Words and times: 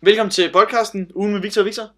Velkommen 0.00 0.30
til 0.30 0.52
podcasten, 0.52 1.10
ugen 1.14 1.32
med 1.32 1.40
Victor 1.40 1.60
og 1.62 1.66
Victor. 1.66 1.90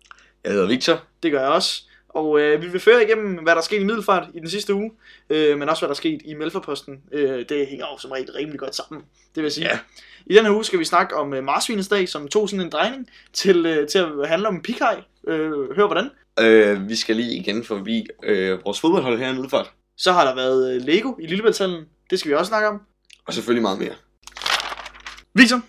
Jeg 0.44 0.52
hedder 0.52 0.66
Victor. 0.66 1.04
Det 1.22 1.32
gør 1.32 1.40
jeg 1.40 1.48
også. 1.48 1.82
Og 2.08 2.40
øh, 2.40 2.62
vi 2.62 2.68
vil 2.68 2.80
føre 2.80 3.04
igennem, 3.04 3.34
hvad 3.34 3.52
der 3.52 3.56
er 3.60 3.64
sket 3.64 3.80
i 3.80 3.84
Middelfart 3.84 4.28
i 4.34 4.38
den 4.38 4.50
sidste 4.50 4.74
uge, 4.74 4.90
øh, 5.30 5.58
men 5.58 5.68
også 5.68 5.80
hvad 5.80 5.88
der 5.88 5.92
er 5.92 5.96
sket 5.96 6.20
i 6.24 6.34
Melforposten. 6.34 7.02
Øh, 7.12 7.44
det 7.48 7.66
hænger 7.66 7.86
jo 7.92 7.98
som 7.98 8.10
regel 8.10 8.32
rimelig 8.32 8.60
godt 8.60 8.74
sammen, 8.74 9.02
det 9.34 9.42
vil 9.42 9.50
sige. 9.50 9.66
Ja. 9.66 9.78
I 10.26 10.34
denne 10.34 10.52
uge 10.52 10.64
skal 10.64 10.78
vi 10.78 10.84
snakke 10.84 11.16
om 11.16 11.34
øh, 11.34 11.44
marsvinesdag, 11.44 12.08
som 12.08 12.28
tog 12.28 12.48
sådan 12.48 12.64
en 12.66 12.72
drejning 12.72 13.08
til, 13.32 13.66
øh, 13.66 13.88
til 13.88 13.98
at 13.98 14.28
handle 14.28 14.48
om 14.48 14.62
pikhaj. 14.62 15.02
Øh, 15.28 15.76
hør 15.76 15.86
hvordan. 15.86 16.10
Øh, 16.40 16.88
vi 16.88 16.96
skal 16.96 17.16
lige 17.16 17.36
igen 17.36 17.64
forbi 17.64 18.06
øh, 18.22 18.64
vores 18.64 18.80
fodboldhold 18.80 19.18
her 19.18 19.28
i 19.28 19.32
Middelfart. 19.32 19.70
Så 19.96 20.12
har 20.12 20.24
der 20.24 20.34
været 20.34 20.74
øh, 20.74 20.82
Lego 20.82 21.14
i 21.18 21.26
Lillebæltshallen. 21.26 21.84
Det 22.10 22.18
skal 22.18 22.30
vi 22.30 22.34
også 22.34 22.48
snakke 22.48 22.68
om. 22.68 22.80
Og 23.26 23.34
selvfølgelig 23.34 23.62
meget 23.62 23.78
mere. 23.78 23.94
Victor, 25.34 25.60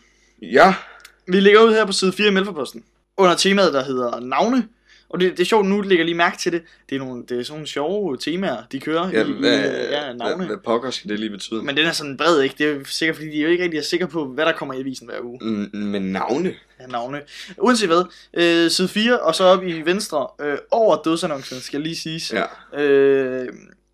Ja. 0.41 0.75
Vi 1.31 1.39
ligger 1.39 1.63
ud 1.63 1.73
her 1.73 1.85
på 1.85 1.91
side 1.91 2.11
4 2.13 2.27
i 2.27 2.31
Melforposten. 2.31 2.83
Under 3.17 3.35
temaet, 3.35 3.73
der 3.73 3.83
hedder 3.83 4.19
navne. 4.19 4.67
Og 5.09 5.19
det, 5.19 5.31
det 5.31 5.39
er 5.39 5.45
sjovt, 5.45 5.67
nu 5.67 5.81
lægger 5.81 5.97
jeg 5.97 6.05
lige 6.05 6.17
mærke 6.17 6.37
til 6.37 6.51
det. 6.51 6.61
Det 6.89 6.95
er, 6.95 6.99
nogle, 6.99 7.23
det 7.29 7.39
er 7.39 7.43
sådan 7.43 7.53
nogle 7.53 7.67
sjove 7.67 8.17
temaer, 8.17 8.57
de 8.71 8.79
kører 8.79 9.09
ja, 9.09 9.25
i, 9.25 9.29
i 9.29 9.33
hvad, 9.39 9.59
øh, 9.59 9.91
ja, 9.91 10.05
hvad, 10.05 10.13
navne. 10.13 10.45
hvad 10.45 10.57
pokker 10.57 10.91
skal 10.91 11.09
det 11.09 11.19
lige 11.19 11.29
betyde? 11.29 11.63
Men 11.63 11.77
den 11.77 11.85
er 11.85 11.91
sådan 11.91 12.17
bred, 12.17 12.41
ikke? 12.41 12.55
Det 12.57 12.67
er 12.67 12.79
sikkert, 12.85 13.15
fordi 13.15 13.29
de 13.29 13.37
jo 13.41 13.47
ikke 13.47 13.63
rigtig 13.63 13.77
er 13.77 13.81
sikre 13.83 14.07
på, 14.07 14.25
hvad 14.25 14.45
der 14.45 14.51
kommer 14.51 14.73
i 14.73 14.79
avisen 14.79 15.07
hver 15.07 15.19
uge. 15.23 15.39
Mm, 15.41 15.69
Men 15.73 16.01
navne? 16.01 16.53
Ja, 16.79 16.87
navne. 16.87 17.21
Uanset 17.57 17.87
hvad, 17.89 18.03
øh, 18.33 18.71
side 18.71 18.87
4, 18.87 19.19
og 19.19 19.35
så 19.35 19.43
op 19.43 19.63
i 19.63 19.81
venstre, 19.81 20.27
øh, 20.41 20.57
over 20.71 21.01
dødsannoncen, 21.05 21.61
skal 21.61 21.81
lige 21.81 21.95
siges. 21.95 22.33
Ja. 22.33 22.81
Øh, 22.83 23.47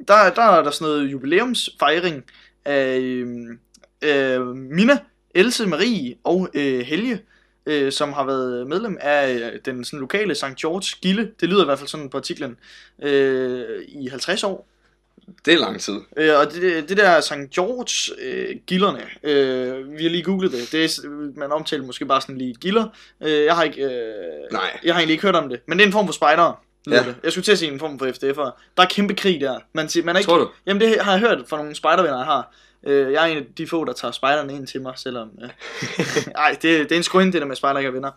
der, 0.08 0.30
der 0.36 0.42
er 0.42 0.64
der 0.64 0.72
sådan 0.72 0.88
noget 0.94 1.12
jubilæumsfejring 1.12 2.24
af 2.66 2.98
øh, 3.00 3.28
øh, 4.02 4.48
Mina, 4.56 5.00
Else 5.38 5.66
Marie 5.66 6.16
og 6.24 6.50
øh, 6.54 6.80
Helge, 6.80 7.22
øh, 7.66 7.92
som 7.92 8.14
har 8.14 8.26
været 8.26 8.68
medlem 8.68 8.98
af 9.02 9.34
øh, 9.34 9.60
den 9.66 9.84
sådan, 9.86 10.00
lokale 10.00 10.36
St. 10.36 10.56
George 10.62 10.98
Gilde. 11.02 11.32
Det 11.40 11.50
lyder 11.50 11.62
i 11.62 11.66
hvert 11.66 11.80
fald 11.80 11.90
sådan 11.90 12.10
på 12.10 12.18
artiklen. 12.18 12.58
Øh, 13.04 13.84
I 13.88 14.08
50 14.08 14.44
år. 14.44 14.68
Det 15.46 15.54
er 15.54 15.58
lang 15.58 15.82
tid. 15.82 16.00
Øh, 16.18 16.40
og 16.40 16.54
det, 16.54 16.90
det 16.90 16.98
der 16.98 17.22
St. 17.22 17.34
George 17.56 18.22
øh, 18.22 18.56
gilderne, 18.68 19.02
øh, 19.24 19.98
vi 19.98 20.04
har 20.04 20.10
lige 20.10 20.24
googlet 20.24 20.52
det. 20.52 20.72
det 20.72 20.84
er, 20.84 21.08
man 21.40 21.52
omtaler 21.52 21.86
måske 21.86 22.06
bare 22.06 22.22
sådan 22.22 22.38
lige 22.38 22.54
gilder. 22.54 22.88
Øh, 23.24 23.46
jeg 23.46 23.56
har 23.56 23.64
ikke, 23.64 23.84
øh, 23.84 23.92
Nej. 24.52 24.80
jeg 24.84 24.94
har 24.94 25.00
egentlig 25.00 25.14
ikke 25.14 25.24
hørt 25.24 25.36
om 25.36 25.50
det, 25.50 25.60
men 25.66 25.78
det 25.78 25.84
er 25.84 25.88
en 25.88 25.94
form 25.94 26.06
for 26.06 26.14
spider. 26.14 26.62
Ja. 26.90 26.96
Ja. 26.96 27.04
Det. 27.04 27.16
Jeg 27.24 27.32
skulle 27.32 27.46
til 27.46 27.52
at 27.52 27.58
sige 27.58 27.72
en 27.72 27.80
form 27.80 28.00
for 28.00 28.06
FDF'er. 28.06 28.74
Der 28.78 28.84
er 28.84 28.88
kæmpe 28.88 29.14
krig 29.14 29.42
der. 29.42 29.60
Man, 29.74 29.90
siger, 29.90 30.04
man 30.04 30.16
er 30.16 30.20
ikke, 30.20 30.30
Tror 30.30 30.38
du? 30.38 30.50
Jamen 30.66 30.82
det 30.82 31.02
har 31.02 31.12
jeg 31.12 31.20
hørt 31.20 31.44
fra 31.48 31.58
nogle 31.58 31.76
spejdervenner, 31.76 32.18
jeg 32.18 32.26
har. 32.26 32.54
Øh, 32.84 33.14
jeg 33.14 33.24
er 33.24 33.32
en 33.32 33.38
af 33.38 33.46
de 33.58 33.68
få, 33.68 33.86
der 33.86 33.94
tager 33.94 34.12
spejderne 34.12 34.54
ind 34.54 34.68
til 34.68 34.82
mig, 34.82 34.94
selvom... 34.96 35.30
Øh, 35.44 35.50
ej, 36.36 36.52
det, 36.52 36.64
det 36.64 36.92
er 36.92 36.96
en 36.96 37.04
skrøn, 37.04 37.32
det 37.32 37.42
der 37.42 37.48
med 37.48 37.56
spejder, 37.56 37.80
ikke 37.80 37.88
er 37.88 37.92
venner. 37.92 38.12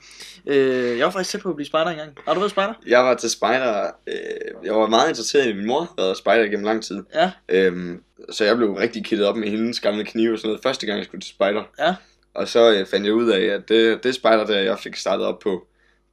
Øh, 0.47 0.99
jeg 0.99 1.07
var 1.07 1.13
faktisk 1.13 1.31
tæt 1.31 1.41
på 1.41 1.49
at 1.49 1.57
blive 1.57 1.67
spejder 1.67 1.91
engang. 1.91 2.19
Har 2.25 2.35
du 2.35 2.41
været 2.41 2.51
spejder? 2.51 2.75
Jeg 2.87 3.05
var 3.05 3.15
til 3.15 3.31
spejder. 3.31 3.91
Øh, 4.07 4.65
jeg 4.65 4.75
var 4.75 4.87
meget 4.87 5.09
interesseret 5.09 5.47
i 5.47 5.53
min 5.53 5.67
mor, 5.67 5.95
der 5.97 6.03
havde 6.03 6.17
spejder 6.17 6.45
gennem 6.45 6.65
lang 6.65 6.85
tid. 6.85 7.03
Ja. 7.15 7.31
Øhm, 7.49 8.03
så 8.31 8.45
jeg 8.45 8.57
blev 8.57 8.73
rigtig 8.73 9.05
kittet 9.05 9.27
op 9.27 9.37
med 9.37 9.49
hendes 9.49 9.81
gamle 9.81 10.05
knive 10.05 10.33
og 10.33 10.39
sådan 10.39 10.49
noget, 10.49 10.63
første 10.63 10.87
gang 10.87 10.99
jeg 10.99 11.07
skulle 11.07 11.21
til 11.21 11.31
spejder. 11.31 11.63
Ja. 11.79 11.95
Og 12.35 12.49
så 12.49 12.73
øh, 12.73 12.87
fandt 12.87 13.07
jeg 13.07 13.15
ud 13.15 13.31
af, 13.31 13.41
at 13.41 13.69
det, 13.69 14.05
det 14.05 14.15
spejder, 14.15 14.47
der 14.47 14.59
jeg 14.59 14.79
fik 14.79 14.97
startet 14.97 15.27
op 15.27 15.39
på, 15.39 15.67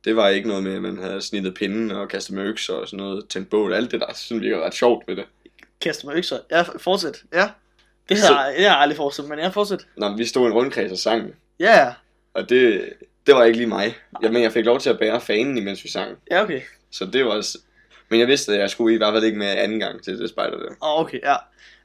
det 0.06 0.16
var 0.16 0.28
ikke 0.28 0.48
noget 0.48 0.64
med, 0.64 0.76
at 0.76 0.82
man 0.82 0.98
havde 0.98 1.22
snittet 1.22 1.54
pinden 1.54 1.92
og 1.92 2.10
kastet 2.10 2.36
med 2.36 2.44
økser 2.44 2.74
og 2.74 2.88
sådan 2.88 3.06
noget, 3.06 3.28
tændt 3.30 3.50
bål, 3.50 3.74
alt 3.74 3.92
det 3.92 4.00
der, 4.00 4.14
synes 4.16 4.42
virker 4.42 4.66
ret 4.66 4.74
sjovt 4.74 5.08
ved 5.08 5.16
det. 5.16 5.26
Kaster 5.82 6.08
med 6.08 6.16
økser. 6.16 6.38
Ja, 6.52 6.62
fortsæt. 6.78 7.24
Ja. 7.34 7.50
Det 8.10 8.18
Så- 8.18 8.34
har, 8.34 8.46
det 8.46 8.56
har 8.56 8.62
jeg 8.64 8.78
aldrig 8.80 8.98
forestillet, 8.98 9.30
men 9.30 9.40
jeg 9.40 9.54
fortsæt. 9.54 9.86
Nå, 9.98 10.10
men 10.10 10.18
vi 10.18 10.26
stod 10.26 10.44
i 10.44 10.48
en 10.48 10.54
rundkreds 10.54 10.92
og 10.92 10.98
sang, 10.98 11.32
Ja, 11.60 11.86
ja. 11.86 11.94
og 12.34 12.50
det, 12.50 12.90
det 13.28 13.36
var 13.36 13.44
ikke 13.44 13.58
lige 13.58 13.68
mig. 13.68 13.96
Jeg, 14.22 14.32
men 14.34 14.44
jeg 14.44 14.52
fik 14.52 14.66
lov 14.66 14.80
til 14.80 14.90
at 14.90 15.00
bære 15.00 15.22
fanen, 15.22 15.58
imens 15.58 15.84
vi 15.84 15.90
sang. 15.90 16.18
Ja, 16.32 16.44
okay. 16.44 16.62
Så 16.92 17.06
det 17.06 17.26
var 17.26 17.32
også... 17.32 17.58
Men 18.10 18.20
jeg 18.20 18.28
vidste, 18.28 18.54
at 18.54 18.60
jeg 18.60 18.70
skulle 18.70 18.96
i 18.96 18.98
hvert 18.98 19.14
fald 19.14 19.24
ikke 19.24 19.38
med 19.38 19.48
anden 19.48 19.80
gang 19.80 20.04
til 20.04 20.20
det 20.20 20.30
spejder 20.30 20.58
der. 20.58 20.66
Åh, 20.70 21.02
okay, 21.02 21.20
ja. 21.24 21.36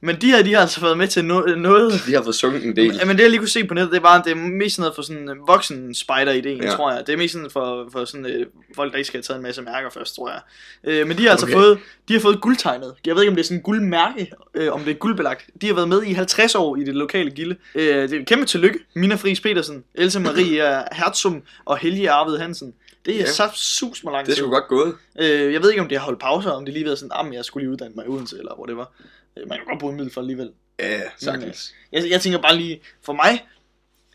Men 0.05 0.17
de 0.21 0.27
her, 0.31 0.43
de 0.43 0.55
har 0.55 0.61
altså 0.61 0.81
været 0.81 0.99
med 0.99 1.09
til 1.09 1.21
no- 1.21 1.55
noget... 1.55 1.93
De 2.07 2.15
har 2.15 2.23
fået 2.23 2.35
sunget 2.35 2.65
en 2.65 2.77
del. 2.77 3.01
Men 3.07 3.17
det 3.17 3.23
jeg 3.23 3.31
lige 3.31 3.39
kunne 3.39 3.49
se 3.49 3.65
på 3.65 3.75
nettet, 3.75 3.93
det 3.93 4.03
var, 4.03 4.23
det 4.23 4.31
er 4.33 4.37
mest 4.37 4.77
sådan 4.77 4.83
noget 4.83 4.95
for 4.95 5.03
sådan 5.03 5.29
en 5.29 5.37
voksen 5.47 5.95
spider 5.95 6.33
ideen, 6.33 6.63
Ja. 6.63 6.71
tror 6.71 6.93
jeg. 6.93 7.07
Det 7.07 7.13
er 7.13 7.17
mest 7.17 7.33
sådan 7.33 7.51
for, 7.51 7.89
for 7.93 8.05
sådan 8.05 8.27
øh, 8.27 8.47
folk, 8.77 8.93
der 8.93 8.99
ikke 8.99 9.07
skal 9.07 9.19
have 9.19 9.23
taget 9.23 9.37
en 9.37 9.43
masse 9.43 9.63
mærker 9.63 9.91
først, 9.91 10.15
tror 10.17 10.31
jeg. 10.31 10.41
Øh, 10.85 11.07
men 11.07 11.19
de 11.19 11.23
har 11.23 11.31
altså 11.31 11.47
Okay. 11.47 11.55
fået, 11.55 11.79
de 12.09 12.13
har 12.13 12.21
fået 12.21 12.41
guldtegnet. 12.41 12.95
Jeg 13.07 13.15
ved 13.15 13.23
ikke, 13.23 13.31
om 13.31 13.37
det 13.37 13.43
er 13.43 13.47
sådan 13.47 13.57
en 13.59 13.63
guldmærke, 13.63 14.33
øh, 14.55 14.73
om 14.73 14.81
det 14.81 14.91
er 14.91 14.95
guldbelagt. 14.95 15.45
De 15.61 15.67
har 15.67 15.75
været 15.75 15.89
med 15.89 16.03
i 16.03 16.13
50 16.13 16.55
år 16.55 16.77
i 16.77 16.85
det 16.85 16.95
lokale 16.95 17.31
gilde. 17.31 17.57
Øh, 17.75 18.09
det 18.09 18.21
er 18.21 18.25
kæmpe 18.25 18.45
tillykke. 18.47 18.79
Mina 18.95 19.15
Friis 19.15 19.41
Petersen, 19.41 19.85
Else 19.95 20.21
Marie 20.21 20.83
Hertzum 20.99 21.43
og 21.65 21.79
Helge 21.79 22.11
Arvid 22.11 22.39
Hansen. 22.39 22.75
Det 23.07 23.15
er 23.15 23.19
Ja. 23.19 23.27
så 23.33 23.51
sus 23.55 24.05
mig 24.05 24.13
langt 24.13 24.27
Det 24.27 24.35
til. 24.35 24.43
skulle 24.43 24.55
godt 24.57 24.69
gået. 24.69 24.97
Øh, 25.19 25.53
jeg 25.53 25.63
ved 25.63 25.71
ikke, 25.71 25.83
om 25.83 25.89
det 25.89 25.99
har 25.99 26.05
holdt 26.05 26.21
pauser, 26.21 26.51
om 26.51 26.65
det 26.65 26.75
lige 26.75 26.85
været 26.85 26.99
sådan, 26.99 27.27
at 27.29 27.35
jeg 27.35 27.45
skulle 27.45 27.63
lige 27.65 27.73
uddanne 27.73 27.95
mig 27.95 28.05
i 28.05 28.09
Odense, 28.09 28.39
eller 28.39 28.55
hvor 28.55 28.67
det 28.67 28.77
var. 28.77 28.93
Øh, 29.37 29.49
man 29.49 29.59
kan 29.59 29.67
godt 29.67 29.81
bruge 29.81 29.91
en 29.91 29.97
middel 29.97 30.13
for 30.15 30.21
alligevel. 30.21 30.51
Ja, 30.79 31.01
sagtens. 31.19 31.75
Jeg, 31.93 32.11
jeg 32.11 32.21
tænker 32.21 32.39
bare 32.43 32.57
lige, 32.57 32.83
for 33.03 33.13
mig, 33.13 33.47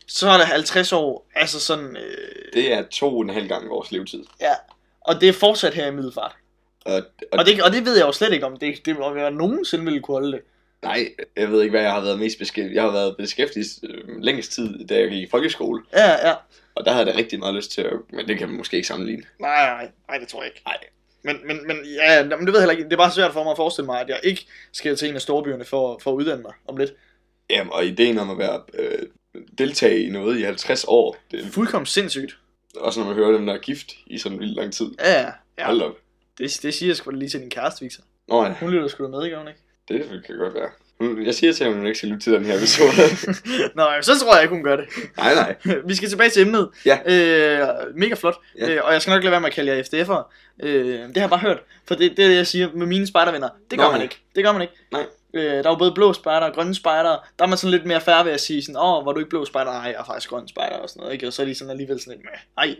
så 0.06 0.28
er 0.28 0.36
det 0.38 0.46
50 0.46 0.92
år, 0.92 1.28
altså 1.34 1.60
sådan, 1.60 1.96
øh, 1.96 2.52
Det 2.52 2.72
er 2.72 2.82
to 2.90 3.16
og 3.16 3.22
en 3.22 3.30
halv 3.30 3.48
gang 3.48 3.68
vores 3.68 3.92
levetid. 3.92 4.24
ja, 4.40 4.54
og 5.00 5.20
det 5.20 5.28
er 5.28 5.32
fortsat 5.32 5.74
her 5.74 5.86
i 5.86 5.90
Middelfart. 5.90 6.32
Og, 6.84 6.94
og, 6.94 7.02
Og 7.32 7.46
det, 7.46 7.62
og 7.62 7.72
det 7.72 7.84
ved 7.84 7.96
jeg 7.96 8.06
jo 8.06 8.12
slet 8.12 8.32
ikke, 8.32 8.46
om 8.46 8.56
det, 8.56 8.86
det 8.86 8.96
om 8.98 9.16
jeg 9.18 9.30
nogensinde 9.30 9.84
ville 9.84 10.00
kunne 10.00 10.14
holde 10.14 10.32
det. 10.32 10.40
Nej, 10.82 11.08
jeg 11.36 11.50
ved 11.50 11.62
ikke, 11.62 11.70
hvad 11.70 11.82
jeg 11.82 11.92
har 11.92 12.00
været 12.00 12.18
mest 12.18 12.38
beskæftiget. 12.38 12.74
Jeg 12.74 12.82
har 12.82 12.90
været 12.92 13.16
beskæftiget 13.16 13.66
øh, 13.84 14.20
længst 14.20 14.52
tid, 14.52 14.86
da 14.86 14.98
jeg 14.98 15.10
gik 15.10 15.22
i 15.22 15.30
folkeskole. 15.30 15.82
Ja, 15.92 16.28
ja. 16.28 16.34
Og 16.74 16.84
der 16.84 16.92
havde 16.92 17.06
jeg 17.06 17.14
da 17.14 17.18
rigtig 17.18 17.38
meget 17.38 17.54
lyst 17.54 17.70
til 17.70 17.80
at... 17.82 17.92
Men 18.12 18.28
det 18.28 18.38
kan 18.38 18.48
man 18.48 18.56
måske 18.56 18.76
ikke 18.76 18.88
sammenligne. 18.88 19.22
Nej, 19.40 19.66
nej, 19.66 19.90
nej, 20.08 20.18
det 20.18 20.28
tror 20.28 20.42
jeg 20.42 20.50
ikke. 20.50 20.62
Nej. 20.66 20.76
Men, 21.22 21.36
men, 21.46 21.66
men 21.66 21.76
ja, 21.84 22.22
men 22.24 22.30
det 22.30 22.46
ved 22.46 22.54
jeg 22.54 22.60
heller 22.60 22.70
ikke. 22.70 22.84
Det 22.84 22.92
er 22.92 22.96
bare 22.96 23.12
svært 23.12 23.32
for 23.32 23.44
mig 23.44 23.50
at 23.50 23.56
forestille 23.56 23.86
mig, 23.86 24.00
at 24.00 24.08
jeg 24.08 24.20
ikke 24.22 24.46
skal 24.72 24.96
til 24.96 25.08
en 25.08 25.14
af 25.14 25.20
storbyerne 25.22 25.64
for, 25.64 25.98
for 26.02 26.10
at 26.10 26.14
uddanne 26.14 26.42
mig 26.42 26.52
om 26.68 26.76
lidt. 26.76 26.92
Jamen, 27.50 27.72
og 27.72 27.86
ideen 27.86 28.18
om 28.18 28.30
at 28.30 28.38
være... 28.38 28.62
Øh, 28.74 28.98
deltage 29.58 30.02
i 30.02 30.10
noget 30.10 30.38
i 30.38 30.42
50 30.42 30.84
år. 30.88 31.16
Det 31.30 31.40
er 31.44 31.50
Fuldkommen 31.50 31.86
sindssygt. 31.86 32.38
også 32.76 33.00
når 33.00 33.06
man 33.06 33.16
hører 33.16 33.32
dem, 33.32 33.46
der 33.46 33.54
er 33.54 33.58
gift 33.58 33.92
i 34.06 34.18
sådan 34.18 34.36
en 34.36 34.40
vildt 34.40 34.56
lang 34.56 34.72
tid. 34.72 34.86
Ja, 35.04 35.20
ja. 35.58 35.64
Hold 35.64 35.82
op. 35.82 35.92
Det, 36.38 36.58
det 36.62 36.74
siger 36.74 36.90
jeg 36.90 36.96
sgu 36.96 37.10
lige 37.10 37.28
til 37.28 37.40
din 37.40 37.50
kæreste, 37.50 37.84
Victor. 37.84 38.04
Nå 38.28 38.44
ja, 38.44 38.54
Hun 38.60 38.70
lytter 38.70 38.88
sgu 38.88 39.04
da 39.04 39.08
med, 39.08 39.24
ikke, 39.24 39.36
hun 39.36 39.48
ikke? 39.48 39.60
Det 39.88 40.22
kan 40.26 40.38
godt 40.38 40.54
være. 40.54 40.70
Jeg 41.24 41.34
siger 41.34 41.52
til 41.52 41.64
ham, 41.64 41.72
at 41.72 41.78
hun 41.78 41.86
ikke 41.86 41.98
skal 41.98 42.08
lytte 42.08 42.24
til 42.24 42.32
den 42.32 42.44
her 42.44 42.56
episode. 42.56 42.90
Nå, 43.76 43.82
jamen, 43.82 44.02
så 44.02 44.18
tror 44.18 44.34
jeg 44.34 44.42
ikke, 44.42 44.54
hun 44.54 44.64
gør 44.64 44.76
det. 44.76 44.86
nej, 45.16 45.34
nej. 45.34 45.56
Vi 45.88 45.94
skal 45.94 46.08
tilbage 46.08 46.30
til 46.30 46.42
emnet. 46.42 46.68
Ja. 46.86 46.98
Øh, 47.06 47.68
mega 47.96 48.14
flot. 48.14 48.36
Ja. 48.58 48.70
Øh, 48.70 48.80
og 48.84 48.92
jeg 48.92 49.02
skal 49.02 49.10
nok 49.10 49.22
lade 49.22 49.30
være 49.30 49.40
med 49.40 49.48
at 49.48 49.54
kalde 49.54 49.72
jer 49.72 49.82
FDF'ere. 49.82 50.32
Øh, 50.66 50.84
det 51.08 51.16
har 51.16 51.22
jeg 51.22 51.30
bare 51.30 51.40
hørt. 51.40 51.58
For 51.88 51.94
det, 51.94 52.16
det 52.16 52.24
er 52.24 52.28
det, 52.28 52.36
jeg 52.36 52.46
siger 52.46 52.68
med 52.74 52.86
mine 52.86 53.06
spejdervenner. 53.06 53.48
Det 53.70 53.78
gør 53.78 53.86
Nå, 53.86 53.92
man 53.92 54.02
ikke. 54.02 54.18
Det 54.36 54.44
gør 54.44 54.52
man 54.52 54.62
ikke. 54.62 54.74
Nej. 54.92 55.06
Øh, 55.34 55.42
der 55.42 55.64
er 55.64 55.70
jo 55.70 55.74
både 55.74 55.92
blå 55.94 56.12
spejder 56.12 56.46
og 56.46 56.54
grønne 56.54 56.74
spejder. 56.74 57.28
Der 57.38 57.44
er 57.44 57.48
man 57.48 57.58
sådan 57.58 57.70
lidt 57.70 57.86
mere 57.86 58.00
færre 58.00 58.24
ved 58.24 58.32
at 58.32 58.40
sige 58.40 58.62
sådan, 58.62 58.76
åh, 58.76 59.06
var 59.06 59.12
du 59.12 59.18
ikke 59.18 59.30
blå 59.30 59.44
spejder? 59.44 59.72
Nej, 59.72 59.80
jeg 59.82 59.94
er 59.98 60.04
faktisk 60.04 60.30
grøn 60.30 60.48
spejder 60.48 60.76
og 60.76 60.88
sådan 60.88 61.00
noget. 61.00 61.12
Ikke? 61.12 61.26
Og 61.26 61.32
så 61.32 61.42
er 61.42 61.46
de 61.46 61.54
sådan 61.54 61.70
alligevel 61.70 62.00
sådan 62.00 62.12
lidt 62.12 62.24
med, 62.24 62.38
ej. 62.58 62.76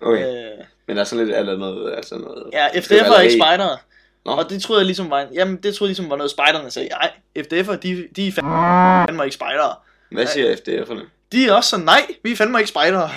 Okay. 0.00 0.22
Øh, 0.22 0.64
Men 0.86 0.96
der 0.96 1.02
er 1.02 1.04
sådan 1.04 1.26
lidt 1.26 1.36
eller 1.36 1.56
noget... 1.56 1.94
Altså 1.96 2.18
noget 2.18 2.50
ja, 2.52 2.68
FDF'er 2.68 3.16
er 3.16 3.20
ikke 3.20 3.38
spejdere. 3.38 3.78
Nå. 4.24 4.32
Og 4.32 4.50
det 4.50 4.62
troede 4.62 4.80
jeg 4.80 4.86
ligesom 4.86 5.10
var, 5.10 5.26
jamen, 5.34 5.56
det 5.56 5.74
troede 5.74 5.88
jeg 5.88 5.92
ligesom 5.96 6.10
var 6.10 6.16
noget 6.16 6.30
spejderne 6.30 6.70
sagde. 6.70 6.88
Nej, 6.88 7.10
FDF'er, 7.38 7.76
de, 7.76 8.08
de 8.16 8.28
er 8.28 8.32
fandme 8.32 9.24
ikke 9.24 9.34
spejdere. 9.34 9.74
Hvad 10.12 10.26
siger 10.26 10.56
FDF'erne? 10.56 11.06
De 11.32 11.46
er 11.46 11.52
også 11.52 11.70
sådan, 11.70 11.84
nej, 11.84 12.06
vi 12.22 12.32
er 12.32 12.36
fandme 12.36 12.58
ikke 12.58 12.68
spejdere. 12.68 13.10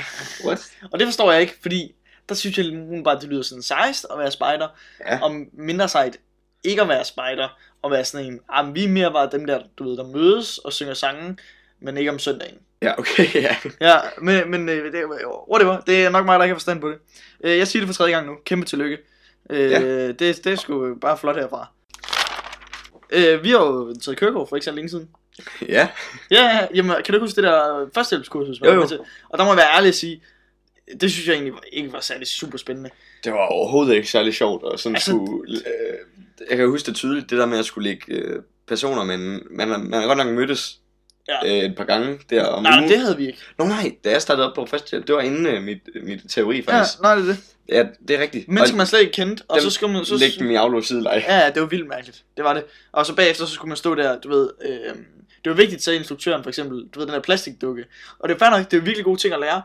What? 0.46 0.59
Og 0.91 1.00
det 1.00 1.08
forstår 1.08 1.31
jeg 1.31 1.41
ikke, 1.41 1.53
fordi 1.62 1.91
der 2.30 2.36
synes 2.36 2.58
jeg 2.58 2.66
bare, 3.03 3.19
det 3.19 3.30
lyder 3.30 3.41
sådan 3.41 3.62
sejst 3.64 4.06
at 4.14 4.19
være 4.19 4.31
spejder, 4.31 4.68
Ja. 5.08 5.19
og 5.24 5.36
mindre 5.53 5.90
sejt 5.90 6.18
ikke 6.64 6.81
at 6.81 6.88
være 6.88 7.06
spejder, 7.06 7.58
og 7.81 7.91
være 7.91 8.06
sådan 8.06 8.25
en, 8.28 8.40
ah, 8.50 8.75
vi 8.75 8.84
er 8.84 8.88
mere 8.90 9.12
bare 9.12 9.30
dem 9.31 9.46
der, 9.46 9.59
du 9.78 9.90
ved, 9.90 9.97
der 9.97 10.08
mødes 10.08 10.58
og 10.58 10.74
synger 10.74 10.94
sange, 10.94 11.38
men 11.81 11.97
ikke 11.97 12.12
om 12.12 12.20
søndagen. 12.20 12.58
Ja, 12.81 13.00
okay, 13.00 13.35
ja. 13.35 13.56
Ja, 13.81 13.96
men, 14.22 14.52
men 14.52 14.70
øh, 14.70 14.91
det, 14.94 15.03
whatever, 15.52 15.80
det 15.80 16.06
er 16.06 16.09
nok 16.09 16.25
mig, 16.25 16.40
der 16.40 16.46
ikke 16.46 16.53
har 16.53 16.59
forstand 16.59 16.81
på 16.81 16.90
det. 16.90 16.97
Øh, 17.44 17.58
Jeg 17.58 17.67
siger 17.67 17.82
det 17.82 17.88
for 17.88 17.94
tredje 17.94 18.11
gang 18.14 18.28
nu, 18.28 18.34
kæmpe 18.46 18.66
tillykke. 18.66 18.97
Øh, 19.49 19.72
Ja. 19.72 20.07
det, 20.07 20.19
det 20.19 20.45
er 20.47 20.55
sgu 20.55 20.95
bare 21.01 21.17
flot 21.17 21.35
herfra. 21.35 21.67
Øh, 23.11 23.43
vi 23.43 23.49
har 23.49 23.57
jo 23.57 23.95
taget 24.01 24.17
kørekort 24.17 24.49
for 24.49 24.55
ikke 24.55 24.66
så 24.66 24.72
længe 24.72 24.90
siden. 24.90 25.09
Ja, 25.67 25.87
Ja, 26.31 26.43
ja, 26.43 26.67
jamen, 26.75 26.95
kan 27.05 27.13
du 27.13 27.19
huske 27.19 27.35
det 27.35 27.43
der 27.43 27.85
førstehjælpskursus? 27.95 28.61
Jo, 28.61 28.72
jo. 28.73 28.87
til? 28.87 28.99
Og 29.29 29.37
der 29.37 29.43
må 29.45 29.49
jeg 29.51 29.57
være 29.57 29.75
ærlig 29.78 29.87
at 29.90 29.95
sige, 29.95 30.23
det 31.01 31.11
synes 31.11 31.28
jeg 31.28 31.34
egentlig 31.34 31.53
ikke 31.73 31.93
var 31.93 31.99
særlig 31.99 32.28
super 32.28 32.57
spændende. 32.57 32.90
det 33.23 33.31
var 33.31 33.37
overhovedet 33.47 33.95
ikke 33.95 34.09
særlig 34.09 34.34
sjovt, 34.34 34.63
og 34.63 34.79
sådan 34.79 34.95
Altså- 34.95 35.11
skulle... 35.11 35.57
Øh, 35.57 35.97
jeg 36.49 36.57
kan 36.57 36.67
huske 36.69 36.85
det 36.85 36.96
tydeligt, 36.96 37.29
det 37.29 37.37
der 37.37 37.46
med 37.46 37.59
at 37.59 37.66
skulle 37.66 37.89
lægge 37.89 38.13
øh, 38.13 38.41
personer, 38.67 39.03
men 39.03 39.41
man, 39.51 39.67
man 39.69 39.93
har 39.93 40.07
godt 40.07 40.17
nok 40.17 40.28
mødtes 40.28 40.79
Ja. 41.28 41.46
øh, 41.46 41.63
et 41.69 41.75
par 41.78 41.84
gange 41.84 42.19
der 42.29 42.46
om 42.46 42.63
Nej, 42.63 42.78
ugen. 42.78 42.89
det 42.89 42.99
havde 42.99 43.17
vi 43.17 43.28
ikke. 43.28 43.39
Nå 43.57 43.66
nej, 43.66 43.96
da 44.03 44.11
jeg 44.11 44.22
startede 44.22 44.49
op 44.49 44.55
på 44.55 44.66
førstehjælp, 44.66 45.07
det 45.07 45.16
var 45.16 45.22
inden 45.22 45.46
øh, 45.46 45.63
mit, 45.63 45.79
mit 46.03 46.19
teori 46.29 46.55
Ja, 46.67 46.78
faktisk. 46.78 47.01
nej, 47.01 47.16
det 47.16 47.22
er 47.23 47.28
det. 47.28 47.37
Ja, 47.69 47.85
det 48.07 48.15
er 48.15 48.21
rigtigt. 48.21 48.47
Mennesker, 48.47 48.77
man 48.77 48.87
slet 48.87 48.99
ikke 48.99 49.11
kendte, 49.11 49.43
og 49.47 49.61
så 49.61 49.69
skulle 49.69 49.93
man... 49.93 50.05
Så, 50.05 50.17
Læg 50.17 50.31
dem 50.39 50.51
i 50.51 50.55
aflåst 50.55 50.87
sideleje. 50.87 51.23
ja, 51.27 51.51
det 51.53 51.61
var 51.61 51.67
vildt 51.67 51.87
mærkeligt. 51.87 52.23
Det 52.37 52.43
var 52.45 52.53
det. 52.53 52.63
Og 52.91 53.05
så 53.05 53.15
bagefter, 53.15 53.45
så 53.45 53.53
skulle 53.53 53.69
man 53.69 53.77
stå 53.77 53.95
der, 53.95 54.19
du 54.19 54.29
ved... 54.29 54.49
Øh, 54.65 54.95
det 55.43 55.49
var 55.49 55.55
vigtigt, 55.55 55.83
sagde 55.83 55.99
instruktøren 55.99 56.43
for 56.43 56.49
eksempel, 56.49 56.87
du 56.93 56.99
ved, 56.99 57.07
den 57.07 57.13
der 57.15 57.21
plastikdukke. 57.21 57.85
Og 58.19 58.29
det 58.29 58.35
er 58.35 58.39
fair 58.39 58.49
nok, 58.49 58.71
det 58.71 58.77
er 58.77 58.81
virkelig 58.81 59.05
gode 59.05 59.19
ting 59.21 59.33
at 59.33 59.39
lære. 59.39 59.61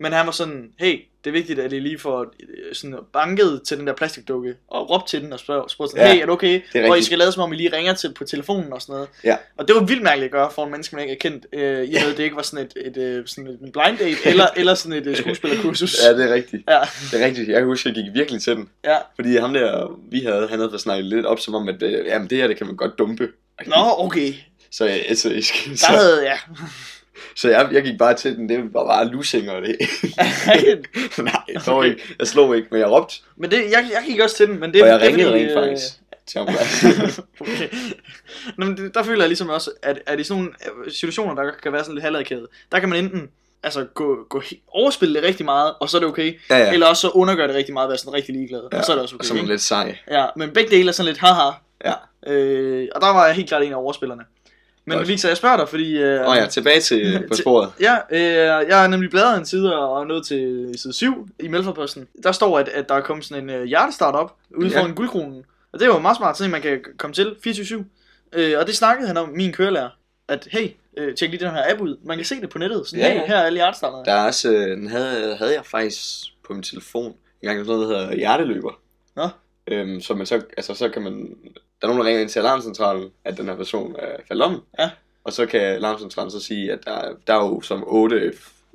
Men 0.00 0.12
han 0.12 0.26
var 0.26 0.32
sådan, 0.32 0.70
hey, 0.78 1.00
det 1.24 1.30
er 1.30 1.32
vigtigt, 1.32 1.58
at 1.58 1.72
I 1.72 1.78
lige 1.78 1.98
får 1.98 2.20
øh, 2.22 2.74
sådan 2.74 2.98
banket 3.12 3.60
til 3.68 3.78
den 3.78 3.86
der 3.86 3.92
plastikdukke, 3.94 4.54
og 4.68 4.90
råbt 4.90 5.08
til 5.08 5.20
den 5.20 5.32
og 5.32 5.38
spørger, 5.38 5.68
spørger 5.68 5.90
sådan, 5.90 6.06
Ja, 6.06 6.12
hey, 6.12 6.22
er 6.22 6.26
du 6.26 6.32
okay? 6.32 6.60
er 6.74 6.90
Og 6.90 6.98
I 6.98 7.02
skal 7.02 7.18
lade 7.18 7.32
som 7.32 7.42
om, 7.42 7.52
I 7.52 7.56
lige 7.56 7.76
ringer 7.76 7.94
til 7.94 8.14
på 8.14 8.24
telefonen 8.24 8.72
og 8.72 8.82
sådan 8.82 8.92
noget. 8.92 9.08
Ja. 9.24 9.36
Og 9.56 9.68
det 9.68 9.76
var 9.76 9.82
vildt 9.84 10.02
mærkeligt 10.02 10.24
at 10.24 10.32
gøre 10.32 10.50
for 10.54 10.64
en 10.64 10.70
menneske, 10.70 10.96
man 10.96 11.02
ikke 11.08 11.14
er 11.14 11.30
kendt. 11.30 11.46
Øh, 11.52 11.88
I 11.88 11.94
ved, 11.94 12.14
det 12.16 12.18
ikke 12.24 12.36
var 12.36 12.42
sådan 12.42 12.66
et, 12.66 12.86
et, 12.86 12.96
øh, 12.96 13.26
sådan 13.26 13.46
et 13.46 13.60
en 13.60 13.72
blind 13.72 13.98
date, 13.98 14.16
eller, 14.24 14.46
eller 14.60 14.74
sådan 14.74 14.98
et 14.98 15.06
øh, 15.06 15.16
skuespillerkursus. 15.16 15.96
Ja, 16.04 16.12
det 16.18 16.30
er 16.30 16.34
rigtigt. 16.34 16.62
Ja, 16.68 16.80
Det 17.12 17.22
er 17.22 17.26
rigtigt. 17.26 17.48
Jeg 17.48 17.56
kan 17.58 17.64
huske, 17.66 17.88
at 17.88 17.96
jeg 17.96 18.04
gik 18.04 18.14
virkelig 18.14 18.42
til 18.42 18.56
den. 18.56 18.68
ja. 18.84 18.96
Fordi 19.16 19.36
ham 19.36 19.52
der, 19.52 19.98
vi 20.10 20.20
havde, 20.20 20.48
han 20.48 20.58
havde 20.58 20.70
fået 20.70 20.80
snakket 20.80 21.04
lidt 21.04 21.26
op, 21.26 21.40
som 21.40 21.54
om, 21.54 21.68
at 21.68 21.82
øh, 21.82 22.06
jamen, 22.06 22.30
det 22.30 22.38
her, 22.38 22.46
det 22.46 22.56
kan 22.56 22.66
man 22.66 22.76
godt 22.76 22.98
dumpe. 22.98 23.28
Nå, 23.66 23.94
okay. 23.98 24.32
Så, 24.70 24.84
altså, 24.84 25.30
jeg, 25.32 25.44
så, 25.44 25.86
Der 25.86 25.96
havde, 25.96 26.22
ja. 26.22 26.38
så 27.40 27.48
jeg, 27.50 27.68
jeg 27.72 27.82
gik 27.82 27.98
bare 27.98 28.14
til 28.14 28.36
den, 28.36 28.48
det 28.48 28.74
var 28.74 28.84
bare 28.84 29.08
lusinger 29.08 29.52
og 29.52 29.62
det. 29.62 29.76
Nej, 31.18 31.42
jeg 31.54 31.62
slog 31.62 31.78
Okay. 31.78 31.90
ikke. 31.90 32.02
Jeg 32.18 32.26
slog 32.26 32.56
ikke, 32.56 32.68
men 32.70 32.80
jeg 32.80 32.90
råbte, 32.90 33.14
men 33.36 33.50
det, 33.50 33.56
jeg, 33.56 33.88
jeg 33.92 34.02
gik 34.06 34.20
også 34.20 34.36
til 34.36 34.46
den, 34.46 34.60
men 34.60 34.74
det 34.74 34.82
og 34.82 34.88
jeg 34.88 34.96
er 34.96 35.00
ringede 35.06 35.32
rent 35.32 35.50
øh, 35.50 35.56
faktisk 35.56 35.86
til 36.26 36.40
ham. 36.40 36.48
okay. 37.40 37.68
Nå, 38.58 38.66
men 38.66 38.90
der 38.94 39.02
føler 39.02 39.22
jeg 39.22 39.28
ligesom 39.28 39.48
også, 39.48 39.70
at, 39.82 39.98
at 40.06 40.20
i 40.20 40.24
sådan 40.24 40.42
nogle 40.42 40.54
øh, 40.86 40.92
situationer, 40.92 41.42
der 41.42 41.50
kan 41.62 41.72
være 41.72 41.82
sådan 41.84 41.94
lidt 41.94 42.04
halvadkædet, 42.04 42.46
der 42.72 42.80
kan 42.80 42.88
man 42.88 43.04
enten 43.04 43.28
altså, 43.62 43.84
gå, 43.94 44.16
gå 44.28 44.42
overspille 44.68 45.14
det 45.14 45.22
rigtig 45.22 45.44
meget, 45.44 45.74
og 45.80 45.90
så 45.90 45.96
er 45.96 46.00
det 46.00 46.08
okay, 46.08 46.38
ja, 46.50 46.58
ja. 46.58 46.72
eller 46.72 46.86
også 46.86 47.00
så 47.00 47.08
undergøre 47.10 47.48
det 47.48 47.56
rigtig 47.56 47.74
meget, 47.74 47.86
og 47.86 47.90
være 47.90 47.98
sådan 47.98 48.12
rigtig 48.12 48.34
ligeglad, 48.34 48.62
ja. 48.72 48.78
og 48.78 48.84
så 48.84 48.92
er 48.92 48.96
det 48.96 49.02
også 49.02 49.14
Og 49.14 49.20
okay. 49.20 49.26
så 49.28 49.34
er 49.34 49.38
man 49.38 49.46
lidt 49.46 49.60
sej. 49.62 49.98
Ja, 50.10 50.26
men 50.36 50.50
begge 50.50 50.70
dele 50.70 50.88
er 50.88 50.92
sådan 50.92 51.08
lidt 51.08 51.18
haha, 51.18 51.50
Ja. 51.84 51.92
øh, 52.32 52.88
og 52.94 53.00
der 53.00 53.12
var 53.12 53.26
jeg 53.26 53.34
helt 53.34 53.48
klart 53.48 53.62
en 53.62 53.72
af 53.72 53.76
overspillerne. 53.76 54.22
Men 54.88 54.96
Godt. 54.98 55.08
Victor, 55.08 55.28
jeg 55.28 55.36
spørger 55.36 55.56
dig, 55.56 55.68
fordi... 55.68 55.96
Øh, 55.98 56.26
Og 56.26 56.36
ja, 56.36 56.46
tilbage 56.46 56.80
til 56.80 57.18
på 57.30 57.34
sporet. 57.36 57.72
Ja, 57.80 57.96
øh, 58.10 58.68
jeg 58.68 58.80
har 58.80 58.86
nemlig 58.86 59.10
bladret 59.10 59.38
en 59.38 59.46
side 59.46 59.78
og 59.78 60.06
nået 60.06 60.26
til 60.26 60.74
side 60.76 60.92
7 60.92 61.28
i 61.40 61.48
Melforposten. 61.48 62.08
Der 62.22 62.32
står, 62.32 62.58
at, 62.58 62.68
at 62.68 62.88
der 62.88 62.94
er 62.94 63.00
kommet 63.00 63.24
sådan 63.24 63.50
en 63.50 63.56
uh, 63.60 63.64
hjertestart 63.64 64.14
op 64.14 64.34
ude 64.56 64.68
Ja. 64.68 64.80
foran 64.80 64.94
guldkronen. 64.94 65.44
Og 65.72 65.78
det 65.78 65.88
er 65.88 65.92
jo 65.92 65.98
meget 65.98 66.16
smart, 66.16 66.38
sådan 66.38 66.50
man 66.50 66.62
kan 66.62 66.80
komme 66.98 67.14
til 67.14 67.34
24-7. 67.46 67.84
Øh, 68.32 68.58
og 68.58 68.66
det 68.66 68.76
snakkede 68.76 69.06
han 69.08 69.16
om, 69.16 69.28
min 69.28 69.52
kørelærer. 69.52 69.88
At 70.28 70.48
hey, 70.50 70.68
øh, 70.96 71.14
tjek 71.14 71.30
lige 71.30 71.44
den 71.44 71.54
her 71.54 71.62
app 71.72 71.80
ud. 71.80 71.96
Man 72.04 72.16
kan 72.16 72.24
se 72.24 72.40
det 72.40 72.50
på 72.50 72.58
nettet. 72.58 72.82
Sådan, 72.86 73.04
ja. 73.04 73.12
hey, 73.12 73.26
her 73.26 73.36
er 73.36 73.42
alle 73.44 73.56
hjertestarterne. 73.56 74.04
Der 74.04 74.12
er 74.12 74.26
også, 74.26 74.52
øh, 74.52 74.76
den 74.76 74.88
havde, 74.88 75.36
havde 75.36 75.54
jeg 75.54 75.62
faktisk 75.66 76.04
på 76.46 76.52
min 76.52 76.62
telefon. 76.62 77.14
En 77.42 77.48
gang 77.48 77.58
sådan 77.58 77.66
noget, 77.80 77.88
der 77.90 77.98
hedder 78.00 78.16
hjerteløber. 78.16 78.80
Nå. 79.16 79.28
Øhm, 79.70 80.00
så, 80.00 80.14
man 80.14 80.26
så, 80.26 80.34
altså, 80.56 80.74
så 80.74 80.88
kan 80.88 81.02
man, 81.02 81.28
der 81.82 81.86
er 81.88 81.92
nogen, 81.92 82.00
der 82.00 82.06
ringer 82.06 82.20
ind 82.20 82.28
til 82.30 82.38
alarmcentralen, 82.38 83.10
at 83.24 83.36
den 83.36 83.46
her 83.48 83.56
person 83.56 83.96
er 83.98 84.16
faldet 84.28 84.44
om. 84.46 84.62
Ja. 84.78 84.90
Og 85.24 85.32
så 85.32 85.46
kan 85.46 85.60
alarmcentralen 85.60 86.30
så 86.30 86.40
sige, 86.40 86.72
at 86.72 86.78
der, 86.84 86.92
er- 86.92 87.14
der 87.26 87.34
er 87.34 87.38
jo 87.38 87.60
som 87.60 87.84
otte 87.86 88.32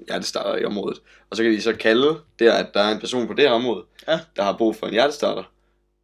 hjertestarter 0.08 0.56
i 0.60 0.66
området. 0.66 1.02
Og 1.30 1.38
så 1.38 1.44
kan 1.44 1.52
de 1.52 1.62
så 1.62 1.74
kalde 1.76 2.18
der, 2.40 2.54
at 2.54 2.74
der 2.74 2.80
er 2.82 2.92
en 2.92 3.00
person 3.00 3.28
på 3.28 3.34
det 3.34 3.44
her 3.44 3.52
område, 3.52 3.84
Ja. 4.08 4.20
der 4.36 4.44
har 4.44 4.54
brug 4.58 4.76
for 4.76 4.88
en 4.88 4.94
hjertestarter. 4.94 5.44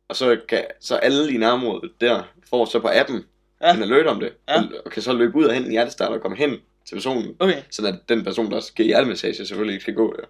Og 0.10 0.16
så 0.16 0.38
kan 0.50 0.64
så 0.80 0.96
alle 0.96 1.34
i 1.34 1.38
nærområdet 1.38 1.92
der 2.02 2.24
får 2.50 2.66
så 2.66 2.80
på 2.80 2.90
appen 2.94 3.24
Ja. 3.62 3.76
en 3.76 3.82
alert 3.84 4.08
om 4.08 4.20
det, 4.20 4.34
Ja. 4.50 4.62
og, 4.86 4.92
kan 4.92 5.02
så 5.02 5.14
løbe 5.14 5.36
ud 5.38 5.44
og 5.46 5.54
hente 5.54 5.66
en 5.68 5.72
hjertestarter 5.72 6.16
og 6.16 6.22
komme 6.22 6.38
hen 6.38 6.58
til 6.88 6.96
personen, 6.96 7.36
Okay. 7.40 7.62
sådan 7.72 7.94
at 7.94 8.00
den 8.10 8.24
person, 8.24 8.52
der 8.52 8.60
skal 8.60 8.86
hjertemassage, 8.86 9.34
selvfølgelig 9.46 9.74
ikke 9.74 9.82
skal 9.84 9.94
gå 9.96 10.14
der 10.18 10.24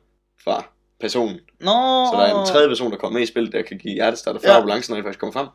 fra 0.44 0.66
personen. 1.00 1.40
Nå, 1.60 1.72
Så 2.12 2.12
der 2.14 2.20
er 2.26 2.40
en 2.42 2.48
tredje 2.48 2.68
person, 2.68 2.92
der 2.92 2.98
kommer 2.98 3.20
med 3.20 3.28
i 3.28 3.32
spillet, 3.32 3.54
der 3.54 3.62
kan 3.62 3.78
give 3.78 3.94
hjertestarter, 3.94 4.40
før 4.40 4.50
ja. 4.50 4.56
ambulancen 4.58 4.96
rent 4.96 5.04
faktisk 5.06 5.20
kommer 5.20 5.34
frem. 5.34 5.48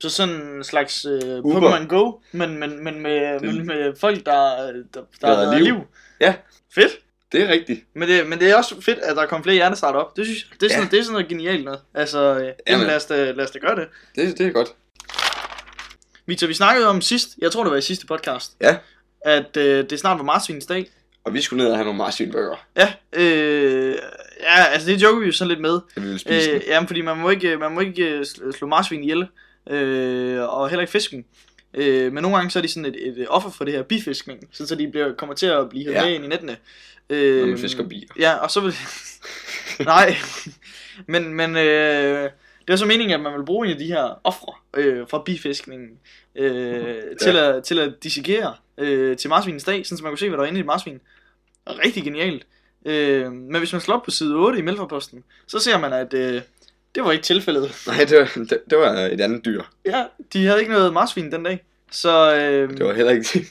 Så 0.00 0.10
sådan 0.10 0.34
en 0.34 0.64
slags 0.64 1.04
øh. 1.04 1.38
Pokémon 1.38 1.86
Go, 1.86 2.12
men, 2.32 2.58
men, 2.58 2.84
men 2.84 3.00
med, 3.00 3.40
med, 3.40 3.64
med 3.64 3.92
folk, 4.00 4.26
der, 4.26 4.32
der, 4.66 4.72
der, 4.94 5.00
der 5.20 5.46
har 5.48 5.54
liv. 5.58 5.64
liv. 5.64 5.76
Ja. 6.20 6.34
Fedt. 6.74 6.92
Det 7.32 7.42
er 7.42 7.48
rigtigt. 7.48 7.80
Men 7.94 8.08
det, 8.08 8.26
men 8.26 8.38
det 8.40 8.50
er 8.50 8.56
også 8.56 8.80
fedt, 8.80 8.98
at 8.98 9.16
der 9.16 9.26
kommer 9.26 9.42
flere 9.42 9.54
hjertestart 9.54 9.94
op. 9.96 10.16
Det 10.16 10.26
synes 10.26 10.38
jeg. 10.50 10.60
Det 10.60 10.66
er 10.66 10.70
sådan, 10.70 10.84
Ja. 10.84 10.90
det 10.90 10.98
er 10.98 11.02
sådan 11.02 11.12
noget 11.12 11.28
genialt 11.28 11.64
noget. 11.64 11.80
Altså, 11.94 12.18
øh, 12.38 12.52
jamen, 12.68 12.86
lad, 12.86 12.96
os 12.96 13.04
da, 13.04 13.30
lad 13.32 13.44
os 13.44 13.50
da 13.50 13.58
gøre 13.58 13.76
det. 13.76 13.88
Det, 14.16 14.38
det 14.38 14.46
er 14.46 14.50
godt. 14.50 14.68
Victor, 16.26 16.46
vi 16.46 16.54
snakkede 16.54 16.88
om 16.88 17.00
sidst, 17.00 17.28
jeg 17.38 17.52
tror 17.52 17.62
det 17.64 17.70
var 17.70 17.76
i 17.78 17.82
sidste 17.82 18.06
podcast, 18.06 18.52
Ja. 18.60 18.76
at 19.20 19.56
øh, 19.56 19.90
det 19.90 19.98
snart 20.00 20.18
var 20.18 20.24
marsvinens 20.24 20.66
dag. 20.66 20.90
Og 21.24 21.34
vi 21.34 21.40
skulle 21.40 21.62
ned 21.64 21.70
og 21.70 21.76
have 21.76 21.84
nogle 21.84 21.98
marsvinburger, 21.98 22.66
Ja, 22.76 22.92
øh, 23.12 23.94
ja, 24.40 24.64
altså 24.64 24.88
det 24.90 25.02
joker 25.02 25.20
vi 25.20 25.26
jo 25.26 25.32
sådan 25.32 25.48
lidt 25.48 25.60
med. 25.60 25.80
at 25.96 26.02
vi 26.02 26.06
ville 26.06 26.18
spise 26.18 26.50
Øh, 26.50 26.60
jamen, 26.66 26.86
fordi 26.86 27.00
man 27.00 27.16
må 27.16 27.30
ikke, 27.30 27.56
man 27.56 27.72
må 27.72 27.80
ikke 27.80 28.04
øh, 28.10 28.20
sl- 28.20 28.52
slå 28.52 28.66
marsvin 28.68 29.02
ihjel, 29.02 29.26
øh, 29.70 30.40
og 30.42 30.68
heller 30.68 30.80
ikke 30.80 30.90
fisken. 30.92 31.24
Øh, 31.74 32.12
men 32.12 32.22
nogle 32.22 32.36
gange 32.36 32.50
så 32.50 32.58
er 32.58 32.62
de 32.62 32.68
sådan 32.68 32.84
et, 32.84 33.18
et 33.18 33.26
offer 33.28 33.50
for 33.50 33.64
det 33.64 33.74
her 33.74 33.82
bifiskning, 33.82 34.48
sådan 34.52 34.68
så 34.68 34.74
de 34.74 34.88
bliver, 34.88 35.14
kommer 35.14 35.34
til 35.34 35.46
at 35.46 35.68
blive 35.68 35.90
Ja. 35.92 36.04
med 36.04 36.12
ind 36.14 36.24
i 36.24 36.28
nettene. 36.28 36.56
Øh, 37.10 37.40
når 37.40 37.46
man 37.46 37.58
fisker 37.58 37.88
bier. 37.88 38.06
Ja, 38.18 38.34
og 38.34 38.50
så 38.50 38.60
vil... 38.60 38.74
Nej, 39.84 40.16
men, 41.06 41.34
men 41.34 41.56
øh, 41.56 42.30
det 42.66 42.72
er 42.72 42.76
så 42.76 42.86
meningen, 42.86 43.14
at 43.14 43.20
man 43.20 43.38
vil 43.38 43.44
bruge 43.44 43.66
en 43.66 43.72
af 43.72 43.78
de 43.78 43.84
her 43.86 44.20
ofre 44.24 44.52
øh, 44.76 45.06
fra 45.10 45.22
bifiskningen 45.26 45.88
øh, 46.36 46.96
til, 47.20 47.36
at, 47.36 47.64
til 47.64 47.78
at 47.78 47.92
dissekere 48.02 48.54
øh, 48.78 49.16
til 49.16 49.30
marsvinens 49.30 49.64
dag, 49.64 49.86
sådan 49.86 49.98
så 49.98 50.04
man 50.04 50.10
kunne 50.10 50.18
se, 50.18 50.28
hvad 50.28 50.36
der 50.36 50.42
var 50.42 50.48
inde 50.48 50.58
i 50.58 50.60
et 50.60 50.66
marsvin. 50.66 51.00
Rigtig 51.68 52.04
genialt. 52.04 52.46
Øh, 52.86 53.32
men 53.32 53.56
hvis 53.58 53.72
man 53.72 53.80
slår 53.80 53.94
op 53.96 54.02
på 54.02 54.10
side 54.10 54.34
8 54.34 54.58
i 54.58 54.62
Melforposten, 54.62 55.24
så 55.46 55.58
ser 55.58 55.78
man, 55.78 55.92
at 55.92 56.14
øh, 56.14 56.42
det 56.94 57.04
var 57.04 57.12
ikke 57.12 57.24
tilfældet. 57.24 57.82
Nej, 57.86 58.04
det 58.04 58.18
var, 58.18 58.30
det, 58.34 58.58
det 58.70 58.78
var 58.78 58.92
et 58.92 59.20
andet 59.20 59.44
dyr. 59.44 59.62
Ja, 59.86 60.04
de 60.32 60.46
havde 60.46 60.60
ikke 60.60 60.72
noget 60.72 60.92
marsvin 60.92 61.32
den 61.32 61.42
dag. 61.44 61.64
Så 61.90 62.34
øh, 62.34 62.70
Det 62.78 62.86
var 62.86 62.92
heller 62.94 63.12
ikke... 63.12 63.26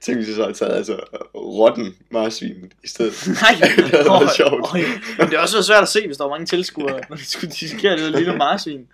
Tænk, 0.00 0.18
hvis 0.18 0.28
jeg 0.28 0.36
så 0.36 0.42
havde 0.42 0.54
taget 0.54 0.76
altså, 0.76 0.96
rotten 1.34 1.96
marsvin 2.10 2.72
i 2.84 2.88
stedet. 2.88 3.26
Nej, 3.42 3.50
det 3.76 3.90
havde 3.90 4.04
været 4.04 4.36
sjovt. 4.36 4.52
åh, 4.74 4.80
Men 5.18 5.26
det 5.28 5.34
er 5.34 5.38
også 5.38 5.62
svært 5.62 5.82
at 5.82 5.88
se, 5.88 6.06
hvis 6.06 6.16
der 6.16 6.24
var 6.24 6.30
mange 6.30 6.46
tilskuere, 6.46 7.00
når 7.08 7.16
de 7.16 7.24
skulle 7.26 7.50
dissekere 7.52 7.96
det 7.96 8.12
lille 8.12 8.36
marsvin. 8.36 8.86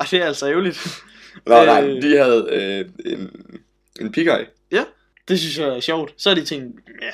Ej, 0.00 0.06
det 0.10 0.22
er 0.22 0.26
altså 0.26 0.48
ærgerligt. 0.48 1.02
Nå, 1.46 1.64
nej, 1.64 1.84
Øh. 1.84 2.02
de 2.02 2.16
havde 2.16 2.48
øh, 2.52 3.12
en, 3.12 3.30
en 4.00 4.12
pigej. 4.12 4.46
Det 5.28 5.40
synes 5.40 5.58
jeg 5.58 5.68
er 5.68 5.80
sjovt. 5.80 6.14
Så 6.16 6.30
er 6.30 6.34
de 6.34 6.44
tænkt, 6.44 6.80
ja, 7.02 7.10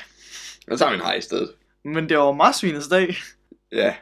Så 0.73 0.79
tager 0.79 0.91
vi 0.91 0.97
en 0.97 1.03
hej 1.03 1.15
i 1.15 1.21
stedet. 1.21 1.51
men 1.85 2.09
det 2.09 2.19
var 2.19 2.33
marsvinets 2.33 2.89
dag. 2.89 3.17
Ja. 3.73 3.95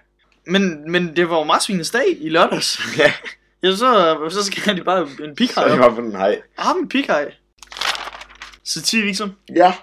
Men, 0.47 0.91
men 0.93 1.17
det 1.17 1.31
var 1.31 1.39
jo 1.39 1.44
marsvinets 1.44 1.91
dag 1.91 2.17
i 2.21 2.29
lørdags. 2.29 2.81
Ja. 2.99 3.12
Ja, 3.62 3.77
så, 3.77 4.17
så 4.31 4.44
skal 4.44 4.77
de 4.77 4.85
bare 4.85 5.03
en 5.03 5.09
Så 5.19 5.33
pikhaj 5.37 5.65
jeg 5.65 5.73
op. 5.73 5.79
var 5.79 5.94
på 5.94 6.00
den 6.00 6.17
hej. 6.17 6.41
Ah, 6.59 6.77
en 6.81 6.89
pikhaj. 6.89 7.33
Så 8.65 8.83
10 8.83 8.97
liksom. 8.97 9.33
Ja. 9.56 9.75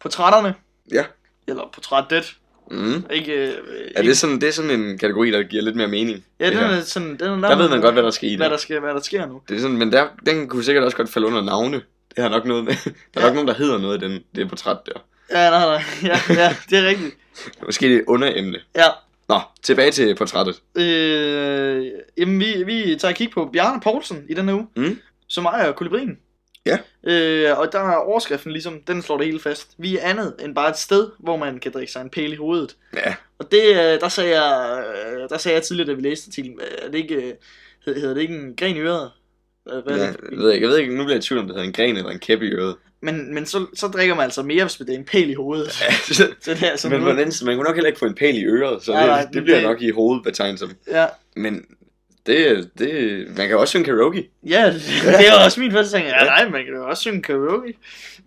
Portrætterne. 0.00 0.54
Ja. 0.92 1.04
Eller 1.48 1.70
portrættet. 1.74 2.36
Mm. 2.70 3.04
Ikke, 3.10 3.32
øh, 3.32 3.54
Ja, 3.96 4.02
det 4.02 4.10
er, 4.10 4.14
sådan, 4.14 4.40
det 4.40 4.48
er 4.48 4.52
sådan 4.52 4.70
en 4.70 4.98
kategori, 4.98 5.30
der 5.30 5.42
giver 5.42 5.62
lidt 5.62 5.76
mere 5.76 5.88
mening. 5.88 6.24
ja, 6.40 6.50
den 6.50 6.58
er 6.58 6.80
sådan, 6.80 7.16
den 7.16 7.44
er 7.44 7.48
Der 7.48 7.56
ved 7.56 7.68
man 7.68 7.80
godt, 7.80 7.94
hvad 7.94 8.02
der 8.02 8.10
skal 8.10 8.28
i 8.30 8.36
hvad 8.36 8.46
det. 8.46 8.50
der, 8.52 8.56
skal, 8.58 8.80
hvad 8.80 8.94
der 8.94 9.00
sker 9.00 9.26
nu. 9.26 9.40
Det 9.48 9.56
er 9.56 9.60
sådan, 9.60 9.76
men 9.76 9.92
der, 9.92 10.06
den 10.26 10.48
kunne 10.48 10.64
sikkert 10.64 10.84
også 10.84 10.96
godt 10.96 11.12
falde 11.12 11.26
under 11.26 11.42
navne. 11.42 11.82
Det 12.16 12.22
har 12.22 12.28
nok 12.28 12.44
noget 12.44 12.64
med. 12.64 12.74
Der 13.14 13.20
er 13.20 13.20
Ja. 13.20 13.26
nok 13.26 13.34
nogen, 13.34 13.48
der 13.48 13.54
hedder 13.54 13.78
noget 13.78 14.02
af 14.02 14.08
den, 14.08 14.20
det 14.34 14.48
portræt 14.48 14.76
der. 14.86 14.92
Ja, 15.30 15.50
nej, 15.50 15.64
nej. 15.66 15.82
Ja, 16.02 16.20
ja, 16.34 16.56
det 16.70 16.78
er 16.78 16.86
rigtigt. 16.88 17.14
Måske 17.66 17.88
det 17.88 17.96
er 17.96 18.02
underemne. 18.06 18.58
Ja. 18.76 18.86
Nå, 19.28 19.40
tilbage 19.62 19.90
til 19.90 20.14
portrættet. 20.14 20.60
Øh, 20.76 21.86
jamen, 22.18 22.40
vi, 22.40 22.62
vi 22.66 22.96
tager 22.96 23.10
et 23.10 23.16
kig 23.16 23.30
på 23.30 23.50
Bjarne 23.52 23.80
Poulsen 23.80 24.24
i 24.28 24.34
den 24.34 24.48
her 24.48 24.54
uge, 24.54 24.66
Mm. 24.76 24.98
som 25.28 25.44
ejer 25.44 25.72
kolibrien. 25.72 26.18
Ja. 26.66 26.78
Øh, 27.06 27.58
og 27.58 27.72
der 27.72 27.78
er 27.80 27.96
overskriften 27.96 28.52
ligesom, 28.52 28.80
den 28.86 29.02
slår 29.02 29.16
det 29.16 29.26
hele 29.26 29.40
fast. 29.40 29.70
Vi 29.78 29.96
er 29.96 30.00
andet 30.08 30.34
end 30.44 30.54
bare 30.54 30.70
et 30.70 30.78
sted, 30.78 31.08
hvor 31.18 31.36
man 31.36 31.58
kan 31.58 31.72
drikke 31.72 31.92
sig 31.92 32.00
en 32.02 32.10
pæl 32.10 32.32
i 32.32 32.36
hovedet. 32.36 32.76
Ja, 32.96 33.14
Og 33.38 33.50
det, 33.50 33.62
øh, 33.70 33.76
der 34.00 34.08
sagde 34.08 34.40
jeg, 34.42 34.84
øh, 35.14 35.28
der 35.28 35.38
sagde 35.38 35.54
jeg 35.54 35.62
tidligere, 35.62 35.88
da 35.90 35.94
vi 35.94 36.02
læste 36.02 36.28
artiklen, 36.28 36.60
er 36.82 36.90
det 36.90 36.98
ikke, 36.98 37.14
øh, 37.14 37.32
hed- 37.86 37.94
hedder 38.00 38.14
det 38.14 38.20
ikke 38.20 38.34
en 38.34 38.56
gren 38.56 38.76
i 38.76 38.80
øret? 38.80 39.10
Hvad 39.64 39.82
ja 39.86 39.92
er 39.92 40.04
jeg, 40.04 40.14
det? 40.30 40.38
ved 40.38 40.52
ikke, 40.52 40.64
jeg 40.66 40.70
ved 40.70 40.78
ikke, 40.78 40.94
nu 40.96 41.02
bliver 41.04 41.14
jeg 41.14 41.18
i 41.18 41.26
tvivl 41.26 41.40
om, 41.40 41.46
det 41.46 41.54
hedder 41.56 41.68
en 41.68 41.72
gren 41.72 41.96
eller 41.96 42.10
en 42.10 42.18
kæp 42.18 42.42
i 42.42 42.46
øret. 42.50 42.76
Men, 43.04 43.34
men 43.34 43.46
så, 43.46 43.66
så 43.74 43.86
drikker 43.88 44.14
man 44.14 44.24
altså 44.24 44.42
mere, 44.42 44.64
hvis 44.64 44.74
det 44.74 44.90
er 44.90 44.94
en 44.98 45.04
pæl 45.04 45.30
i 45.30 45.34
hovedet. 45.34 45.80
Ja, 45.80 45.94
Så 46.14 46.28
det 46.46 46.62
er 46.72 46.76
sådan 46.76 46.90
men 46.98 47.00
noget. 47.00 47.02
hvordan, 47.14 47.32
man 47.44 47.54
kunne 47.56 47.64
nok 47.64 47.74
heller 47.74 47.88
ikke 47.88 47.98
få 47.98 48.04
en 48.06 48.14
pæl 48.14 48.36
i 48.38 48.44
øret, 48.44 48.82
så 48.84 48.92
Nej, 48.92 49.00
det, 49.02 49.08
nej, 49.10 49.26
det 49.32 49.42
bliver 49.44 49.58
det- 49.58 49.66
nok 49.68 49.82
i 49.82 49.90
hovedet 49.90 50.24
betegnet 50.24 50.58
som. 50.58 50.70
Ja, 50.90 51.06
Men 51.36 51.64
det, 52.26 52.68
det, 52.78 53.26
man 53.36 53.48
kan 53.48 53.56
også 53.56 53.70
synge 53.72 53.84
karaoke. 53.84 54.28
ja, 54.46 54.72
det 54.72 55.28
er 55.28 55.44
også 55.44 55.60
min 55.60 55.72
første 55.72 55.96
ting. 55.96 56.06
Ja, 56.08 56.24
nej, 56.24 56.48
man 56.48 56.64
kan 56.64 56.74
jo 56.74 56.88
også 56.88 57.00
synge 57.00 57.22
karaoke. 57.22 57.74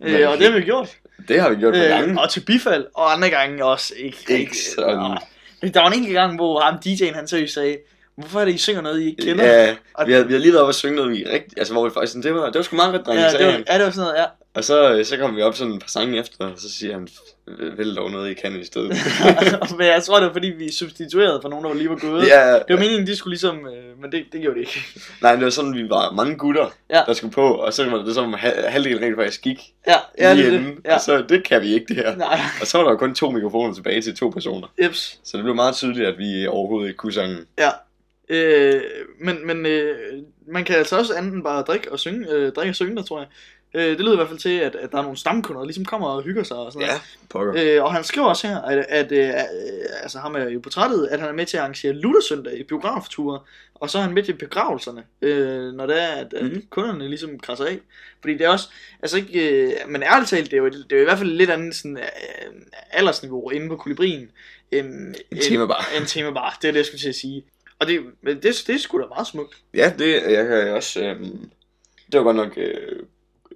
Øh, 0.04 0.28
og 0.30 0.38
det 0.38 0.46
har 0.46 0.58
vi 0.58 0.64
gjort. 0.64 0.88
Det 1.28 1.40
har 1.40 1.50
vi 1.50 1.56
gjort 1.56 1.72
på 1.74 1.78
Øh, 1.80 1.88
gange. 1.88 2.20
og 2.20 2.30
til 2.30 2.40
bifald, 2.40 2.86
og 2.94 3.12
andre 3.12 3.30
gange 3.30 3.64
også 3.64 3.94
ikke. 3.96 4.18
Ikke 4.28 4.34
rigtig. 4.44 4.60
sådan. 4.76 4.96
Nej. 4.96 5.18
Der 5.74 5.80
var 5.80 5.86
en 5.90 5.94
enkelt 5.98 6.14
gang, 6.14 6.34
hvor 6.36 6.60
ham 6.60 6.74
DJ'en 6.86 7.14
han 7.14 7.28
seriøst 7.28 7.54
sagde, 7.54 7.76
hvorfor 8.18 8.40
er 8.40 8.44
det, 8.44 8.54
I 8.54 8.58
synger 8.58 8.80
noget, 8.82 9.00
I 9.00 9.06
ikke 9.06 9.22
kender? 9.22 9.44
Ja, 9.44 9.76
vi 10.06 10.12
har, 10.12 10.22
vi 10.22 10.32
har 10.32 10.40
lige 10.40 10.52
været 10.52 10.62
oppe 10.62 10.70
og 10.70 10.74
synge 10.74 10.96
noget, 10.96 11.10
vi 11.10 11.24
rigtig, 11.32 11.58
altså 11.58 11.72
hvor 11.72 11.84
vi 11.84 11.90
faktisk 11.94 12.12
sådan, 12.12 12.22
det 12.22 12.34
var, 12.34 12.46
det 12.46 12.54
var 12.54 12.62
sgu 12.62 12.76
meget 12.76 12.92
godt, 12.94 13.06
drenge, 13.06 13.22
ja, 13.24 13.30
det 13.38 13.46
var, 13.46 13.52
ja, 13.52 13.78
det 13.78 13.84
var 13.84 13.90
sådan 13.90 14.06
noget, 14.06 14.18
ja. 14.18 14.24
Og 14.54 14.64
så, 14.64 15.00
så 15.04 15.16
kom 15.16 15.36
vi 15.36 15.42
op 15.42 15.54
sådan 15.56 15.72
et 15.72 15.80
par 15.80 15.88
sange 15.88 16.18
efter, 16.18 16.44
og 16.44 16.52
så 16.56 16.70
siger 16.72 16.92
han, 16.92 17.08
vælg 17.76 17.96
dog 17.96 18.10
noget, 18.10 18.30
I 18.30 18.34
kan 18.34 18.60
i 18.60 18.64
stedet. 18.64 18.88
men 19.78 19.86
jeg 19.86 20.02
tror, 20.02 20.16
det 20.18 20.26
var 20.26 20.32
fordi, 20.32 20.46
vi 20.48 20.72
substituerede 20.72 21.38
for 21.42 21.48
nogen, 21.48 21.64
der 21.64 21.74
lige 21.74 21.88
var 21.90 21.96
gået. 21.96 22.26
ja, 22.28 22.52
Det 22.54 22.64
var 22.68 22.76
meningen, 22.76 23.06
de 23.06 23.16
skulle 23.16 23.32
ligesom, 23.32 23.56
øh, 23.66 24.00
men 24.02 24.12
det, 24.12 24.24
det 24.32 24.40
gjorde 24.40 24.54
de 24.54 24.60
ikke. 24.60 24.80
nej, 25.22 25.34
det 25.36 25.44
var 25.44 25.50
sådan, 25.50 25.74
vi 25.74 25.90
var 25.90 26.12
mange 26.12 26.36
gutter, 26.36 26.66
Ja. 26.90 27.02
der 27.06 27.12
skulle 27.12 27.32
på, 27.32 27.48
og 27.54 27.72
så 27.72 27.90
var 27.90 27.98
det 27.98 28.14
som 28.14 28.32
ha- 28.32 28.68
halvdelen 28.68 29.02
rent 29.02 29.16
faktisk 29.16 29.42
gik 29.42 29.60
Ja, 29.86 29.96
ja, 30.18 30.32
lige 30.34 30.50
det. 30.50 30.74
Ja. 30.84 30.94
og 30.94 31.00
så 31.00 31.24
det 31.28 31.44
kan 31.44 31.62
vi 31.62 31.74
ikke 31.74 31.86
det 31.88 31.96
her. 31.96 32.16
Nej, 32.16 32.40
Og 32.60 32.66
så 32.66 32.78
var 32.78 32.84
der 32.84 32.90
jo 32.90 32.96
kun 32.96 33.14
to 33.14 33.30
mikrofoner 33.30 33.74
tilbage 33.74 34.02
til 34.02 34.16
to 34.16 34.28
personer. 34.28 34.66
Jeps. 34.82 35.18
Så 35.24 35.36
det 35.36 35.44
blev 35.44 35.54
meget 35.54 35.74
tydeligt, 35.74 36.06
at 36.08 36.18
vi 36.18 36.46
overhovedet 36.46 36.88
ikke 36.88 36.96
kunne 36.96 37.12
sange. 37.12 37.36
Ja. 37.58 37.70
Øh, 38.28 38.82
men 39.20 39.46
men 39.46 39.66
øh, 39.66 39.96
man 40.46 40.64
kan 40.64 40.76
altså 40.76 40.98
også 40.98 41.14
andet 41.14 41.32
end 41.34 41.42
bare 41.44 41.62
drikke 41.62 41.92
og 41.92 42.00
synge, 42.00 42.30
øh, 42.32 42.52
drikke 42.52 42.70
og 42.70 42.74
synge 42.74 42.96
der, 42.96 43.02
tror 43.02 43.18
jeg. 43.18 43.28
Øh, 43.74 43.90
det 43.90 44.00
lyder 44.00 44.12
i 44.12 44.16
hvert 44.16 44.28
fald 44.28 44.38
til, 44.38 44.58
at, 44.58 44.74
at 44.74 44.92
der 44.92 44.98
er 44.98 45.02
nogle 45.02 45.16
stamkunder, 45.18 45.60
der 45.60 45.66
ligesom 45.66 45.84
kommer 45.84 46.08
og 46.08 46.22
hygger 46.22 46.42
sig 46.42 46.56
og 46.56 46.72
sådan 46.72 46.86
noget. 46.88 47.02
pokker. 47.30 47.76
Øh, 47.78 47.84
og 47.84 47.92
han 47.94 48.04
skriver 48.04 48.26
også 48.26 48.46
her, 48.46 48.60
at, 48.60 48.86
at 48.88 49.12
øh, 49.12 49.28
øh, 49.28 49.32
altså 50.02 50.18
ham 50.18 50.34
er 50.34 50.48
jo 50.50 50.60
portrættet, 50.60 51.06
at 51.10 51.20
han 51.20 51.28
er 51.28 51.32
med 51.32 51.46
til 51.46 51.56
at 51.56 51.60
arrangere 51.60 51.92
Luthersøndag 51.92 52.58
i 52.58 52.62
biografture, 52.62 53.40
og 53.74 53.90
så 53.90 53.98
er 53.98 54.02
han 54.02 54.14
med 54.14 54.22
til 54.22 54.32
begravelserne, 54.32 55.02
øh, 55.22 55.72
når 55.72 55.86
det 55.86 56.02
er, 56.02 56.06
at, 56.06 56.34
at 56.34 56.44
Mhm. 56.44 56.62
kunderne 56.70 57.08
ligesom 57.08 57.38
krasser 57.38 57.64
af. 57.64 57.78
Fordi 58.20 58.32
det 58.34 58.40
er 58.46 58.48
også, 58.48 58.68
altså 59.02 59.16
ikke, 59.16 59.48
øh, 59.62 59.72
men 59.88 60.02
ærligt 60.02 60.30
talt, 60.30 60.50
det 60.50 60.56
er 60.56 60.60
jo, 60.62 60.68
det 60.68 60.92
er 60.92 60.96
jo 60.96 61.02
i 61.02 61.04
hvert 61.04 61.18
fald 61.18 61.30
lidt 61.30 61.50
andet 61.50 61.74
sådan, 61.74 61.96
øh, 61.96 62.62
aldersniveau 62.90 63.50
inde 63.50 63.68
på 63.68 63.76
kolibrien, 63.76 64.30
end, 64.72 65.14
En 65.30 65.38
temabar. 65.40 65.88
En 66.00 66.06
temabar, 66.06 66.58
det 66.62 66.68
er 66.68 66.72
det, 66.72 66.78
jeg 66.78 66.86
skulle 66.86 67.00
til 67.00 67.08
at 67.08 67.14
sige. 67.14 67.44
Og 67.80 67.86
det, 67.86 68.00
men 68.22 68.36
det, 68.36 68.62
det 68.66 68.74
er 68.74 68.78
sgu 68.78 68.98
da 69.00 69.06
meget 69.06 69.26
smukt. 69.26 69.56
Ja, 69.74 69.92
det 69.98 70.22
jeg 70.32 70.46
kan 70.46 70.68
også... 70.68 71.00
Øhm, 71.04 71.50
det 72.12 72.18
var 72.18 72.22
godt 72.24 72.36
nok 72.36 72.52
øh, 72.56 73.02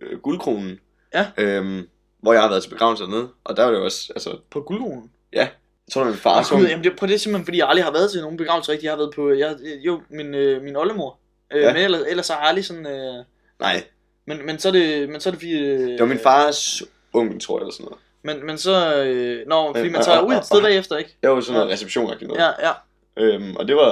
øh, 0.01 0.19
guldkronen. 0.19 0.81
Ja. 1.15 1.27
Øhm, 1.37 1.89
hvor 2.21 2.33
jeg 2.33 2.43
har 2.43 2.49
været 2.49 2.63
til 2.63 2.71
begravelse 2.71 3.05
dernede. 3.05 3.29
Og 3.45 3.57
der 3.57 3.65
var 3.65 3.71
det 3.71 3.79
jo 3.79 3.85
også... 3.85 4.13
Altså, 4.15 4.39
På 4.51 4.61
guldroen. 4.61 5.11
jeg 5.33 5.51
tror, 5.93 6.01
det 6.01 6.07
var 6.07 6.13
min 6.13 6.19
far, 6.21 6.39
Og 6.39 6.45
som... 6.47 6.59
gud, 6.59 6.67
jamen 6.67 6.85
det, 6.85 6.97
på 6.99 7.07
det 7.07 7.15
er 7.15 7.19
simpelthen, 7.19 7.45
fordi 7.45 7.59
jeg 7.59 7.69
aldrig 7.69 7.85
har 7.85 7.93
været 7.93 8.11
til 8.11 8.21
nogen 8.21 8.37
begravelse 8.37 8.73
rigtig. 8.73 8.85
Jeg 8.85 8.93
har 8.93 8.97
været 8.97 9.15
på, 9.15 9.33
jeg, 9.33 9.57
jo, 9.85 10.03
min, 10.11 10.35
øh, 10.35 10.63
min 10.63 10.77
oldemor. 10.77 11.19
Øh, 11.53 11.63
Ja. 11.63 11.73
Men 11.73 11.83
ellers, 11.83 12.03
ellers 12.09 12.29
har 12.29 12.39
jeg 12.41 12.49
aldrig 12.49 12.65
sådan... 12.65 12.87
Øh, 12.87 13.25
Nej, 13.61 13.85
Men, 14.27 14.47
men 14.47 14.59
så 14.59 14.69
er 14.69 14.73
det, 14.73 15.09
men 15.09 15.21
så 15.21 15.29
er 15.29 15.31
det 15.31 15.39
fordi... 15.41 15.53
Øh, 15.59 15.79
det 15.91 16.01
var 16.01 16.07
min 16.07 16.19
fars 16.19 16.83
onkel, 17.13 17.41
tror 17.41 17.59
jeg, 17.59 17.63
eller 17.63 17.73
sådan 17.73 17.85
noget. 17.85 17.99
Men, 18.23 18.47
men 18.47 18.59
så... 18.59 19.03
Øh, 19.05 19.49
nå, 19.49 19.69
fordi 19.69 19.83
Men- 19.83 19.93
man 19.93 20.03
tager 20.05 20.21
ud 20.21 20.35
et 20.35 20.45
sted 20.47 20.63
bagefter, 20.63 20.97
ikke? 20.97 21.17
Jo 21.25 21.41
sådan 21.41 21.55
noget 21.55 21.69
Ja. 21.69 21.73
reception 21.75 22.05
noget. 22.05 22.41
Ja, 22.41 22.67
ja. 22.69 22.73
Øhm, 23.17 23.57
og 23.57 23.69
det 23.69 23.77
var... 23.77 23.89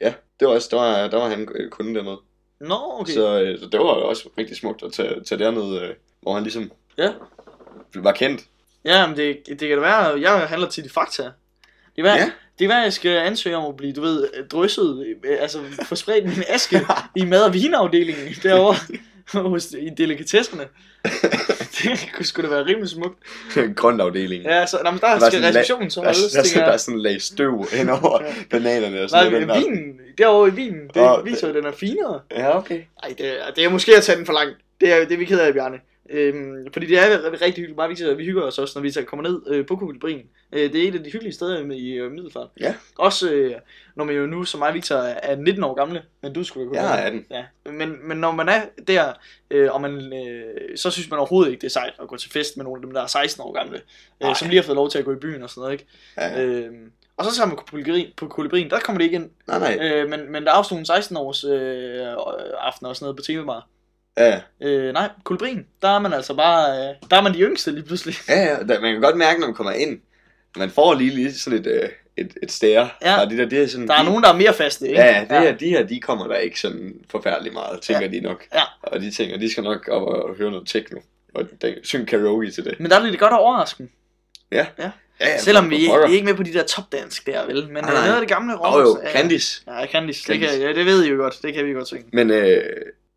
Ja, 0.00 0.12
det 0.40 0.48
var 0.48 0.54
også... 0.54 0.68
Der 0.70 0.76
var, 0.76 1.08
der 1.08 1.16
var 1.16 1.28
han 1.28 1.48
øh, 1.54 1.70
kunde 1.70 1.94
dernede. 1.94 2.20
Nå, 2.60 2.74
okay. 3.00 3.12
Så, 3.12 3.40
øh, 3.42 3.58
så 3.60 3.66
det 3.66 3.80
var 3.80 3.86
også 3.86 4.28
rigtig 4.38 4.56
smukt 4.56 4.82
at 4.82 4.92
tage, 4.92 5.24
tage 5.24 5.38
derned, 5.38 5.80
øh, 5.82 5.90
hvor 6.22 6.34
han 6.34 6.42
ligesom 6.42 6.72
Ja. 6.98 7.12
var 7.94 8.12
kendt. 8.12 8.44
Ja, 8.84 9.06
men 9.06 9.16
det, 9.16 9.38
det 9.48 9.58
kan 9.58 9.70
da 9.70 9.80
være... 9.80 10.20
Jeg 10.20 10.48
handler 10.48 10.68
tit 10.68 10.86
i 10.86 10.88
Fakta. 10.88 11.22
Det 11.22 11.32
kan 11.96 12.04
være, 12.04 12.16
Ja. 12.16 12.24
det 12.24 12.58
kan 12.58 12.68
være, 12.68 12.78
jeg 12.78 12.92
skal 12.92 13.10
ansøge 13.10 13.56
om 13.56 13.64
at 13.68 13.76
blive, 13.76 13.92
du 13.92 14.00
ved, 14.00 14.28
drysset, 14.48 15.16
altså 15.40 15.58
få 15.82 15.94
spredt 15.94 16.24
min 16.24 16.44
aske 16.48 16.80
i 17.16 17.24
mad- 17.24 17.44
og 17.44 17.54
vinafdelingen 17.54 18.34
derovre 18.42 18.76
hos, 19.50 19.72
i 19.72 19.88
delikatesserne. 19.88 20.68
det 21.82 22.08
kunne 22.14 22.26
sgu 22.26 22.42
da 22.42 22.48
være 22.48 22.64
rimelig 22.66 22.88
smukt. 22.88 23.18
Grøntafdelingen. 23.76 24.50
Ja, 24.50 24.66
så, 24.66 24.78
nå, 24.84 24.90
men 24.90 25.00
der 25.00 25.06
Der 25.18 25.26
er 25.26 25.30
skal 25.30 25.42
receptionen 25.44 25.90
så 25.90 26.00
Der, 26.00 26.06
der, 26.06 26.14
holdes, 26.18 26.32
der, 26.32 26.42
tænker 26.42 26.64
der 26.64 26.72
er 26.72 26.76
sådan 26.76 26.94
en 26.94 27.02
lag 27.02 27.22
støv 27.22 27.66
henover 27.72 28.22
Ja. 28.22 28.34
bananerne 28.50 29.02
og 29.02 29.10
sådan 29.10 29.32
Nej, 29.32 29.40
noget. 29.40 29.64
men 29.64 29.76
vinen, 29.76 30.00
derovre 30.18 30.48
i 30.48 30.52
vinen, 30.52 30.88
det 30.94 31.02
Åh, 31.02 31.24
viser 31.24 31.48
jo, 31.48 31.54
at 31.54 31.62
den 31.62 31.72
er 31.72 31.76
finere. 31.76 32.20
Ja, 32.30 32.58
okay. 32.58 32.80
Ej, 33.02 33.14
det, 33.18 33.26
er- 33.28 33.50
det 33.56 33.64
er 33.64 33.68
måske 33.68 33.96
at 33.96 34.02
tage 34.02 34.18
den 34.18 34.26
for 34.26 34.32
langt. 34.32 34.56
Det 34.80 34.92
er, 34.92 34.98
det 35.04 35.12
er 35.12 35.18
vi 35.18 35.24
ked 35.24 35.40
af, 35.40 35.52
Bjarne. 35.54 35.76
Øhm, 36.10 36.72
fordi 36.72 36.86
det 36.86 36.98
er 36.98 37.32
rigtig 37.32 37.54
hyggeligt. 37.54 37.76
Bare 37.76 37.88
viser, 37.88 38.10
at 38.10 38.18
vi 38.18 38.24
hygger 38.24 38.42
os 38.42 38.58
også, 38.58 38.78
når 38.78 38.82
vi 38.82 38.90
så 38.90 39.02
kommer 39.02 39.28
ned 39.30 39.42
øh, 39.46 39.66
på 39.66 39.76
Kugelbrien. 39.76 40.22
Øh, 40.52 40.72
det 40.72 40.84
er 40.84 40.88
et 40.88 40.94
af 40.94 41.04
de 41.04 41.10
hyggelige 41.10 41.34
steder 41.34 41.72
i 41.72 41.92
øh, 41.92 42.12
Middelfart. 42.12 42.48
Ja. 42.60 42.74
Også 42.98 43.30
øh, 43.30 43.54
når 43.96 44.04
man 44.04 44.16
jo 44.16 44.26
nu, 44.26 44.44
som 44.44 44.58
mig 44.58 44.74
Victor, 44.74 44.96
er 44.96 45.18
er 45.22 45.36
19 45.36 45.64
år 45.64 45.74
gamle. 45.74 46.02
Men 46.22 46.32
du 46.32 46.44
skulle 46.44 46.66
jo 46.66 46.74
Jeg 46.74 47.00
er 47.00 47.06
18. 47.06 47.26
Ja. 47.30 47.44
Men, 47.72 48.08
men 48.08 48.16
når 48.16 48.32
man 48.32 48.48
er 48.48 48.62
der, 48.88 49.12
øh, 49.50 49.72
og 49.72 49.80
man, 49.80 50.12
øh, 50.26 50.76
så 50.76 50.90
synes 50.90 51.10
man 51.10 51.18
overhovedet 51.18 51.50
ikke, 51.50 51.60
det 51.60 51.66
er 51.66 51.70
sejt 51.70 51.92
at 52.02 52.08
gå 52.08 52.16
til 52.16 52.30
fest 52.30 52.56
med 52.56 52.64
nogle 52.64 52.78
af 52.78 52.82
dem, 52.82 52.92
der 52.92 53.02
er 53.02 53.06
16 53.06 53.42
år 53.42 53.52
gamle. 53.52 53.80
Øh, 54.24 54.36
som 54.36 54.48
lige 54.48 54.60
har 54.60 54.66
fået 54.66 54.76
lov 54.76 54.90
til 54.90 54.98
at 54.98 55.04
gå 55.04 55.12
i 55.12 55.16
byen 55.16 55.42
og 55.42 55.50
sådan 55.50 55.60
noget, 55.60 55.72
ikke? 55.72 55.86
Ja. 56.16 56.42
Øhm, 56.42 56.92
og 57.16 57.24
så 57.24 57.36
tager 57.36 57.46
man 57.46 57.56
på 58.16 58.26
Kugelbrien, 58.26 58.70
der 58.70 58.80
kommer 58.80 58.98
det 58.98 59.04
ikke 59.04 59.14
ind. 59.14 59.30
Nej, 59.46 59.58
nej. 59.58 59.78
Øh, 59.80 60.10
men, 60.10 60.32
men 60.32 60.44
der 60.44 60.52
er 60.52 60.56
også 60.56 60.74
nogle 60.74 60.86
16 60.86 61.16
års 61.16 61.44
øh, 61.44 62.06
aftener 62.58 62.88
og 62.88 62.96
sådan 62.96 63.04
noget 63.04 63.16
på 63.16 63.22
temabar. 63.22 63.68
Ja, 64.18 64.40
Øh, 64.62 64.92
nej, 64.92 65.08
Kulbrin, 65.24 65.66
der 65.82 65.88
er 65.88 65.98
man 65.98 66.12
altså 66.12 66.34
bare, 66.34 66.70
øh, 66.88 66.94
der 67.10 67.16
er 67.16 67.22
man 67.22 67.34
de 67.34 67.38
yngste 67.40 67.70
lige 67.72 67.84
pludselig. 67.84 68.14
ja, 68.28 68.40
ja. 68.44 68.56
Der, 68.68 68.80
man 68.80 68.92
kan 68.92 69.00
godt 69.02 69.16
mærke, 69.16 69.40
når 69.40 69.46
man 69.46 69.54
kommer 69.54 69.72
ind, 69.72 70.00
man 70.56 70.70
får 70.70 70.94
lige, 70.94 71.10
lige 71.10 71.32
sådan 71.34 71.58
et, 71.58 71.66
øh, 71.66 71.88
et, 72.16 72.34
et 72.42 72.52
stære. 72.52 72.88
Ja. 73.02 73.20
Og 73.20 73.30
de 73.30 73.36
der, 73.38 73.44
det 73.48 73.62
er 73.62 73.66
sådan, 73.66 73.88
Der 73.88 73.94
er 73.94 73.98
de, 73.98 74.04
nogen, 74.04 74.22
der 74.22 74.32
er 74.32 74.36
mere 74.36 74.54
faste, 74.54 74.88
ikke? 74.88 75.00
Ja, 75.00 75.26
det 75.30 75.38
her, 75.40 75.56
de 75.56 75.68
her, 75.68 75.82
de 75.86 76.00
kommer 76.00 76.26
der 76.26 76.36
ikke 76.36 76.60
sådan 76.60 76.94
forfærdeligt 77.10 77.54
meget, 77.54 77.80
tænker 77.80 78.02
Ja. 78.02 78.08
de 78.08 78.20
nok. 78.20 78.44
Ja. 78.54 78.62
Og 78.82 79.00
de 79.00 79.10
tænker, 79.10 79.38
de 79.38 79.50
skal 79.50 79.62
nok 79.64 79.88
op 79.88 80.02
og 80.02 80.34
høre 80.36 80.50
noget 80.50 80.68
techno. 80.68 81.00
Og 81.34 81.44
de, 81.62 81.74
synge 81.82 82.06
karaoke 82.06 82.50
til 82.50 82.64
det. 82.64 82.80
Men 82.80 82.90
der 82.90 83.00
er 83.00 83.02
det 83.10 83.18
godt 83.18 83.32
at 83.32 83.38
overraske 83.38 83.78
dem. 83.78 83.90
Ja, 84.52 84.66
ja, 84.78 85.38
Selvom 85.38 85.70
vi, 85.70 85.76
vi 85.76 85.86
er 85.86 86.06
ikke 86.06 86.24
med 86.26 86.34
på 86.34 86.42
de 86.42 86.52
der 86.52 86.62
topdansk 86.64 87.26
der, 87.26 87.46
vel? 87.46 87.54
Men 87.54 87.72
Nej, 87.72 87.80
nej, 87.82 87.92
nej. 87.92 88.02
noget 88.02 88.14
af 88.14 88.20
det 88.20 88.28
gamle 88.28 88.54
rock. 88.56 88.88
jo, 89.04 89.10
Candice. 89.12 89.62
Ja, 89.66 89.80
ja 89.80 89.86
Candice. 89.86 90.18
Det, 90.20 90.26
Candice. 90.40 90.58
kan, 90.58 90.60
ja, 90.68 90.72
det 90.72 90.86
ved 90.86 91.04
I 91.04 91.08
jo 91.10 91.16
godt. 91.16 91.34
Det 91.42 91.54
kan 91.54 91.66
vi 91.66 91.72
godt 91.72 91.86
synge. 91.86 92.04
Men 92.12 92.30
øh, 92.30 92.62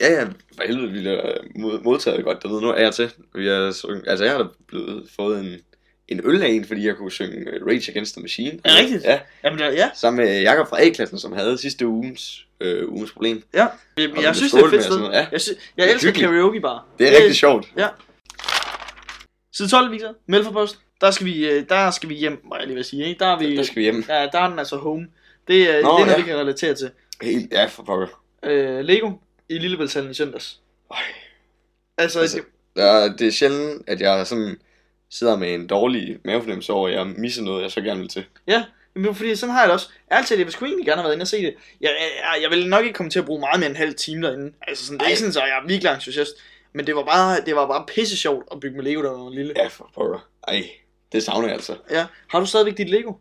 ja, 0.01 0.13
ja, 0.13 0.23
for 0.55 0.63
helvede, 0.67 0.91
vi 0.91 1.03
har 1.05 1.37
mod- 1.55 1.83
modtaget 1.83 2.23
godt 2.23 2.43
dernede 2.43 2.61
nu 2.61 2.67
er 2.69 2.81
jeg 2.81 2.93
til. 2.93 3.11
Vi 3.35 3.47
har, 3.47 3.71
sunget- 3.71 4.03
altså 4.07 4.25
jeg 4.25 4.33
har 4.33 4.43
da 4.43 4.49
blevet 4.67 5.09
fået 5.15 5.39
en, 5.39 5.59
en 6.07 6.21
øl 6.23 6.43
af 6.43 6.47
en, 6.47 6.65
fordi 6.65 6.87
jeg 6.87 6.95
kunne 6.95 7.11
synge 7.11 7.35
øh, 7.49 7.65
Rage 7.67 7.91
Against 7.91 8.13
the 8.15 8.21
Machine. 8.21 8.59
Er 8.63 8.69
det 8.69 8.79
rigtigt? 8.79 9.03
Ja, 9.03 9.19
Jamen, 9.43 9.59
der, 9.59 9.71
ja. 9.71 9.89
sammen 9.95 10.25
med 10.25 10.41
Jakob 10.41 10.67
fra 10.69 10.81
A-klassen, 10.81 11.19
som 11.19 11.31
havde 11.31 11.57
sidste 11.57 11.87
ugens, 11.87 12.45
øh, 12.59 12.89
ugens 12.89 13.11
problem. 13.11 13.43
ja. 13.53 13.67
Jeg, 13.97 14.09
jeg 14.21 14.35
synes, 14.35 14.51
det 14.51 14.63
er 14.63 14.69
fedt 14.69 14.83
sted. 14.83 14.99
ja. 15.11 15.27
Jeg, 15.31 15.41
sy- 15.41 15.49
jeg 15.49 15.55
Det 15.77 15.89
er 15.89 15.93
elsker 15.93 16.09
hyggeligt. 16.09 16.29
karaoke 16.31 16.59
bar. 16.61 16.85
Det 16.99 17.07
er 17.07 17.17
rigtig 17.17 17.35
sjovt. 17.35 17.67
Side 19.53 19.67
12, 19.69 19.91
Victor. 19.91 20.15
Mælkepost. 20.27 20.77
Der 21.01 21.11
skal 21.11 21.25
vi, 21.25 21.49
øh, 21.49 21.63
der 21.69 21.91
skal 21.91 22.09
vi 22.09 22.13
hjem, 22.15 22.41
må 22.43 22.55
jeg 22.55 22.65
lige 22.67 22.75
vil 22.75 22.83
sige. 22.85 23.05
Ikke? 23.05 23.19
Der 23.19 23.25
er 23.25 23.39
vi, 23.39 23.57
Der 23.57 23.63
skal 23.63 23.75
vi 23.75 23.81
hjem. 23.81 24.03
ja, 24.09 24.27
der 24.31 24.39
er 24.39 24.49
den 24.49 24.59
altså 24.59 24.75
home. 24.77 25.07
Det, 25.47 25.61
er, 25.77 25.81
Nå, 25.81 25.89
det 25.97 26.01
er 26.01 26.05
noget, 26.05 26.07
ja. 26.11 26.17
vi 26.17 26.21
kan 26.23 26.37
relatere 26.37 26.73
til. 26.73 26.89
Helt, 27.21 27.51
ja, 27.53 27.65
for 27.65 27.83
pokker. 27.83 28.07
Øh, 28.45 28.79
Lego 28.79 29.11
i 29.49 29.57
Lillebæltshallen 29.57 30.11
i 30.11 30.13
søndags. 30.13 30.59
Øj. 30.91 30.97
Altså, 31.97 32.19
Altså, 32.19 32.41
Der, 32.75 33.15
det 33.15 33.27
er 33.27 33.31
sjældent, 33.31 33.89
at 33.89 34.01
jeg 34.01 34.27
sådan 34.27 34.57
sidder 35.09 35.37
med 35.37 35.53
en 35.53 35.67
dårlig 35.67 36.19
mavefornemmelse 36.25 36.73
over, 36.73 36.87
at 36.87 36.93
jeg 36.93 37.07
misser 37.07 37.43
noget, 37.43 37.63
jeg 37.63 37.71
så 37.71 37.81
gerne 37.81 37.99
vil 37.99 38.09
til. 38.09 38.25
ja, 38.47 38.63
men 38.93 39.15
fordi 39.15 39.35
sådan 39.35 39.53
har 39.53 39.61
jeg 39.61 39.67
det 39.67 39.73
også. 39.73 39.89
Ærligt 40.11 40.27
talt, 40.29 40.39
jeg 40.39 40.45
ville 40.45 40.51
sgu 40.53 40.65
egentlig 40.65 40.85
gerne 40.85 41.01
have 41.01 41.03
været 41.03 41.13
inde 41.15 41.23
og 41.23 41.27
se 41.27 41.37
det. 41.37 41.55
Jeg, 41.81 41.91
jeg, 41.99 42.41
jeg 42.41 42.49
vil 42.49 42.69
nok 42.69 42.85
ikke 42.85 42.93
komme 42.97 43.09
til 43.09 43.19
at 43.19 43.25
bruge 43.25 43.39
meget 43.39 43.59
mere 43.59 43.67
end 43.67 43.75
en 43.75 43.77
halv 43.77 43.93
time 43.95 44.27
derinde. 44.27 44.53
Altså 44.67 44.85
sådan, 44.85 44.99
det 44.99 45.05
er 45.05 45.09
ikke 45.09 45.19
sådan, 45.19 45.33
så 45.33 45.39
jeg 45.39 45.57
er 45.63 45.67
virkelig 45.67 45.93
entusiast. 45.93 46.31
Men 46.73 46.87
det 46.87 46.95
var 46.95 47.03
bare, 47.03 47.41
det 47.45 47.55
var 47.55 47.67
bare 47.67 47.85
pisse 47.87 48.17
sjovt 48.17 48.45
at 48.51 48.59
bygge 48.59 48.75
med 48.75 48.83
Lego, 48.83 49.03
der 49.03 49.11
var 49.11 49.29
lille. 49.29 49.53
Ja, 49.55 49.67
for 49.67 49.89
pokker. 49.95 50.29
Ej, 50.47 50.63
det 51.11 51.23
savner 51.23 51.47
jeg 51.47 51.55
altså. 51.55 51.75
Ja. 51.91 52.05
Har 52.27 52.39
du 52.39 52.45
stadigvæk 52.45 52.77
dit 52.77 52.89
Lego? 52.89 53.13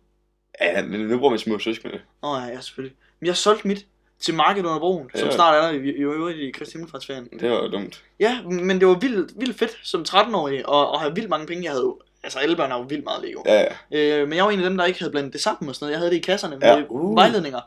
Ja, 0.61 0.83
men 0.83 1.01
nu 1.01 1.19
bruger 1.19 1.31
min 1.31 1.39
små 1.39 1.59
søskende. 1.59 2.01
Åh 2.23 2.31
oh, 2.31 2.43
ja, 2.49 2.55
ja, 2.55 2.61
selvfølgelig. 2.61 2.97
Men 3.21 3.27
jeg 3.27 3.33
har 3.33 3.37
solgt 3.37 3.65
mit 3.65 3.87
til 4.21 4.35
markedet 4.35 4.67
under 4.67 4.79
broen, 4.79 5.11
som 5.15 5.29
Ja. 5.29 5.35
snart 5.35 5.55
er 5.55 5.61
der 5.63 5.71
i, 5.71 5.77
i, 5.89 5.91
øvrigt 6.01 6.39
i 6.39 6.51
Kristi 6.51 6.73
Himmelfartsferien. 6.73 7.29
Det 7.41 7.51
var 7.51 7.57
jo 7.63 7.69
dumt. 7.69 8.03
Ja, 8.21 8.43
men 8.43 8.81
det 8.81 8.89
var 8.89 8.95
vildt, 8.95 9.33
vildt 9.41 9.59
fedt 9.59 9.79
som 9.83 10.05
13-årig, 10.09 10.69
og, 10.69 10.91
og 10.91 11.01
have 11.01 11.15
vildt 11.15 11.29
mange 11.29 11.47
penge. 11.47 11.65
Jeg 11.65 11.73
havde 11.73 11.83
jo, 11.85 11.99
altså 12.23 12.39
alle 12.39 12.57
børn 12.57 12.71
har 12.71 12.79
jo 12.79 12.85
vildt 12.89 13.05
meget 13.05 13.25
Lego. 13.25 13.43
Ja, 13.47 13.67
ja. 13.93 14.21
Øh, 14.21 14.29
men 14.29 14.37
jeg 14.37 14.45
var 14.45 14.51
en 14.51 14.59
af 14.59 14.65
dem, 14.69 14.77
der 14.77 14.85
ikke 14.85 14.99
havde 14.99 15.11
blandet 15.11 15.33
det 15.33 15.41
sammen 15.41 15.69
og 15.69 15.75
sådan 15.75 15.85
noget. 15.85 15.93
Jeg 15.93 15.99
havde 15.99 16.11
det 16.11 16.17
i 16.17 16.21
kasserne 16.21 16.57
med 16.59 16.69
Ja. 16.69 16.83
Uh. 16.89 17.17
vejledninger. 17.17 17.61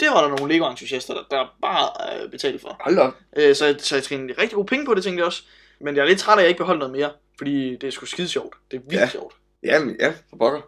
Det 0.00 0.08
var 0.08 0.20
der 0.22 0.28
nogle 0.36 0.54
Lego-entusiaster, 0.54 1.14
der, 1.14 1.22
der 1.30 1.54
bare 1.62 1.88
øh, 2.24 2.30
betalte 2.30 2.58
for. 2.58 2.76
Hold 2.80 2.98
op. 2.98 3.14
Øh, 3.36 3.54
så, 3.54 3.66
jeg- 3.66 3.76
så 3.78 3.94
jeg 3.96 4.02
tjente 4.04 4.34
rigtig 4.38 4.54
gode 4.56 4.66
penge 4.66 4.86
på 4.86 4.94
det, 4.94 5.02
tænkte 5.04 5.18
jeg 5.20 5.26
også. 5.26 5.42
Men 5.80 5.96
jeg 5.96 6.02
er 6.02 6.06
lidt 6.06 6.18
træt 6.18 6.32
af, 6.32 6.36
at 6.38 6.42
jeg 6.42 6.48
ikke 6.48 6.58
beholdt 6.58 6.78
noget 6.78 6.92
mere. 6.92 7.10
Fordi 7.38 7.76
det 7.76 7.84
er 7.86 7.90
sgu 7.90 8.06
skide 8.06 8.28
sjovt. 8.28 8.54
Det 8.70 8.76
er 8.76 8.80
vildt 8.80 8.94
Ja. 8.94 9.00
ja. 9.00 9.08
sjovt. 9.08 9.34
Jamen, 9.62 9.96
ja, 10.00 10.12
for 10.30 10.36
pokker. 10.36 10.60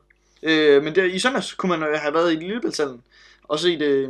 Øh, 0.43 0.83
men 0.83 0.95
der, 0.95 1.05
i 1.05 1.19
søndags 1.19 1.53
kunne 1.55 1.79
man 1.79 1.89
øh, 1.89 1.99
have 1.99 2.15
været 2.15 2.33
i 2.33 2.37
Lillebæltshallen 2.37 3.03
og 3.49 3.59
set, 3.59 3.83
øh, 3.83 4.09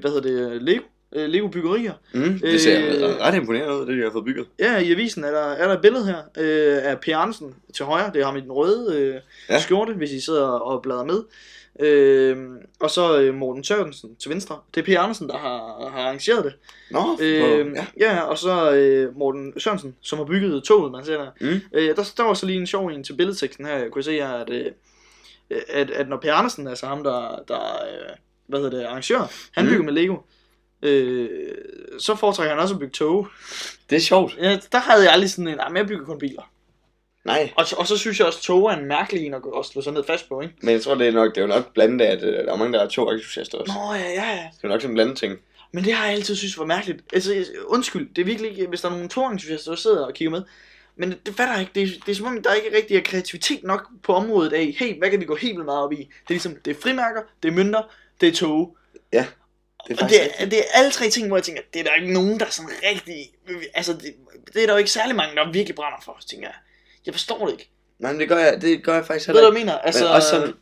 hvad 0.00 0.10
hedder 0.10 0.20
det, 0.50 0.62
Lego, 0.62 0.82
øh, 1.12 1.28
Lego 1.28 1.48
byggerier. 1.48 1.92
Mm, 2.14 2.38
det 2.40 2.60
ser 2.60 2.86
Øh, 2.86 3.16
ret 3.20 3.34
imponerende 3.34 3.74
ud, 3.74 3.86
det 3.86 3.96
de 3.98 4.02
har 4.02 4.10
fået 4.10 4.24
bygget. 4.24 4.46
Ja, 4.58 4.78
i 4.78 4.92
avisen 4.92 5.24
er 5.24 5.30
der, 5.30 5.40
er 5.40 5.66
der 5.68 5.74
et 5.74 5.80
billede 5.82 6.06
her 6.06 6.18
øh, 6.38 6.90
af 6.90 7.00
Per 7.00 7.16
Andersen 7.16 7.54
til 7.74 7.84
højre. 7.84 8.10
Det 8.14 8.20
er 8.20 8.24
ham 8.26 8.36
i 8.36 8.40
den 8.40 8.52
røde 8.52 8.96
øh, 9.00 9.14
Ja. 9.48 9.60
skjorte, 9.60 9.92
hvis 9.92 10.12
I 10.12 10.20
sidder 10.20 10.46
og 10.46 10.82
bladrer 10.82 11.04
med. 11.04 11.22
Øh, 11.80 12.36
og 12.80 12.90
så 12.90 13.20
øh, 13.20 13.34
Morten 13.34 13.64
Sørensen 13.64 14.16
til 14.16 14.30
venstre. 14.30 14.58
Det 14.74 14.80
er 14.80 14.84
Per 14.84 15.00
Andersen, 15.00 15.28
der 15.28 15.36
har, 15.38 15.88
har 15.92 16.00
arrangeret 16.02 16.44
det. 16.44 16.54
Nå, 16.90 17.18
Øh, 17.20 17.66
ja. 17.76 17.86
ja, 18.00 18.20
og 18.20 18.38
så 18.38 18.72
øh, 18.72 19.16
Morten 19.16 19.60
Sørensen, 19.60 19.96
som 20.00 20.18
har 20.18 20.24
bygget 20.24 20.64
toget, 20.64 20.92
man 20.92 21.04
ser 21.04 21.16
der. 21.18 21.30
Mm. 21.40 21.60
Øh, 21.74 21.96
der, 21.96 22.12
der 22.16 22.22
var 22.22 22.34
så 22.34 22.46
lige 22.46 22.58
en 22.60 22.66
sjov 22.66 22.86
en 22.86 23.04
til 23.04 23.12
billedteksten 23.16 23.66
her. 23.66 23.78
Jeg 23.78 23.90
kunne 23.90 24.04
se 24.04 24.12
her, 24.12 24.28
at, 24.28 24.50
øh, 24.50 24.66
at, 25.68 25.90
at 25.90 26.08
når 26.08 26.16
Per 26.16 26.32
Andersen, 26.32 26.66
altså 26.66 26.86
ham, 26.86 27.04
der, 27.04 27.38
der 27.48 27.60
øh, 27.60 28.16
hvad 28.48 28.60
hedder 28.60 28.78
det, 28.78 28.84
arrangør, 28.86 29.32
han 29.52 29.64
Mm. 29.64 29.70
bygger 29.70 29.84
med 29.84 29.92
Lego. 29.92 30.16
Øh, 30.82 31.28
så 31.98 32.16
foretrækker 32.16 32.54
han 32.54 32.62
også 32.62 32.74
at 32.74 32.80
bygge 32.80 32.92
tog. 32.92 33.28
Det 33.90 33.96
er 33.96 34.00
sjovt. 34.00 34.36
Ja, 34.40 34.58
der 34.72 34.78
havde 34.78 35.02
jeg 35.04 35.12
aldrig 35.12 35.30
sådan 35.30 35.48
en, 35.48 35.56
nej, 35.56 35.68
men 35.68 35.76
jeg 35.76 35.86
bygger 35.86 36.04
kun 36.04 36.18
biler. 36.18 36.50
Nej. 37.24 37.52
Og, 37.56 37.64
og 37.78 37.86
så 37.86 37.96
synes 37.98 38.18
jeg 38.18 38.26
også, 38.26 38.38
at 38.38 38.42
tog 38.42 38.66
er 38.70 38.76
en 38.76 38.84
mærkelig 38.84 39.26
en 39.26 39.34
at, 39.34 39.42
at 39.58 39.66
slå 39.66 39.82
sig 39.82 39.92
ned 39.92 40.04
fast 40.06 40.28
på, 40.28 40.40
ikke? 40.40 40.54
Men 40.62 40.72
jeg 40.72 40.82
tror, 40.82 40.94
det 40.94 41.06
er 41.08 41.12
nok, 41.12 41.34
det 41.34 41.38
er 41.40 41.42
jo 41.42 41.48
nok 41.54 41.72
blandet 41.74 42.00
af, 42.06 42.12
at 42.12 42.22
øh, 42.22 42.32
der 42.32 42.52
er 42.52 42.56
mange, 42.56 42.72
der 42.78 42.84
er 42.84 42.88
togentusiaster 42.88 43.58
også. 43.58 43.72
Nå, 43.74 43.94
ja, 43.94 44.00
ja, 44.10 44.30
ja. 44.36 44.48
Det 44.56 44.64
er 44.64 44.68
nok 44.68 44.80
sådan 44.80 44.90
en 44.90 44.94
blandet 44.94 45.16
ting. 45.18 45.38
Men 45.72 45.84
det 45.84 45.92
har 45.92 46.04
jeg 46.06 46.14
altid 46.14 46.36
synes 46.36 46.58
var 46.58 46.64
mærkeligt. 46.64 47.00
Altså, 47.12 47.44
undskyld, 47.66 48.14
det 48.14 48.20
er 48.22 48.26
virkelig 48.26 48.50
ikke, 48.50 48.66
hvis 48.66 48.80
der 48.80 48.88
er 48.88 48.92
nogle 48.92 49.08
togentusiaster, 49.08 49.70
der 49.70 49.76
sidder 49.76 50.06
og 50.06 50.14
kigger 50.14 50.30
med. 50.30 50.42
Men 50.96 51.10
det, 51.10 51.26
det 51.26 51.34
fatter 51.34 51.52
jeg 51.54 51.60
ikke. 51.60 51.72
Det, 51.74 51.82
er- 51.82 52.00
det 52.06 52.12
er 52.12 52.16
som 52.16 52.26
om, 52.26 52.42
der 52.42 52.52
ikke 52.54 52.76
rigtig 52.76 52.96
er 52.96 53.00
kreativitet 53.00 53.60
nok 53.64 53.86
på 54.02 54.14
området 54.14 54.52
af, 54.52 54.76
hey, 54.78 54.98
hvad 54.98 55.10
kan 55.10 55.20
vi 55.20 55.24
gå 55.24 55.34
helt 55.36 55.52
vildt 55.54 55.64
meget 55.64 55.80
op 55.84 55.92
i? 55.92 55.96
Det 55.96 56.04
er 56.04 56.28
ligesom, 56.28 56.56
det 56.64 56.76
er 56.76 56.80
frimærker, 56.82 57.20
det 57.42 57.48
er 57.48 57.52
mønter, 57.52 57.82
det 58.20 58.28
er 58.28 58.32
tog. 58.32 58.76
Det 59.12 59.20
er 59.98 60.02
Og 60.04 60.10
det 60.10 60.18
er, 60.40 60.44
det 60.48 60.58
er 60.58 60.62
alle 60.74 60.90
tre 60.90 61.10
ting, 61.10 61.26
hvor 61.28 61.36
jeg 61.36 61.44
tænker, 61.44 61.62
det 61.72 61.80
er 61.80 61.84
der 61.84 61.94
ikke 61.94 62.12
nogen, 62.12 62.40
der 62.40 62.46
er 62.46 62.50
sådan 62.50 62.70
rigtig... 62.90 63.30
Altså, 63.74 63.92
det, 63.92 64.14
det 64.54 64.62
er 64.62 64.66
der 64.66 64.72
jo 64.72 64.78
ikke 64.78 64.90
særlig 64.90 65.16
mange, 65.16 65.36
der 65.36 65.52
virkelig 65.52 65.74
brænder 65.76 65.98
for, 66.04 66.18
tænker 66.30 66.46
jeg. 66.48 66.54
Jeg 67.06 67.14
forstår 67.14 67.44
det 67.46 67.52
ikke. 67.52 67.70
Nej, 67.98 68.12
men 68.12 68.20
det 68.20 68.28
gør 68.28 68.38
jeg, 68.38 68.62
det 68.62 68.84
gør 68.84 68.94
jeg 68.94 69.06
faktisk 69.06 69.28
Ved 69.28 69.34
du, 69.34 69.38
heller 69.40 69.50
hvad 69.50 69.60
ikke. 69.60 69.70
jeg 69.70 69.76
mener? 69.76 69.78
Altså, 69.86 70.04
Men 70.04 70.12
også 70.12 70.28
sådan, 70.28 70.42
altså 70.48 70.54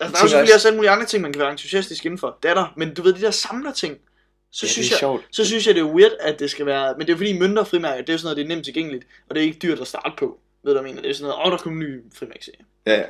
der 0.00 0.04
er 0.04 0.08
jo 0.10 0.16
selvfølgelig 0.28 0.54
også- 0.54 0.68
alle 0.68 0.76
mulige 0.76 0.90
andre 0.90 1.06
ting, 1.06 1.22
man 1.22 1.32
kan 1.32 1.40
være 1.40 1.50
entusiastisk 1.50 2.04
indenfor. 2.04 2.38
Det 2.42 2.50
er 2.50 2.54
der. 2.54 2.72
Men 2.76 2.94
du 2.94 3.02
ved, 3.02 3.12
de 3.12 3.20
der 3.20 3.30
samler 3.30 3.72
ting, 3.72 3.98
så, 4.52 4.66
ja, 4.66 4.72
synes 4.72 4.86
det 4.88 4.92
er 4.92 4.96
jeg, 4.96 4.98
sjovt. 4.98 5.24
så 5.30 5.44
synes 5.44 5.66
jeg, 5.66 5.74
det 5.74 5.80
er 5.80 5.84
weird, 5.94 6.12
at 6.20 6.38
det 6.38 6.50
skal 6.50 6.66
være... 6.66 6.92
Men 6.92 7.00
det 7.00 7.08
er 7.08 7.12
jo 7.12 7.16
fordi 7.16 7.38
mønter 7.38 7.62
og 7.62 7.68
frimærker, 7.68 7.96
det 8.00 8.08
er 8.08 8.12
jo 8.12 8.18
sådan 8.18 8.26
noget, 8.26 8.36
det 8.36 8.44
er 8.44 8.48
nemt 8.48 8.64
tilgængeligt. 8.64 9.04
Og 9.28 9.34
det 9.34 9.40
er 9.40 9.44
ikke 9.46 9.58
dyrt 9.58 9.80
at 9.80 9.86
starte 9.86 10.12
på. 10.18 10.38
Ved 10.62 10.72
du, 10.74 10.80
hvad 10.80 10.88
jeg 10.88 10.94
mener? 10.94 11.02
Det 11.02 11.10
er 11.10 11.14
sådan 11.14 11.30
noget, 11.30 11.46
åh, 11.46 11.52
der 11.52 11.58
kommer 11.58 11.84
en 11.84 11.90
ny 11.92 12.02
frimærkserie. 12.14 12.58
Ja, 12.86 13.02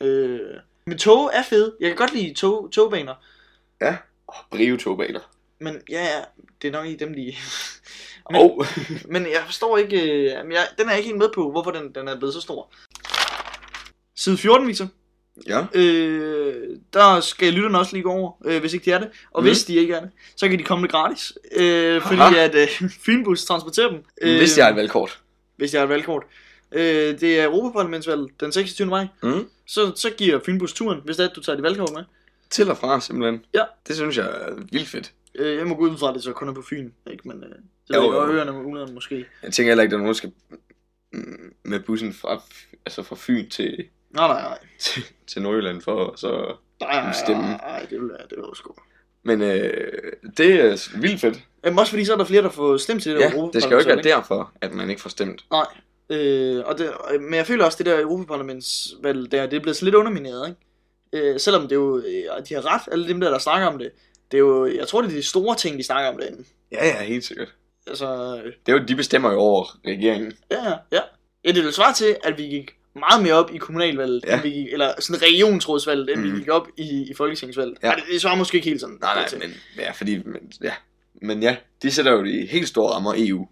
ja. 0.00 0.06
Øh, 0.06 0.60
men 0.86 0.98
tog 0.98 1.30
er 1.34 1.42
fede. 1.42 1.74
Jeg 1.80 1.88
kan 1.88 1.96
godt 1.96 2.14
lide 2.14 2.34
tog, 2.34 2.68
togbaner. 2.72 3.14
Oh, 4.28 4.34
Brio 4.50 4.76
togbaner. 4.76 5.20
Men 5.60 5.82
ja, 5.90 6.02
ja, 6.02 6.20
det 6.62 6.68
er 6.68 6.72
nok 6.72 6.86
ikke 6.86 7.04
dem 7.04 7.12
lige. 7.12 7.38
Men- 8.30 8.40
Og 8.40 8.64
Men 9.12 9.22
jeg 9.22 9.42
forstår 9.44 9.78
ikke, 9.78 10.02
øh, 10.12 10.24
jeg, 10.24 10.66
den 10.78 10.86
er 10.86 10.90
jeg 10.90 10.96
ikke 10.98 11.06
helt 11.08 11.18
med 11.18 11.28
på, 11.34 11.50
hvorfor 11.50 11.70
den, 11.70 11.94
den 11.94 12.08
er 12.08 12.16
blevet 12.18 12.34
så 12.34 12.40
stor. 12.40 12.70
Side 14.16 14.36
14 14.38 14.66
viser, 14.68 14.86
ja, 15.46 15.66
øh, 15.74 16.76
der 16.92 17.20
skal 17.20 17.52
lytterne 17.52 17.78
også 17.78 17.92
lige 17.92 18.02
gå 18.02 18.10
over, 18.10 18.32
øh, 18.44 18.60
hvis 18.60 18.72
ikke 18.74 18.84
de 18.84 18.90
er 18.92 18.98
det. 18.98 19.10
Og 19.30 19.42
Mm. 19.42 19.48
hvis 19.48 19.64
de 19.64 19.74
ikke 19.74 19.94
er 19.94 20.00
det, 20.00 20.10
så 20.36 20.48
kan 20.48 20.58
de 20.58 20.64
komme 20.64 20.82
det 20.82 20.90
gratis. 20.90 21.32
Øh, 21.52 22.02
fordi 22.02 22.20
Aha. 22.20 22.44
at 22.44 22.54
øh, 22.54 22.68
Fynbus 23.06 23.44
transporterer 23.44 23.88
dem. 23.88 24.04
Øh, 24.22 24.36
hvis 24.36 24.58
jeg 24.58 24.64
har 24.64 24.70
et 24.70 24.76
valgkort. 24.76 25.20
Hvis 25.56 25.72
jeg 25.72 25.80
har 25.80 25.84
et 25.84 25.90
valgkort. 25.90 26.22
Øh, 26.76 27.20
det 27.20 27.40
er 27.40 27.44
Europaparlamentsvalget 27.44 28.40
den 28.40 28.52
26. 28.52 28.88
maj. 28.88 29.06
Mm. 29.22 29.48
Så, 29.66 29.92
så 29.96 30.10
giver 30.10 30.40
Fynbus 30.46 30.72
turen, 30.72 31.00
hvis 31.04 31.16
det 31.16 31.24
er, 31.24 31.28
at 31.28 31.36
du 31.36 31.42
tager 31.42 31.56
dit 31.56 31.62
valgkort 31.62 31.92
med. 31.94 32.04
Til 32.50 32.70
og 32.70 32.76
fra, 32.76 33.00
simpelthen. 33.00 33.44
Ja. 33.54 33.62
Det 33.88 33.96
synes 33.96 34.16
jeg 34.16 34.26
er 34.26 34.54
vildt 34.72 34.88
fedt. 34.88 35.12
Øh, 35.34 35.56
jeg 35.56 35.66
må 35.66 35.74
gå 35.74 35.82
ud 35.82 35.96
fra, 35.96 36.08
at 36.08 36.14
det 36.14 36.22
så 36.22 36.32
kun 36.32 36.48
er 36.48 36.52
på 36.52 36.62
Fyn. 36.62 36.90
Ikke? 37.10 37.28
Men 37.28 37.44
øh, 37.44 37.50
det 37.88 37.96
er 37.96 38.02
jo, 38.02 38.12
jo. 38.12 38.32
øerne 38.32 38.52
ulerne 38.52 38.92
måske. 38.92 39.26
Jeg 39.42 39.52
tænker 39.52 39.70
heller 39.70 39.82
ikke, 39.82 39.94
at 39.94 39.98
der 39.98 39.98
nogen, 39.98 40.14
skal 40.14 40.32
med 41.64 41.80
bussen 41.80 42.12
fra, 42.12 42.42
altså 42.86 43.02
fra 43.02 43.16
Fyn 43.18 43.48
til, 43.48 43.84
Nej, 44.10 44.28
nej, 44.28 44.42
nej. 44.42 44.58
til, 44.78 45.02
til 45.26 45.42
Nordjylland 45.42 45.80
for 45.80 46.10
at 46.10 46.18
så... 46.18 46.56
Nej, 46.80 47.12
Stemme. 47.12 47.42
nej, 47.42 47.56
nej, 47.56 47.86
det 47.90 48.00
vil 48.00 48.10
jeg, 48.18 48.30
det 48.30 48.38
vil 48.38 48.44
jeg 48.48 48.56
sgu. 48.56 48.74
Men 49.22 49.42
øh, 49.42 50.12
det 50.36 50.60
er 50.60 50.98
vildt 51.00 51.20
fedt. 51.20 51.42
Jamen 51.64 51.78
også 51.78 51.90
fordi, 51.90 52.04
så 52.04 52.12
er 52.12 52.16
der 52.16 52.24
flere, 52.24 52.42
der 52.42 52.48
får 52.48 52.76
stemt 52.76 53.02
til 53.02 53.12
det 53.12 53.20
Ja, 53.20 53.24
det 53.26 53.32
skal 53.32 53.42
jo 53.42 53.48
ikke 53.50 53.62
være 53.62 53.72
Europaparlamentsvalg, 53.72 54.04
derfor, 54.04 54.52
at 54.60 54.72
man 54.74 54.90
ikke 54.90 55.02
får 55.02 55.10
stemt. 55.10 55.44
Nej. 55.50 55.66
Øh, 56.10 56.62
og 56.66 56.78
det, 56.78 56.92
øh, 57.14 57.20
men 57.20 57.34
jeg 57.34 57.46
føler 57.46 57.64
også, 57.64 57.78
det 57.78 57.86
der 57.86 58.00
Europaparlamentsvalg 58.00 59.32
der, 59.32 59.46
det 59.46 59.56
er 59.56 59.60
blevet 59.60 59.82
lidt 59.82 59.94
undermineret, 59.94 60.48
ikke? 61.12 61.28
Øh, 61.30 61.40
selvom 61.40 61.62
det 61.62 61.72
er 61.72 61.76
jo, 61.76 61.96
øh, 61.98 62.46
de 62.48 62.54
har 62.54 62.74
ret, 62.74 62.82
alle 62.92 63.08
dem 63.08 63.20
der, 63.20 63.30
der 63.30 63.38
snakker 63.38 63.66
om 63.68 63.78
det. 63.78 63.90
Det 64.30 64.36
er 64.36 64.40
jo, 64.40 64.66
jeg 64.66 64.88
tror, 64.88 65.02
det 65.02 65.10
er 65.10 65.14
de 65.14 65.22
store 65.22 65.56
ting, 65.56 65.78
de 65.78 65.82
snakker 65.84 66.10
om 66.10 66.18
derinde. 66.18 66.44
Ja, 66.72 66.86
ja, 66.86 67.02
helt 67.02 67.24
sikkert. 67.24 67.54
Altså, 67.86 68.06
øh, 68.44 68.52
Det 68.66 68.72
er 68.74 68.78
jo, 68.78 68.84
de 68.88 68.94
bestemmer 68.96 69.32
jo 69.32 69.38
over 69.38 69.78
regeringen. 69.86 70.32
ja, 70.50 70.68
ja, 70.68 70.74
ja. 70.92 71.00
Ja, 71.44 71.52
det 71.52 71.64
vil 71.64 71.72
svare 71.72 71.94
til, 71.94 72.16
at 72.24 72.38
vi 72.38 72.42
gik 72.42 72.70
meget 72.94 73.22
mere 73.22 73.34
op 73.34 73.54
i 73.54 73.58
kommunalvalget, 73.58 74.24
Ja. 74.26 74.34
end 74.34 74.42
vi 74.42 74.50
gik, 74.50 74.66
eller 74.72 74.92
sådan 74.98 75.22
regionsrådsvalget, 75.22 76.10
end 76.10 76.20
mm. 76.20 76.32
Vi 76.32 76.38
gik 76.38 76.48
op 76.48 76.68
i, 76.76 77.06
i 77.10 77.14
folketingsvalget. 77.14 77.78
Ja. 77.82 77.88
Ja. 77.88 77.94
det, 77.94 78.02
det 78.12 78.20
svarer 78.20 78.36
måske 78.36 78.54
ikke 78.56 78.68
helt 78.68 78.80
sådan. 78.80 78.98
Nej, 79.00 79.14
nej, 79.14 79.38
men, 79.40 79.54
ja, 79.78 79.90
fordi, 79.90 80.16
men, 80.24 80.52
ja. 80.62 80.72
Men 81.22 81.42
ja, 81.42 81.56
de 81.82 81.90
sætter 81.90 82.12
jo 82.12 82.24
de 82.24 82.46
helt 82.46 82.68
store 82.68 82.92
rammer 82.92 83.14
EU. 83.16 83.48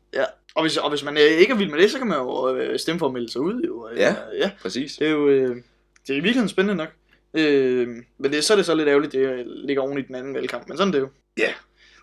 Og 0.55 0.63
hvis, 0.63 0.77
og 0.77 0.91
hvis 0.91 1.05
man 1.05 1.17
øh, 1.17 1.23
ikke 1.23 1.53
er 1.53 1.57
vild 1.57 1.71
med 1.71 1.79
det, 1.79 1.91
så 1.91 1.99
kan 1.99 2.07
man 2.07 2.19
jo 2.19 2.57
øh, 2.57 2.79
stemme 2.79 2.99
for 2.99 3.07
at 3.07 3.13
melde 3.13 3.33
sig 3.33 3.41
ud. 3.41 3.63
Jo. 3.67 3.89
Øh, 3.93 3.99
Ja. 3.99 4.15
ja. 4.39 4.51
Præcis. 4.63 4.97
Det 4.97 5.07
er 5.07 5.11
jo 5.11 5.29
øh, 5.29 5.49
det 6.07 6.13
er 6.13 6.13
i 6.13 6.15
virkeligheden 6.15 6.49
spændende 6.49 6.75
nok. 6.75 6.89
Øh, 7.35 7.89
men 8.19 8.33
det, 8.33 8.45
så 8.45 8.53
er 8.53 8.57
det 8.57 8.67
så 8.67 8.75
lidt 8.75 8.89
ærgerligt, 8.89 9.13
det 9.13 9.47
ligger 9.47 9.83
oven 9.83 9.99
i 9.99 10.03
den 10.03 10.15
anden 10.15 10.35
valgkamp. 10.35 10.69
Men 10.69 10.77
sådan 10.77 10.89
er 10.89 10.93
det 10.93 11.01
jo. 11.01 11.09
Ja. 11.39 11.49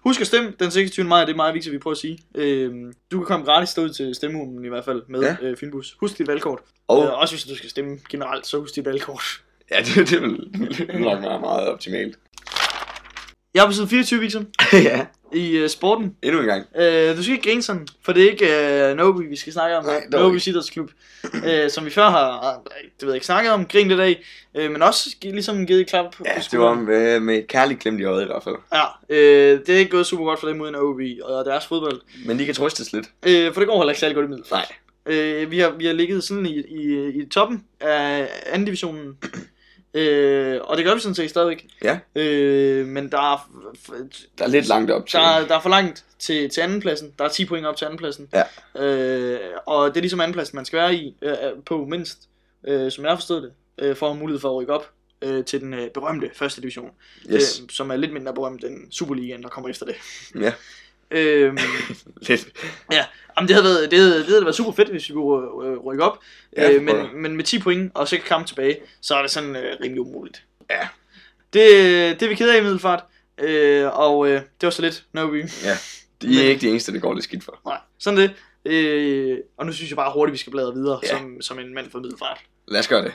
Husk 0.04 0.22
at 0.22 0.28
stemme 0.28 0.54
den 0.60 0.72
26. 0.72 1.06
maj, 1.08 1.26
det 1.26 1.32
er 1.32 1.36
meget 1.36 1.54
vigtigt, 1.54 1.74
vi 1.74 1.78
prøver 1.80 1.92
at 1.96 1.98
sige. 1.98 2.20
Øh, 2.36 2.72
du 3.12 3.18
kan 3.18 3.26
komme 3.26 3.46
gratis 3.46 3.74
derud 3.74 3.90
til 3.90 4.16
stemmeugen 4.16 4.66
i 4.66 4.68
hvert 4.68 4.86
fald 4.86 5.02
med 5.08 5.22
Ja. 5.22 5.36
øh, 5.42 5.58
Finbus. 5.58 5.96
Husk 6.00 6.18
dit 6.18 6.28
valgkort. 6.28 6.60
Og 6.88 6.98
Og 7.00 7.06
øh, 7.06 7.20
også 7.20 7.34
hvis 7.36 7.44
du 7.44 7.56
skal 7.56 7.70
stemme 7.70 7.98
generelt, 8.10 8.48
så 8.48 8.60
husk 8.60 8.76
dit 8.76 8.86
valgkort. 8.86 9.24
ja, 9.72 9.78
det, 9.96 10.10
det 10.10 10.22
vil 10.22 10.52
nok 11.02 11.22
være 11.22 11.40
meget 11.40 11.68
optimalt. 11.68 12.20
Jeg 13.54 13.62
er 13.62 13.66
på 13.66 13.72
side 13.74 13.88
24, 13.88 14.20
Victor, 14.20 14.44
ja, 14.74 15.06
i 15.34 15.58
øh, 15.58 15.70
sporten. 15.70 16.16
endnu 16.22 16.40
en 16.40 16.46
gang. 16.48 16.66
Øh, 16.78 17.18
du 17.18 17.24
skal 17.24 17.34
ikke 17.36 17.50
grine 17.50 17.62
sådan, 17.62 17.88
for 18.06 18.14
det 18.14 18.26
er 18.26 18.32
ikke 18.32 18.90
øh, 18.90 18.96
Nobi, 18.98 19.26
vi 19.26 19.36
skal 19.36 19.54
snakke 19.54 19.78
om. 19.78 19.86
Nej, 19.86 20.04
Nobi. 20.12 20.40
Idrætsklub, 20.48 20.92
øh, 21.46 21.70
som 21.70 21.86
vi 21.86 21.90
før 21.90 22.10
har, 22.10 22.62
det 22.82 23.02
ved 23.02 23.10
jeg 23.10 23.16
ikke, 23.16 23.26
snakket 23.26 23.52
om, 23.52 23.66
grint 23.66 23.90
lidt 23.90 24.00
af, 24.00 24.22
øh, 24.56 24.72
men 24.72 24.82
også 24.82 25.16
ligesom 25.24 25.66
givet 25.66 25.82
et 25.82 25.88
klap 25.88 26.06
på 26.18 26.24
Ja, 26.26 26.42
det 26.52 26.60
var 26.60 26.74
med, 26.74 27.20
med 27.20 27.38
et 27.38 27.48
kærligt 27.48 27.80
klemt 27.80 28.00
i 28.00 28.04
øjet 28.04 28.24
i 28.24 28.26
hvert 28.26 28.44
fald. 28.44 28.56
Ja, 28.74 28.84
øh, 29.10 29.60
det 29.66 29.76
er 29.76 29.80
ikke 29.80 29.92
gået 29.92 30.06
super 30.06 30.26
godt 30.26 30.40
for 30.40 30.48
dem 30.48 30.62
uden 30.62 30.76
OB 30.76 31.00
og 31.24 31.46
deres 31.46 31.66
fodbold. 31.66 32.02
Men 32.26 32.40
de 32.40 32.46
kan 32.46 32.56
trøstes 32.56 32.94
lidt. 32.94 33.06
Øh, 33.28 33.54
for 33.54 33.62
det 33.62 33.68
går 33.68 33.78
heller 33.78 33.92
ikke 33.92 34.00
særlig 34.00 34.16
godt 34.16 34.26
i 34.26 34.30
middelfart. 34.30 34.68
Nej. 35.06 35.16
Øh, 35.16 35.52
vi, 35.52 35.60
har, 35.60 35.70
vi 35.70 35.86
har 35.86 35.94
ligget 35.94 36.24
sådan 36.24 36.46
i, 36.46 36.60
i, 36.60 37.08
i 37.10 37.26
toppen 37.26 37.64
af 37.80 38.30
anden 38.46 38.66
divisionen. 38.66 39.18
Øh, 39.94 40.60
og 40.64 40.78
det 40.78 40.86
gør 40.86 40.94
vi 40.94 41.00
sådan 41.00 41.16
set 41.16 41.30
stadigvæk. 41.30 41.68
Ja. 41.84 42.00
Øh, 42.16 42.86
men 42.88 43.12
der 43.12 43.18
er, 43.34 43.52
Der 44.38 44.44
er 44.46 44.48
lidt 44.50 44.68
langt 44.68 44.92
op 44.92 45.08
til. 45.08 45.20
der, 45.20 45.26
er- 45.26 45.48
der 45.48 45.56
er 45.58 45.62
for 45.62 45.70
langt 45.70 46.06
til, 46.20 46.50
til 46.50 46.62
andenpladsen. 46.62 47.14
Der 47.20 47.26
er 47.26 47.30
10 47.30 47.46
point 47.46 47.66
op 47.66 47.76
til 47.78 47.86
andenpladsen. 47.86 48.30
Ja. 48.34 48.44
Øh, 48.86 49.40
og 49.66 49.90
det 49.90 49.98
er 49.98 50.02
ligesom 50.02 50.22
andenpladsen, 50.22 50.56
man 50.56 50.66
skal 50.66 50.80
være 50.80 50.96
i 50.96 51.16
øh, 51.22 51.36
på 51.66 51.86
mindst, 51.86 52.18
øh, 52.68 52.92
som 52.92 53.04
jeg 53.04 53.12
har 53.12 53.18
forstået 53.18 53.44
det, 53.44 53.52
øh, 53.86 53.96
for 53.96 54.06
at 54.06 54.12
have 54.14 54.20
mulighed 54.20 54.40
for 54.42 54.50
at 54.50 54.56
rykke 54.56 54.74
op 54.74 54.90
øh, 55.22 55.46
til 55.46 55.62
den 55.62 55.74
øh, 55.74 55.90
berømte 55.94 56.30
første 56.34 56.62
division. 56.62 56.90
Yes. 57.34 57.60
Øh, 57.62 57.70
som 57.70 57.92
er 57.92 57.96
lidt 57.96 58.14
mindre 58.14 58.34
berømt 58.34 58.64
end 58.64 58.92
Superligaen, 58.92 59.44
der 59.44 59.50
kommer 59.50 59.70
efter 59.70 59.86
det. 59.86 59.96
Ja, 60.42 60.54
Øhm, 61.12 61.58
lidt. 62.28 62.48
jamen 62.92 63.48
det 63.48 63.56
havde, 63.56 63.64
været, 63.64 63.92
det, 63.92 64.00
havde, 64.00 64.18
det 64.18 64.26
havde 64.28 64.46
været 64.46 64.56
super 64.56 64.72
fedt, 64.72 64.90
hvis 64.90 65.10
vi 65.10 65.14
kunne 65.14 65.68
øh, 65.68 65.78
rykke 65.78 66.04
op. 66.04 66.20
Ja, 66.58 66.72
øh, 66.72 66.76
for 66.76 66.82
men, 66.82 67.22
men 67.22 67.36
med 67.36 67.44
10 67.44 67.60
point 67.60 67.92
og 67.96 68.08
6 68.08 68.24
kampe 68.24 68.48
tilbage, 68.48 68.78
så 69.02 69.16
er 69.16 69.22
det 69.22 69.32
sådan 69.32 69.56
øh, 69.56 69.78
rimelig 69.84 70.02
umuligt. 70.02 70.44
Ja. 70.70 70.88
Det, 71.54 72.20
det 72.20 72.26
er 72.26 72.30
vi 72.30 72.36
ked 72.36 72.50
af 72.50 72.58
i 72.58 72.62
middelfart. 72.62 73.04
Øh, 73.38 74.00
og 74.00 74.28
øh, 74.28 74.34
det 74.34 74.44
var 74.62 74.70
så 74.70 74.82
lidt, 74.82 75.04
we. 75.16 75.50
Ja. 75.64 75.78
De 76.22 76.46
er 76.46 76.50
ikke 76.50 76.62
de 76.62 76.70
eneste, 76.70 76.92
det 76.94 77.02
går 77.02 77.14
lidt 77.14 77.24
skidt 77.24 77.44
for. 77.44 77.60
Nej, 77.66 77.78
sådan 78.00 78.18
det. 78.20 78.32
Øh, 78.66 79.38
og 79.58 79.66
nu 79.66 79.72
synes 79.72 79.90
jeg 79.92 79.96
bare 79.96 80.12
hurtigt, 80.14 80.34
vi 80.34 80.38
skal 80.38 80.52
bladre 80.52 80.74
videre, 80.74 81.00
Ja. 81.04 81.08
som, 81.10 81.42
som 81.42 81.60
en 81.60 81.74
mand 81.74 81.92
fra 81.92 82.00
middelfart. 82.00 82.38
Lad 82.68 82.80
os 82.80 82.88
gøre 82.88 83.04
det. 83.04 83.14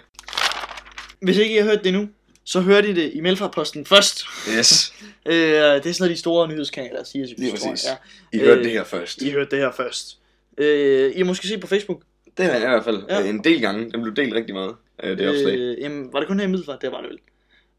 Hvis 1.22 1.36
ikke 1.36 1.54
I 1.54 1.58
har 1.58 1.64
hørt 1.64 1.84
det 1.84 1.92
nu, 1.92 2.08
så 2.46 2.60
hørte 2.60 2.88
I 2.88 2.92
det 2.92 3.10
i 3.14 3.20
Middelfartposten 3.20 3.86
først. 3.86 4.24
Yes. 4.58 4.92
Øh, 5.28 5.34
det 5.34 5.50
er 5.60 5.80
sådan 5.80 5.94
noget, 5.98 6.10
de 6.10 6.16
store 6.20 6.48
nyhedskanaler 6.48 7.04
siger. 7.04 7.26
Lige 7.38 7.50
præcis. 7.52 7.84
Ja. 7.84 7.96
I 8.32 8.38
hørte 8.40 8.58
Øh, 8.58 8.64
det 8.64 8.72
her 8.72 8.84
først. 8.84 9.22
I 9.22 9.30
hørte 9.30 9.50
det 9.50 9.58
her 9.58 9.72
først. 9.72 10.18
Øh, 10.58 11.12
I 11.14 11.18
har 11.18 11.24
måske 11.24 11.48
set 11.48 11.60
på 11.60 11.66
Facebook. 11.66 12.02
Det 12.36 12.44
har 12.44 12.52
jeg 12.52 12.62
i 12.62 12.66
hvert 12.66 12.84
fald 12.84 13.02
Ja. 13.08 13.18
ja. 13.20 13.28
en 13.28 13.44
del 13.44 13.60
gange. 13.60 13.90
Den 13.90 14.02
blev 14.02 14.16
delt 14.16 14.34
rigtig 14.34 14.54
meget. 14.54 14.74
øh, 15.02 15.18
Det 15.18 15.28
opslag. 15.28 15.54
Øh, 15.58 15.78
jamen, 15.80 16.12
var 16.12 16.18
det 16.18 16.28
kun 16.28 16.38
her 16.38 16.46
i 16.46 16.50
Middelfart? 16.50 16.82
Det 16.82 16.92
var 16.92 17.00
det 17.00 17.08
vel. 17.10 17.16
Det 17.16 17.22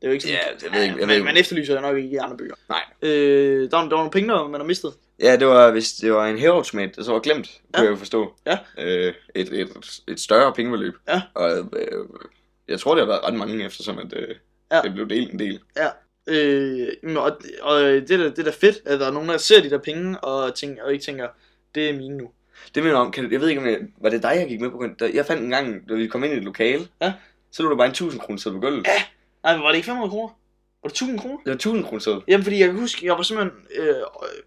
er 0.01 0.07
jo 0.07 0.11
ikke 0.13 0.23
sådan, 0.23 0.37
Ja, 0.47 0.53
det 0.65 0.73
ved 0.73 0.79
jeg 0.79 0.83
ikke. 0.83 0.99
Jeg 0.99 1.07
ved 1.07 1.15
man, 1.17 1.25
man 1.25 1.37
efterlyser 1.37 1.75
jo 1.75 1.81
nok 1.81 1.97
ikke 1.97 2.09
i 2.09 2.15
andre 2.15 2.37
byer. 2.37 2.55
Nej. 2.69 2.81
Øh, 3.01 3.71
der, 3.71 3.77
var, 3.77 3.83
der 3.83 3.89
var 3.89 3.97
nogle 3.97 4.11
penge, 4.11 4.29
der 4.29 4.47
man 4.47 4.59
har 4.61 4.67
mistet. 4.67 4.93
Ja, 5.21 5.35
det 5.35 5.47
var, 5.47 5.71
hvis 5.71 5.91
det 5.93 6.13
var 6.13 6.27
en 6.27 6.37
hæveautomat, 6.37 6.95
der 6.95 7.03
så 7.03 7.11
var 7.11 7.19
glemt, 7.19 7.47
kunne 7.73 7.83
Ja. 7.83 7.83
jeg 7.83 7.91
jo 7.91 7.95
forstå. 7.95 8.33
Ja. 8.45 8.57
Øh, 8.79 9.13
et, 9.35 9.49
et, 9.53 9.69
et 10.07 10.19
større 10.19 10.53
pengebeløb. 10.53 10.93
Ja. 11.07 11.21
Og 11.33 11.51
øh, 11.57 11.65
jeg 12.67 12.79
tror, 12.79 12.95
det 12.95 13.01
har 13.01 13.07
været 13.07 13.23
ret 13.23 13.33
mange, 13.33 13.65
eftersom 13.65 13.97
at, 13.99 14.13
øh, 14.13 14.35
Ja. 14.71 14.81
det 14.81 14.93
blev 14.93 15.09
delt 15.09 15.31
en 15.33 15.39
del. 15.39 15.59
Øh, 16.29 16.87
men 17.03 17.17
og, 17.17 17.37
og 17.61 17.79
det, 17.81 18.11
er 18.11 18.17
det 18.17 18.39
er 18.39 18.43
da 18.43 18.49
fedt, 18.49 18.77
at 18.85 18.99
der 18.99 19.07
er 19.07 19.11
nogen, 19.11 19.29
der 19.29 19.37
ser 19.37 19.61
de 19.61 19.69
der 19.69 19.77
penge, 19.77 20.19
og, 20.19 20.55
tænker, 20.55 20.83
og 20.83 20.93
ikke 20.93 21.05
tænker, 21.05 21.27
det 21.75 21.89
er 21.89 21.93
mine 21.93 22.17
nu. 22.17 22.29
Det 22.75 22.83
mener 22.83 22.95
jeg 22.95 23.01
om, 23.05 23.11
kan, 23.11 23.23
du- 23.23 23.29
jeg 23.31 23.41
ved 23.41 23.47
ikke, 23.49 23.61
om 23.61 23.67
jeg, 23.67 23.79
var 24.01 24.09
det 24.09 24.23
dig, 24.23 24.33
jeg 24.35 24.47
gik 24.47 24.61
med 24.61 24.69
på? 24.69 24.85
Jeg 25.13 25.25
fandt 25.25 25.43
en 25.43 25.49
gang, 25.49 25.89
da 25.89 25.93
vi 25.93 26.07
kom 26.07 26.23
ind 26.23 26.33
i 26.33 26.37
et 26.37 26.43
lokale, 26.43 26.87
Ja. 27.01 27.13
så 27.51 27.63
lå 27.63 27.69
der 27.69 27.75
bare 27.75 27.85
en 27.87 27.91
1000 27.91 28.21
kroner 28.21 28.39
sæde 28.39 28.55
på 28.55 28.61
gulvet. 28.61 28.87
Ja. 28.87 29.03
Ej, 29.43 29.53
men 29.55 29.63
var 29.63 29.69
det 29.69 29.75
ikke 29.75 29.85
500 29.85 30.09
kroner? 30.09 30.27
Var 30.83 30.87
det 30.89 30.95
1000 30.95 31.19
kroner? 31.19 31.37
Det 31.37 31.45
var 31.49 31.53
1000 31.55 31.83
kroner 31.85 31.99
sæde. 31.99 32.21
Jamen, 32.27 32.43
fordi 32.43 32.59
jeg 32.59 32.67
kan 32.67 32.79
huske, 32.79 33.05
jeg 33.05 33.13
var 33.17 33.21
simpelthen 33.21 33.59
øh, 33.79 33.95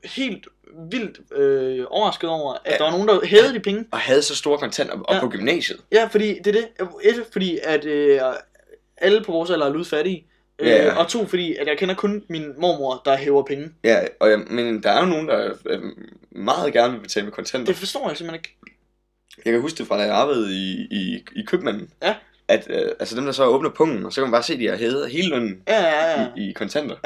helt 0.05 0.49
vildt 0.91 1.21
øh, 1.37 1.87
overrasket 1.91 2.31
over, 2.31 2.53
at 2.55 2.61
Ja. 2.67 2.73
ja. 2.73 2.79
der 2.79 2.85
var 2.85 2.91
nogen, 2.91 3.09
der 3.09 3.27
hævede 3.27 3.55
de 3.55 3.61
penge. 3.61 3.85
Og 3.93 3.99
havde 3.99 4.23
så 4.23 4.37
store 4.37 4.59
kontanter 4.59 4.95
op 5.05 5.15
Ja. 5.15 5.21
på 5.21 5.29
gymnasiet. 5.29 5.81
Ja, 5.93 6.05
fordi 6.13 6.39
det 6.45 6.47
er 6.47 6.61
det. 6.61 6.69
Et, 7.05 7.25
fordi 7.33 7.59
at 7.63 7.85
øh, 7.85 8.21
alle 9.01 9.23
på 9.25 9.33
vores 9.33 9.51
alder 9.51 9.67
er 9.67 9.73
ludfattige. 9.73 10.27
Øh, 10.59 10.69
Ja, 10.69 10.85
ja. 10.85 10.97
Og 10.97 11.09
to, 11.09 11.27
fordi 11.27 11.57
at 11.57 11.67
jeg 11.67 11.79
kender 11.79 11.95
kun 11.95 12.23
min 12.29 12.45
mormor, 12.59 13.03
der 13.05 13.17
hæver 13.17 13.43
penge. 13.43 13.71
Ja, 13.85 14.01
og 14.21 14.31
jeg, 14.31 14.39
men 14.39 14.83
der 14.83 14.91
er 14.91 15.01
jo 15.01 15.07
nogen, 15.07 15.29
der 15.29 15.53
øh, 15.67 15.81
meget 16.31 16.73
gerne 16.73 16.93
vil 16.93 17.01
betale 17.01 17.25
med 17.25 17.33
kontanter. 17.33 17.67
Det 17.67 17.77
forstår 17.77 18.09
jeg 18.09 18.17
simpelthen 18.17 18.39
ikke. 18.41 18.57
Jeg 19.45 19.53
kan 19.53 19.61
huske 19.61 19.79
det 19.79 19.87
fra, 19.87 19.97
da 19.99 20.03
jeg 20.03 20.15
arbejdede 20.15 20.55
i, 20.55 20.89
i, 20.91 21.25
i 21.37 21.43
købmanden. 21.47 21.91
Ja. 22.03 22.15
At 22.49 22.67
øh, 22.71 22.91
altså 23.01 23.17
dem, 23.17 23.25
der 23.25 23.33
så 23.33 23.45
åbner 23.45 23.71
pungen, 23.71 24.05
og 24.05 24.13
så 24.13 24.21
kan 24.21 24.27
man 24.27 24.33
bare 24.33 24.43
se, 24.43 24.53
at 24.53 24.59
de 24.59 24.67
har 24.69 24.77
hævet 24.77 25.11
hele 25.11 25.29
lønnen 25.29 25.63
Ja, 25.69 25.83
ja, 25.83 26.21
ja. 26.21 26.27
i, 26.37 26.51
i 26.51 26.53
kontanter. 26.53 26.97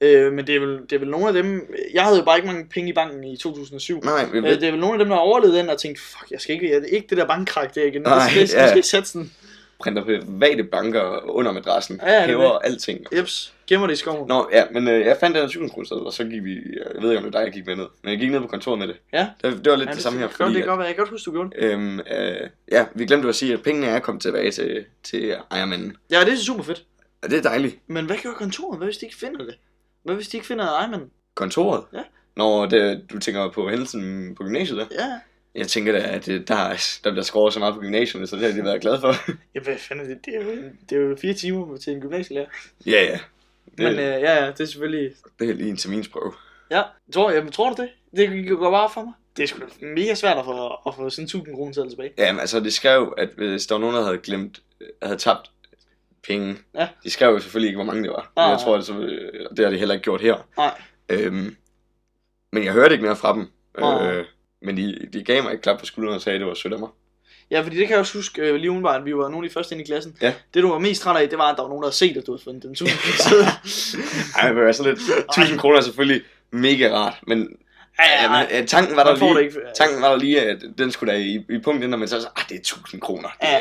Øh, 0.00 0.32
men 0.32 0.46
det 0.46 0.56
er, 0.56 0.60
vel, 0.60 0.78
det 0.82 0.92
er 0.92 0.98
vel 0.98 1.08
nogle 1.08 1.26
af 1.28 1.32
dem... 1.32 1.74
Jeg 1.94 2.04
havde 2.04 2.18
jo 2.18 2.24
bare 2.24 2.36
ikke 2.38 2.46
mange 2.46 2.66
penge 2.70 2.90
i 2.90 2.92
banken 2.92 3.24
i 3.24 3.36
2007. 3.36 4.00
Nej, 4.04 4.26
Øh, 4.32 4.42
det 4.44 4.62
er 4.62 4.70
vel 4.70 4.80
nogle 4.80 4.94
af 4.94 4.98
dem, 4.98 5.08
der 5.08 5.14
har 5.14 5.22
overlevet 5.22 5.54
den 5.54 5.68
og 5.70 5.78
tænkt, 5.78 6.00
fuck, 6.00 6.30
jeg 6.30 6.40
skal 6.40 6.54
ikke, 6.54 6.70
jeg, 6.70 6.82
ikke 6.92 7.06
det 7.10 7.18
der 7.18 7.26
bankkrak 7.26 7.74
der 7.74 7.84
igen. 7.84 8.02
Nej, 8.02 8.12
jeg 8.14 8.28
skal, 8.30 8.38
jeg 8.40 8.48
skal, 8.48 8.60
ja. 8.60 8.66
skal 8.66 8.76
ikke 8.78 8.88
sætte 8.88 9.08
sådan. 9.08 9.30
Printer 9.80 10.04
private 10.04 10.64
banker 10.64 11.30
under 11.30 11.52
madrassen. 11.52 12.00
Ja, 12.02 12.12
ja, 12.12 12.14
det 12.16 12.22
er 12.22 12.26
hæver 12.26 12.58
alting. 12.58 13.06
Jeps, 13.16 13.54
gemmer 13.66 13.86
det 13.86 13.94
i 13.94 13.96
skoven. 13.96 14.28
Nå, 14.28 14.48
ja, 14.52 14.64
men 14.72 14.88
øh, 14.88 15.00
jeg 15.06 15.16
fandt 15.20 15.34
den 15.34 15.40
her 15.42 15.46
1000 15.48 15.70
kroner 15.70 16.04
og 16.06 16.12
så 16.12 16.24
gik 16.24 16.44
vi, 16.44 16.54
jeg 16.94 17.02
ved 17.02 17.10
ikke 17.10 17.18
om 17.18 17.24
det 17.24 17.34
er 17.34 17.38
dig, 17.38 17.44
jeg 17.44 17.52
gik 17.52 17.66
med 17.66 17.76
ned, 17.76 17.86
men 18.02 18.10
jeg 18.10 18.18
gik 18.20 18.30
ned 18.30 18.40
på 18.40 18.46
kontoret 18.46 18.78
med 18.78 18.88
det. 18.88 18.96
Ja. 19.12 19.28
Det, 19.42 19.64
det 19.64 19.70
var 19.70 19.76
lidt 19.76 19.88
Ja, 19.88 19.94
det, 19.94 20.02
samme 20.02 20.18
her, 20.18 20.28
fordi 20.28 20.48
det 20.54 20.58
kan 20.58 20.66
godt 20.68 20.78
være. 20.78 20.86
Jeg 20.86 20.94
kan 20.94 21.02
godt 21.02 21.10
huske, 21.10 21.24
du 21.26 21.32
gjorde 21.32 21.50
det. 21.50 21.72
øhm, 21.72 22.00
øh, 22.00 22.50
ja, 22.72 22.86
vi 22.94 23.06
glemte 23.06 23.28
at 23.28 23.34
sige, 23.34 23.52
at 23.52 23.62
pengene 23.62 23.86
er 23.86 23.98
kommet 23.98 24.22
tilbage 24.22 24.50
til, 24.50 24.84
til 25.04 25.34
ejermanden. 25.50 25.96
Ja, 26.10 26.20
det 26.20 26.32
er 26.32 26.36
super 26.36 26.64
fedt. 26.64 26.84
Og 27.22 27.30
det 27.30 27.38
er 27.38 27.42
dejligt. 27.42 27.76
Men 27.86 28.06
hvad 28.06 28.16
gør 28.22 28.30
kontoret? 28.32 28.78
Hvad 28.78 28.86
hvis 28.86 28.96
de 28.98 29.06
ikke 29.06 29.16
finder 29.18 29.44
det? 29.44 29.54
Hvad 30.04 30.14
hvis 30.14 30.28
de 30.28 30.36
ikke 30.36 30.46
finder 30.46 30.64
Ejman? 30.72 31.10
Kontoret? 31.34 31.84
Ja. 31.92 32.02
Når 32.36 32.66
det, 32.66 33.02
du 33.12 33.18
tænker 33.18 33.50
på 33.50 33.68
hændelsen 33.68 34.34
på 34.34 34.42
gymnasiet 34.42 34.78
der? 34.78 34.86
Ja. 34.90 35.18
Jeg 35.56 35.68
tænker 35.68 35.92
da, 35.92 35.98
at 35.98 36.26
det, 36.26 36.48
der, 36.48 36.54
er- 36.56 36.98
der 37.04 37.10
bliver 37.10 37.24
skåret 37.24 37.52
så 37.54 37.58
meget 37.58 37.74
på 37.74 37.80
gymnasiet, 37.80 38.28
så 38.28 38.36
det 38.36 38.44
har 38.44 38.52
de 38.60 38.64
været 38.64 38.80
glade 38.80 39.00
for. 39.00 39.14
Ja, 39.54 39.60
hvad 39.60 39.76
fanden 39.78 40.04
er 40.04 40.08
det? 40.14 40.18
Det 40.24 40.34
er 40.36 40.42
jo, 40.44 40.50
det 40.90 40.96
er 40.98 41.00
jo 41.02 41.16
fire 41.20 41.34
timer 41.34 41.76
til 41.76 41.92
en 41.92 42.00
gymnasielærer. 42.00 42.46
ja, 42.86 43.02
ja. 43.04 43.18
Det, 43.70 43.78
Men 43.78 43.92
øh, 43.92 43.98
ja, 43.98 44.44
ja, 44.44 44.46
det 44.50 44.60
er 44.60 44.64
selvfølgelig... 44.64 45.12
det 45.38 45.50
er 45.50 45.54
lige 45.54 45.68
en 45.70 45.76
terminsprøve. 45.76 46.32
Ja, 46.70 46.82
tror, 47.14 47.30
jamen, 47.30 47.52
tror 47.52 47.72
du 47.72 47.82
det? 47.82 47.90
Det 48.16 48.48
går 48.58 48.70
bare 48.70 48.90
for 48.94 49.04
mig. 49.04 49.12
Det 49.36 49.42
er 49.42 49.46
sgu 49.46 49.60
mega 49.82 50.14
svært 50.14 50.38
at 50.38 50.44
få, 50.44 50.66
at 50.86 50.94
få 50.96 51.10
sådan 51.10 51.24
1000 51.24 51.54
kroner 51.54 51.72
til 51.72 51.88
tilbage. 51.90 52.12
Jamen, 52.18 52.40
altså, 52.40 52.60
det 52.60 52.72
skrev, 52.72 53.14
at 53.18 53.28
hvis 53.36 53.66
der 53.66 53.74
var 53.74 53.80
nogen, 53.80 53.96
der 53.96 54.02
havde 54.04 54.18
glemt, 54.18 54.62
havde 55.02 55.18
tabt 55.18 55.50
penge, 56.28 56.56
Ja. 56.74 56.88
de 57.04 57.10
skrev 57.10 57.30
jo 57.32 57.38
selvfølgelig 57.38 57.68
ikke, 57.68 57.76
hvor 57.76 57.84
mange 57.84 58.02
det 58.02 58.10
var. 58.10 58.32
Nej, 58.36 58.44
jeg 58.44 58.54
nej. 58.56 58.64
tror, 58.64 58.76
at 58.76 58.84
så, 58.84 58.98
øh, 58.98 59.46
det 59.56 59.64
har 59.64 59.70
de 59.72 59.78
heller 59.78 59.94
ikke 59.94 60.04
gjort 60.04 60.20
her. 60.20 60.48
Nej. 60.56 60.80
Øhm, 61.08 61.56
men 62.52 62.64
jeg 62.64 62.72
hørte 62.72 62.92
ikke 62.94 63.04
mere 63.04 63.16
fra 63.16 63.34
dem. 63.34 63.46
Nej. 63.78 64.12
Øh, 64.12 64.24
men 64.62 64.76
de, 64.76 65.08
de 65.12 65.24
gav 65.24 65.42
mig 65.42 65.54
et 65.54 65.60
klap 65.62 65.78
på 65.78 65.86
skulderen 65.86 66.16
og 66.16 66.22
sagde, 66.22 66.34
at 66.34 66.40
det 66.40 66.48
var 66.48 66.54
sødt 66.54 66.72
af 66.72 66.78
mig. 66.78 66.88
Ja, 67.50 67.60
fordi 67.60 67.76
det 67.76 67.86
kan 67.86 67.90
jeg 67.90 68.00
også 68.00 68.18
huske 68.18 68.42
øh, 68.42 68.54
lige 68.54 68.70
umiddelbart, 68.70 69.00
at 69.00 69.04
vi 69.04 69.16
var 69.16 69.28
nogle 69.28 69.46
af 69.46 69.50
de 69.50 69.54
første 69.54 69.74
inde 69.74 69.84
i 69.84 69.86
klassen. 69.86 70.16
Ja. 70.22 70.34
Det 70.54 70.62
du 70.62 70.68
var 70.68 70.78
mest 70.78 71.02
træt 71.02 71.22
af, 71.22 71.28
det 71.28 71.38
var, 71.38 71.44
at 71.44 71.56
der 71.56 71.62
var 71.62 71.68
nogen, 71.68 71.82
der 71.82 71.88
havde 71.88 71.96
set, 71.96 72.16
at 72.16 72.26
du 72.26 72.32
havde 72.32 72.44
fundet 72.44 72.62
den 72.62 72.70
1000 72.70 72.98
kroner. 72.98 73.50
Ej, 74.42 74.52
var 74.52 74.72
sådan 74.72 74.92
lidt. 74.92 75.02
1000 75.38 75.58
kroner 75.58 75.78
er 75.78 75.82
selvfølgelig 75.82 76.22
mega 76.50 76.88
rart, 76.92 77.14
men 77.26 77.56
ja, 77.98 78.04
ja, 78.08 78.22
ja, 78.22 78.46
men, 78.46 78.62
øh, 78.62 78.66
tanken 78.66 78.96
var 78.96 79.04
der 79.04 79.34
lige, 79.34 79.44
ikke. 79.44 79.60
tanken 79.76 80.02
var 80.02 80.10
der 80.10 80.18
lige, 80.18 80.40
at 80.40 80.62
den 80.78 80.92
skulle 80.92 81.12
da 81.12 81.18
i, 81.18 81.44
i 81.50 81.58
punkt, 81.58 81.88
når 81.88 81.96
man 81.96 82.08
så 82.08 82.20
sagde, 82.20 82.32
ah, 82.36 82.44
det 82.48 82.54
er 82.54 82.58
1000 82.58 83.00
kroner. 83.00 83.28
Ja. 83.42 83.58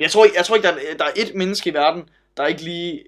Jeg 0.00 0.10
tror 0.10 0.26
jeg 0.36 0.44
tror 0.44 0.56
ikke 0.56 0.68
der, 0.68 0.74
er, 0.74 0.96
der 0.98 1.04
er 1.04 1.12
et 1.16 1.34
menneske 1.34 1.70
i 1.70 1.74
verden, 1.74 2.02
der 2.36 2.46
ikke 2.46 2.62
lige... 2.62 3.02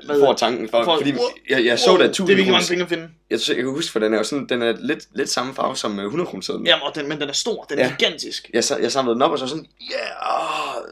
øh, 0.00 0.06
hvad 0.06 0.20
får 0.20 0.32
tanken 0.32 0.68
for, 0.68 0.84
For- 0.84 0.96
fordi 0.96 1.12
Wow. 1.12 1.20
jeg, 1.50 1.64
jeg 1.64 1.78
så 1.78 1.96
da 1.96 2.04
1000 2.04 2.26
Det 2.26 2.32
er 2.32 2.36
virkelig 2.36 2.52
mange 2.52 2.68
penge 2.68 2.82
at 2.82 2.88
finde. 2.88 3.08
Jeg, 3.30 3.38
jeg 3.48 3.56
kan 3.56 3.64
huske, 3.70 3.92
for 3.92 3.98
den 3.98 4.14
er 4.14 4.18
jo 4.18 4.24
sådan, 4.24 4.46
den 4.48 4.62
er 4.62 4.74
lidt, 4.80 5.04
lidt 5.14 5.30
samme 5.30 5.54
farve 5.54 5.76
som 5.76 5.98
øh, 5.98 6.04
100 6.04 6.26
kroner 6.28 6.42
sedlen. 6.42 6.66
Jamen, 6.66 6.82
og 6.82 6.94
den, 6.94 7.08
men 7.08 7.20
den 7.20 7.28
er 7.28 7.32
stor, 7.32 7.62
den 7.64 7.78
er 7.78 7.84
Ja. 7.84 7.94
gigantisk. 7.98 8.50
Jeg, 8.52 8.64
jeg 8.82 8.92
samlede 8.92 9.14
den 9.14 9.22
op 9.22 9.30
og 9.30 9.38
så 9.38 9.46
sådan, 9.46 9.66
ja, 9.90 9.96
yeah, 9.96 10.84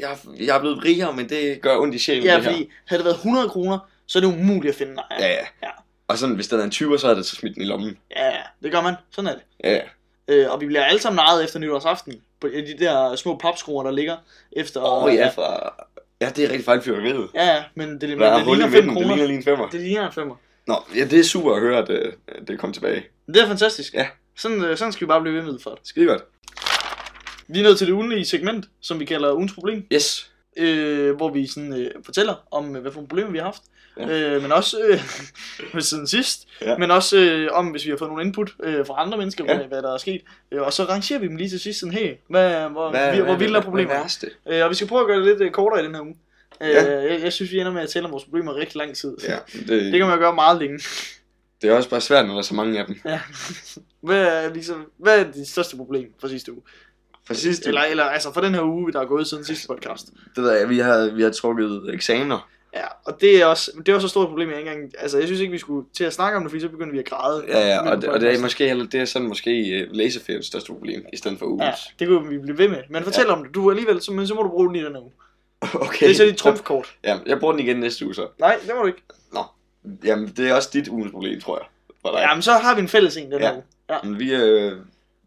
jeg, 0.00 0.18
jeg 0.46 0.56
er 0.56 0.60
blevet 0.60 0.84
rigere, 0.84 1.12
men 1.12 1.28
det 1.28 1.60
gør 1.62 1.76
ondt 1.78 1.94
i 1.94 1.98
sjælen, 1.98 2.24
Ja, 2.24 2.34
det 2.36 2.44
her. 2.44 2.50
fordi 2.50 2.70
havde 2.86 2.98
det 2.98 3.04
været 3.04 3.16
100 3.16 3.48
kroner, 3.48 3.78
så 4.06 4.18
er 4.18 4.20
det 4.20 4.28
umuligt 4.28 4.72
at 4.72 4.78
finde 4.78 4.94
nej. 4.94 5.04
Ja, 5.20 5.26
ja. 5.28 5.46
Ja. 5.62 5.68
Og 6.08 6.18
sådan, 6.18 6.34
hvis 6.34 6.48
der 6.48 6.58
er 6.58 6.64
en 6.64 6.70
20'er, 6.74 6.98
så 6.98 7.08
er 7.08 7.14
det 7.14 7.26
så 7.26 7.36
smidt 7.36 7.54
den 7.54 7.62
i 7.62 7.66
lommen. 7.66 7.98
ja, 8.16 8.26
ja, 8.26 8.40
det 8.62 8.72
gør 8.72 8.80
man. 8.80 8.94
Sådan 9.10 9.30
er 9.30 9.34
det. 9.34 9.42
Ja, 9.64 9.72
ja. 9.72 9.80
Øh, 10.28 10.52
og 10.52 10.60
vi 10.60 10.66
bliver 10.66 10.84
alle 10.84 11.00
sammen 11.00 11.16
narret 11.16 11.44
efter 11.44 11.58
nytårsaften. 11.58 12.14
På 12.40 12.48
de 12.48 12.76
der 12.78 13.16
små 13.16 13.36
papskruer, 13.36 13.82
der 13.84 13.90
ligger 13.90 14.16
efter... 14.52 14.80
Åh, 14.82 15.04
oh, 15.04 15.14
ja, 15.14 15.28
fra... 15.28 15.74
Ja, 16.20 16.32
det 16.36 16.44
er 16.44 16.48
rigtig 16.48 16.64
fejl 16.64 16.82
fyrværkeriet. 16.82 17.28
Ja, 17.34 17.46
ja, 17.54 17.64
men 17.74 17.88
det, 17.88 18.02
er 18.02 18.06
det 18.06 18.42
i 18.42 18.50
ligner 18.50 18.68
5 18.68 18.70
midten, 18.70 18.88
det 18.88 18.92
kroner. 18.94 19.08
ligner 19.08 19.26
lige 19.26 19.36
en 19.36 19.42
femmer. 19.44 19.68
Det 19.68 19.80
ligner 19.80 20.06
en 20.06 20.12
femmer. 20.12 20.34
Nå, 20.66 20.74
ja, 20.96 21.04
det 21.04 21.18
er 21.20 21.24
super 21.24 21.52
at 21.54 21.60
høre, 21.60 21.78
at 21.78 21.90
øh, 21.90 22.12
det 22.48 22.58
kom 22.58 22.72
tilbage. 22.72 23.04
Det 23.26 23.36
er 23.36 23.46
fantastisk. 23.46 23.94
Ja. 23.94 24.06
Sådan, 24.36 24.64
øh, 24.64 24.76
sådan 24.76 24.92
skal 24.92 25.06
vi 25.06 25.08
bare 25.08 25.20
blive 25.20 25.34
ved 25.34 25.42
med 25.42 25.58
for 25.58 25.70
det. 25.70 25.78
Skide 25.84 26.06
godt. 26.06 26.22
Vi 27.48 27.58
er 27.58 27.62
nået 27.62 27.78
til 27.78 27.86
det 27.86 27.92
ugenlige 27.92 28.24
segment, 28.24 28.66
som 28.80 29.00
vi 29.00 29.04
kalder 29.04 29.32
ugens 29.34 29.52
problem. 29.54 29.86
Yes. 29.92 30.30
øh, 30.56 31.16
hvor 31.16 31.30
vi 31.32 31.46
sådan, 31.46 31.72
øh, 31.72 31.90
fortæller 32.04 32.34
om, 32.50 32.76
øh, 32.76 32.82
hvad 32.82 32.92
for 32.92 32.96
nogle 32.98 33.08
problemer 33.08 33.30
vi 33.30 33.38
har 33.38 33.44
haft. 33.44 33.62
Ja. 34.00 34.34
Øh, 34.34 34.42
men 34.42 34.52
også 34.52 34.78
øh, 34.88 35.00
med 35.74 35.82
siden 35.82 36.06
sidst. 36.06 36.48
Ja. 36.60 36.78
Men 36.78 36.90
også 36.90 37.16
øh, 37.18 37.48
om, 37.52 37.66
hvis 37.66 37.84
vi 37.84 37.90
har 37.90 37.96
fået 37.96 38.10
nogle 38.10 38.24
input 38.24 38.50
øh, 38.62 38.86
fra 38.86 38.94
andre 39.02 39.18
mennesker, 39.18 39.44
Ja. 39.48 39.56
hvad, 39.56 39.66
hvad 39.66 39.82
der 39.82 39.94
er 39.94 39.98
sket. 39.98 40.20
Øh, 40.52 40.62
og 40.62 40.72
så 40.72 40.84
rangerer 40.84 41.18
vi 41.18 41.26
dem 41.28 41.36
lige 41.36 41.50
til 41.50 41.60
sidst 41.60 41.80
sådan, 41.80 41.92
hey, 41.92 42.14
hvad, 42.28 42.68
hvor, 42.68 42.90
Hvad, 42.90 43.16
vi, 43.16 43.22
hvor 43.22 43.36
vildt 43.36 43.56
er 43.56 43.60
problemer? 43.60 43.88
Hvad 43.88 43.96
er 43.96 44.00
værste? 44.02 44.30
Øh, 44.48 44.64
og 44.64 44.70
vi 44.70 44.74
skal 44.74 44.86
prøve 44.88 45.00
at 45.00 45.06
gøre 45.06 45.16
det 45.18 45.26
lidt 45.26 45.40
øh, 45.40 45.50
kortere 45.50 45.82
i 45.82 45.86
den 45.86 45.94
her 45.94 46.02
uge. 46.02 46.16
Øh, 46.62 46.68
Ja. 46.68 47.00
jeg, 47.12 47.20
jeg 47.22 47.32
synes, 47.32 47.52
vi 47.52 47.58
ender 47.60 47.72
med 47.72 47.82
at 47.82 47.88
tale 47.88 48.04
om 48.04 48.12
vores 48.12 48.24
problemer 48.24 48.54
rigtig 48.56 48.76
lang 48.76 48.96
tid. 48.96 49.16
Ja, 49.28 49.36
Det 49.52 49.68
det, 49.68 49.92
kan 49.92 50.00
man 50.00 50.10
jo 50.10 50.16
gøre 50.18 50.34
meget 50.34 50.58
længe. 50.60 50.78
det 51.62 51.70
er 51.70 51.74
også 51.74 51.90
bare 51.90 52.00
svært, 52.00 52.26
når 52.26 52.32
der 52.32 52.38
er 52.38 52.42
så 52.42 52.54
mange 52.54 52.78
af 52.80 52.86
dem. 52.86 53.00
Ja. 53.04 53.20
hvad, 54.06 54.26
er, 54.26 54.54
ligesom, 54.54 54.90
hvad 54.98 55.20
er 55.20 55.32
dit 55.32 55.48
største 55.48 55.76
problem 55.76 56.12
for 56.20 56.28
sidste 56.28 56.52
uge? 56.52 56.62
For 57.26 57.34
sidst, 57.34 57.66
Eller, 57.66 57.80
eller 57.82 58.04
altså 58.04 58.32
for 58.32 58.40
den 58.40 58.54
her 58.54 58.62
uge, 58.62 58.92
der 58.92 59.00
er 59.00 59.04
gået 59.04 59.26
siden 59.26 59.44
sidste 59.44 59.66
podcast. 59.68 60.06
det 60.36 60.44
ved 60.44 60.52
jeg, 60.52 60.68
vi 60.68 60.78
har, 60.78 61.10
vi 61.14 61.22
har 61.22 61.30
trukket 61.30 61.94
eksamener. 61.94 62.48
Ja, 62.74 62.86
og 63.04 63.20
det 63.20 63.42
er 63.42 63.46
også, 63.46 63.70
det 63.78 63.88
er 63.88 63.94
også 63.94 64.08
så 64.08 64.10
stort 64.10 64.24
et 64.24 64.28
problem, 64.28 64.50
jeg 64.50 64.58
ikke 64.58 64.70
engang, 64.70 64.92
altså 64.98 65.18
jeg 65.18 65.26
synes 65.26 65.40
ikke, 65.40 65.52
vi 65.52 65.58
skulle 65.58 65.86
til 65.96 66.04
at 66.04 66.12
snakke 66.12 66.36
om 66.36 66.42
det, 66.42 66.50
fordi 66.50 66.60
så 66.60 66.68
begynder 66.68 66.92
vi 66.92 66.98
at 66.98 67.04
græde. 67.04 67.44
Ja, 67.48 67.68
ja, 67.68 67.90
og, 67.90 68.02
det, 68.02 68.08
og 68.08 68.20
det 68.20 68.34
er 68.34 68.40
måske 68.40 68.68
heller, 68.68 68.86
det 68.86 69.00
er 69.00 69.04
sådan 69.04 69.28
måske 69.28 69.86
uh, 69.90 69.96
læseferiens 69.96 70.46
største 70.46 70.72
problem, 70.72 71.06
i 71.12 71.16
stedet 71.16 71.38
for 71.38 71.46
ugens. 71.46 71.62
Ja, 71.62 71.72
det 71.98 72.08
kunne 72.08 72.28
vi 72.28 72.38
blive 72.38 72.58
ved 72.58 72.68
med. 72.68 72.78
Men 72.90 73.04
fortæl 73.04 73.24
ja. 73.28 73.32
om 73.32 73.44
det. 73.44 73.54
Du 73.54 73.70
alligevel, 73.70 74.02
så, 74.02 74.12
men 74.12 74.26
så 74.26 74.34
må 74.34 74.42
du 74.42 74.48
bruge 74.48 74.68
den 74.68 74.76
i 74.76 74.84
den 74.84 74.96
uge. 74.96 75.10
Okay. 75.74 76.06
Det 76.06 76.10
er 76.10 76.14
så 76.14 76.24
dit 76.24 76.36
trumfkort. 76.36 76.94
Ja, 77.04 77.18
jeg 77.26 77.40
bruger 77.40 77.52
den 77.52 77.62
igen 77.62 77.76
næste 77.76 78.04
uge 78.04 78.14
så. 78.14 78.26
Nej, 78.38 78.56
det 78.66 78.74
må 78.74 78.80
du 78.80 78.86
ikke. 78.86 79.02
Jamen, 80.04 80.28
det 80.36 80.48
er 80.48 80.54
også 80.54 80.70
dit 80.72 80.88
ugens 80.88 81.12
problem, 81.12 81.40
tror 81.40 81.58
jeg. 81.58 81.66
For 82.02 82.10
dig. 82.10 82.20
Jamen, 82.20 82.42
så 82.42 82.52
har 82.52 82.74
vi 82.74 82.80
en 82.80 82.88
fælles 82.88 83.16
en 83.16 83.32
den 83.32 83.40
Ja. 83.40 83.52
uge. 83.54 83.62
Ja. 83.90 83.96
Men 84.04 84.18
vi, 84.18 84.34
øh, 84.34 84.72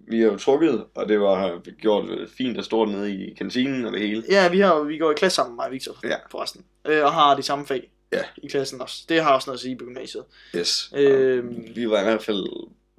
vi 0.09 0.21
er 0.21 0.25
jo 0.25 0.37
trukket, 0.37 0.83
og 0.95 1.09
det 1.09 1.19
var 1.19 1.59
gjort 1.81 2.05
fint 2.37 2.57
og 2.57 2.63
stort 2.63 2.89
nede 2.89 3.13
i 3.13 3.33
kantinen 3.33 3.85
og 3.85 3.91
det 3.93 4.01
hele. 4.01 4.23
Ja, 4.29 4.49
vi, 4.49 4.59
har, 4.59 4.79
vi 4.83 4.97
går 4.97 5.11
i 5.11 5.15
klasse 5.17 5.35
sammen, 5.35 5.55
mig 5.55 5.65
og 5.65 5.71
Victor, 5.71 5.95
Ja. 6.03 6.15
forresten. 6.31 6.65
Øh, 6.87 7.03
og 7.05 7.13
har 7.13 7.35
de 7.35 7.43
samme 7.43 7.65
fag 7.65 7.91
Ja. 8.13 8.21
i 8.43 8.47
klassen 8.47 8.81
også. 8.81 9.03
Det 9.09 9.23
har 9.23 9.33
også 9.33 9.49
noget 9.49 9.57
at 9.57 9.61
sige 9.61 9.77
på 9.77 9.85
gymnasiet. 9.85 10.23
Yes. 10.55 10.91
Øhm. 10.95 11.63
Vi 11.75 11.89
var 11.89 11.99
i 11.99 12.03
hvert 12.03 12.23
fald 12.23 12.45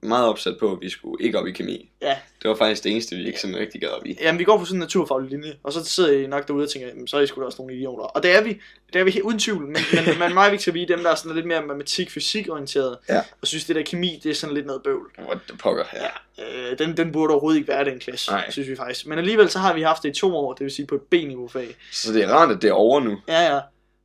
meget 0.03 0.29
opsat 0.29 0.57
på, 0.61 0.73
at 0.73 0.79
vi 0.81 0.89
skulle 0.91 1.25
ikke 1.25 1.39
op 1.39 1.47
i 1.47 1.53
kemi. 1.53 1.91
Ja. 2.03 2.17
Det 2.43 2.49
var 2.51 2.57
faktisk 2.57 2.85
det 2.85 2.93
eneste, 2.93 3.17
vi 3.17 3.27
ikke 3.27 3.41
sådan 3.41 3.57
rigtig 3.57 3.81
gad 3.81 3.89
op 3.89 4.07
i. 4.07 4.19
Jamen, 4.21 4.39
vi 4.39 4.45
går 4.45 4.59
på 4.59 4.65
sådan 4.65 4.77
en 4.77 4.81
naturfaglig 4.81 5.31
linje, 5.31 5.55
og 5.63 5.73
så 5.73 5.85
sidder 5.85 6.13
I 6.13 6.27
nok 6.27 6.49
derude 6.49 6.63
og 6.65 6.71
tænker, 6.71 6.89
jamen, 6.89 7.07
så 7.07 7.17
er 7.17 7.21
I 7.21 7.27
sgu 7.27 7.41
da 7.41 7.47
også 7.47 7.63
nogle 7.63 7.75
idioter. 7.75 8.05
Og 8.05 8.23
det 8.23 8.37
er 8.37 8.41
vi, 8.43 8.61
det 8.93 9.01
er 9.01 9.05
vi 9.05 9.11
helt 9.11 9.25
uden 9.25 9.39
tvivl, 9.39 9.63
men, 9.67 9.77
men, 9.95 10.05
men 10.21 10.35
mig 10.35 10.47
og 10.47 10.53
Victor, 10.53 10.73
vi 10.73 10.83
er 10.83 10.87
dem, 10.87 10.99
der 11.03 11.11
er 11.11 11.15
sådan 11.15 11.35
lidt 11.35 11.47
mere 11.47 11.63
matematik-fysik 11.63 12.49
orienteret, 12.51 12.99
Ja. 13.09 13.21
og 13.41 13.47
synes, 13.47 13.65
det 13.65 13.77
der 13.77 13.83
kemi, 13.83 14.21
det 14.23 14.31
er 14.31 14.35
sådan 14.35 14.55
lidt 14.55 14.67
noget 14.67 14.83
bøvl. 14.83 15.11
What 15.19 15.39
the 15.49 15.59
pokker, 15.59 15.85
ja. 15.95 16.03
Ja, 16.39 16.71
øh, 16.73 16.79
den, 16.79 16.97
den 16.97 17.13
burde 17.13 17.31
overhovedet 17.33 17.59
ikke 17.59 17.69
være 17.69 17.85
den 17.85 17.99
klasse, 17.99 18.31
Nej. 18.31 18.51
synes 18.51 18.69
vi 18.69 18.77
faktisk. 18.77 19.07
Men 19.07 19.19
alligevel 19.19 19.51
så 19.51 19.59
har 19.59 19.75
vi 19.75 19.83
haft 19.83 20.03
det 20.03 20.09
i 20.17 20.21
to 20.21 20.37
år, 20.37 20.53
det 20.53 20.65
vil 20.65 20.71
sige 20.73 20.87
på 20.87 20.95
et 20.95 21.03
B-niveau 21.03 21.49
fag. 21.49 21.77
Så 21.93 22.13
det 22.13 22.23
er 22.25 22.29
rart, 22.29 22.51
at 22.51 22.63
det 22.63 22.69
er 22.69 22.75
over 22.75 23.01
nu. 23.01 23.19
Ja, 23.29 23.55
ja. 23.55 23.61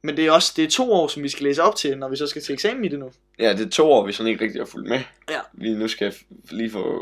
Men 0.06 0.18
det 0.18 0.26
er 0.26 0.32
også 0.32 0.54
det 0.56 0.63
er 0.63 0.70
to 0.70 0.91
år, 0.91 1.08
som 1.08 1.24
vi 1.24 1.30
skal 1.30 1.44
læse 1.44 1.63
op 1.63 1.76
til, 1.76 1.98
når 1.98 2.10
vi 2.10 2.15
så 2.15 2.28
skal 2.28 2.41
til 2.41 2.54
eksamen 2.54 2.86
i 2.86 2.88
det 2.88 3.00
nu. 3.00 3.12
Ja, 3.39 3.54
det 3.54 3.65
er 3.65 3.70
to 3.70 3.91
år, 3.91 4.06
vi 4.06 4.12
sådan 4.12 4.32
ikke 4.32 4.44
rigtig 4.44 4.62
har 4.62 4.65
fulgt 4.65 4.89
med. 4.89 5.00
Ja. 5.30 5.39
Vi 5.54 5.74
nu 5.74 5.88
skal 5.88 6.13
lige 6.52 6.72
få 6.72 7.02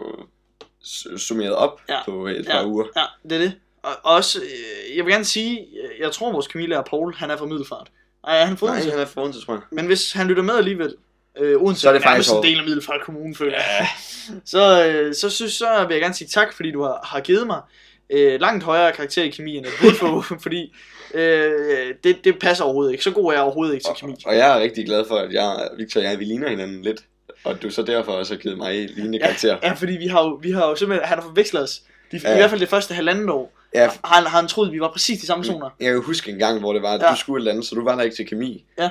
summeret 1.17 1.55
op 1.55 1.81
Ja. 1.89 1.99
på 2.05 2.27
et 2.27 2.45
par 2.51 2.65
uger. 2.65 2.85
Ja, 2.95 3.03
det 3.29 3.31
er 3.35 3.39
det. 3.39 3.53
Og 3.83 3.91
også, 4.03 4.39
øh, 4.41 4.97
jeg 4.97 5.05
vil 5.05 5.13
gerne 5.13 5.25
sige, 5.25 5.59
øh, 5.59 5.99
jeg 5.99 6.11
tror 6.11 6.31
vores 6.31 6.47
kemilærer 6.47 6.81
Paul, 6.81 7.13
han 7.15 7.31
er 7.31 7.37
fra 7.37 7.45
Middelfart. 7.45 7.91
Ej, 8.27 8.37
han 8.43 8.53
er 8.53 8.57
fra 8.57 8.67
Nej, 8.67 8.81
han 8.89 8.99
er 8.99 9.05
for 9.05 9.21
Odense, 9.21 9.45
tror 9.45 9.53
jeg. 9.53 9.61
Men 9.71 9.85
hvis 9.85 10.11
han 10.11 10.27
lytter 10.27 10.43
med 10.43 10.57
alligevel, 10.57 10.95
øh, 11.39 11.61
Odense 11.61 11.81
Så 11.81 11.89
er 11.89 11.93
det 11.93 12.03
faktisk 12.03 12.29
en 12.33 12.43
del 12.43 12.59
af 12.59 12.65
Middelfart 12.65 13.01
Kommune, 13.05 13.35
føler 13.35 13.53
jeg. 13.57 13.87
Så, 14.45 14.87
øh, 14.87 15.15
så, 15.15 15.29
synes, 15.29 15.53
så 15.53 15.85
vil 15.87 15.93
jeg 15.93 16.01
gerne 16.01 16.13
sige 16.13 16.27
tak, 16.27 16.53
fordi 16.53 16.71
du 16.71 16.83
har, 16.83 16.99
har 17.03 17.19
givet 17.19 17.47
mig 17.47 17.61
øh, 18.09 18.39
langt 18.41 18.63
højere 18.63 18.91
karakter 18.91 19.23
i 19.23 19.29
kemi, 19.29 19.57
end 19.57 19.65
jeg 19.65 19.73
burde 19.81 19.95
få, 19.95 20.21
fordi 20.45 20.75
øh, 21.13 21.93
det, 22.03 22.23
det 22.23 22.39
passer 22.39 22.63
overhovedet 22.63 22.91
ikke. 22.91 23.03
Så 23.03 23.11
god 23.11 23.25
er 23.25 23.31
jeg 23.31 23.41
overhovedet 23.41 23.73
ikke 23.73 23.83
til 23.83 23.89
Og, 23.91 23.97
kemi. 23.97 24.15
og 24.25 24.35
jeg 24.35 24.57
er 24.57 24.61
rigtig 24.61 24.85
glad 24.85 25.05
for, 25.07 25.15
at 25.15 25.33
jeg, 25.33 25.67
Victor 25.77 25.99
og 26.01 26.05
jeg, 26.05 26.19
vi 26.19 26.25
ligner 26.25 26.49
hinanden 26.49 26.81
lidt. 26.81 27.03
Og 27.43 27.61
du 27.63 27.69
så 27.69 27.81
derfor 27.83 28.11
også 28.11 28.33
har 28.33 28.39
givet 28.41 28.57
mig 28.57 28.89
lignende 28.89 29.19
karakter. 29.19 29.57
Ja, 29.63 29.71
fordi 29.73 29.93
vi 29.93 30.07
har 30.07 30.23
jo, 30.23 30.39
vi 30.41 30.51
har 30.51 30.67
jo 30.69 30.75
simpelthen, 30.75 31.07
han 31.07 31.17
har 31.17 31.25
forvekslet 31.25 31.63
os. 31.63 31.81
De, 32.11 32.19
Ja. 32.23 32.33
I 32.33 32.37
hvert 32.37 32.49
fald 32.49 32.59
det 32.61 32.69
første 32.69 32.93
halvandet 32.93 33.29
år, 33.29 33.53
Ja, 33.75 33.89
har 34.03 34.15
han, 34.15 34.23
har 34.25 34.39
han 34.39 34.47
troet, 34.47 34.67
at 34.67 34.73
vi 34.73 34.79
var 34.79 34.91
præcis 34.91 35.19
de 35.21 35.25
samme 35.27 35.43
personer. 35.43 35.69
jeg 35.79 35.91
kan 35.91 36.01
huske 36.01 36.31
en 36.31 36.39
gang, 36.39 36.59
hvor 36.59 36.73
det 36.73 36.81
var, 36.81 36.93
at 36.93 37.01
Ja. 37.01 37.11
du 37.11 37.15
skulle 37.15 37.37
et 37.37 37.41
eller 37.41 37.51
andet, 37.51 37.65
så 37.65 37.75
du 37.75 37.83
var 37.83 37.95
der 37.95 38.03
ikke 38.03 38.15
til 38.15 38.27
kemi. 38.27 38.65
Ja. 38.79 38.89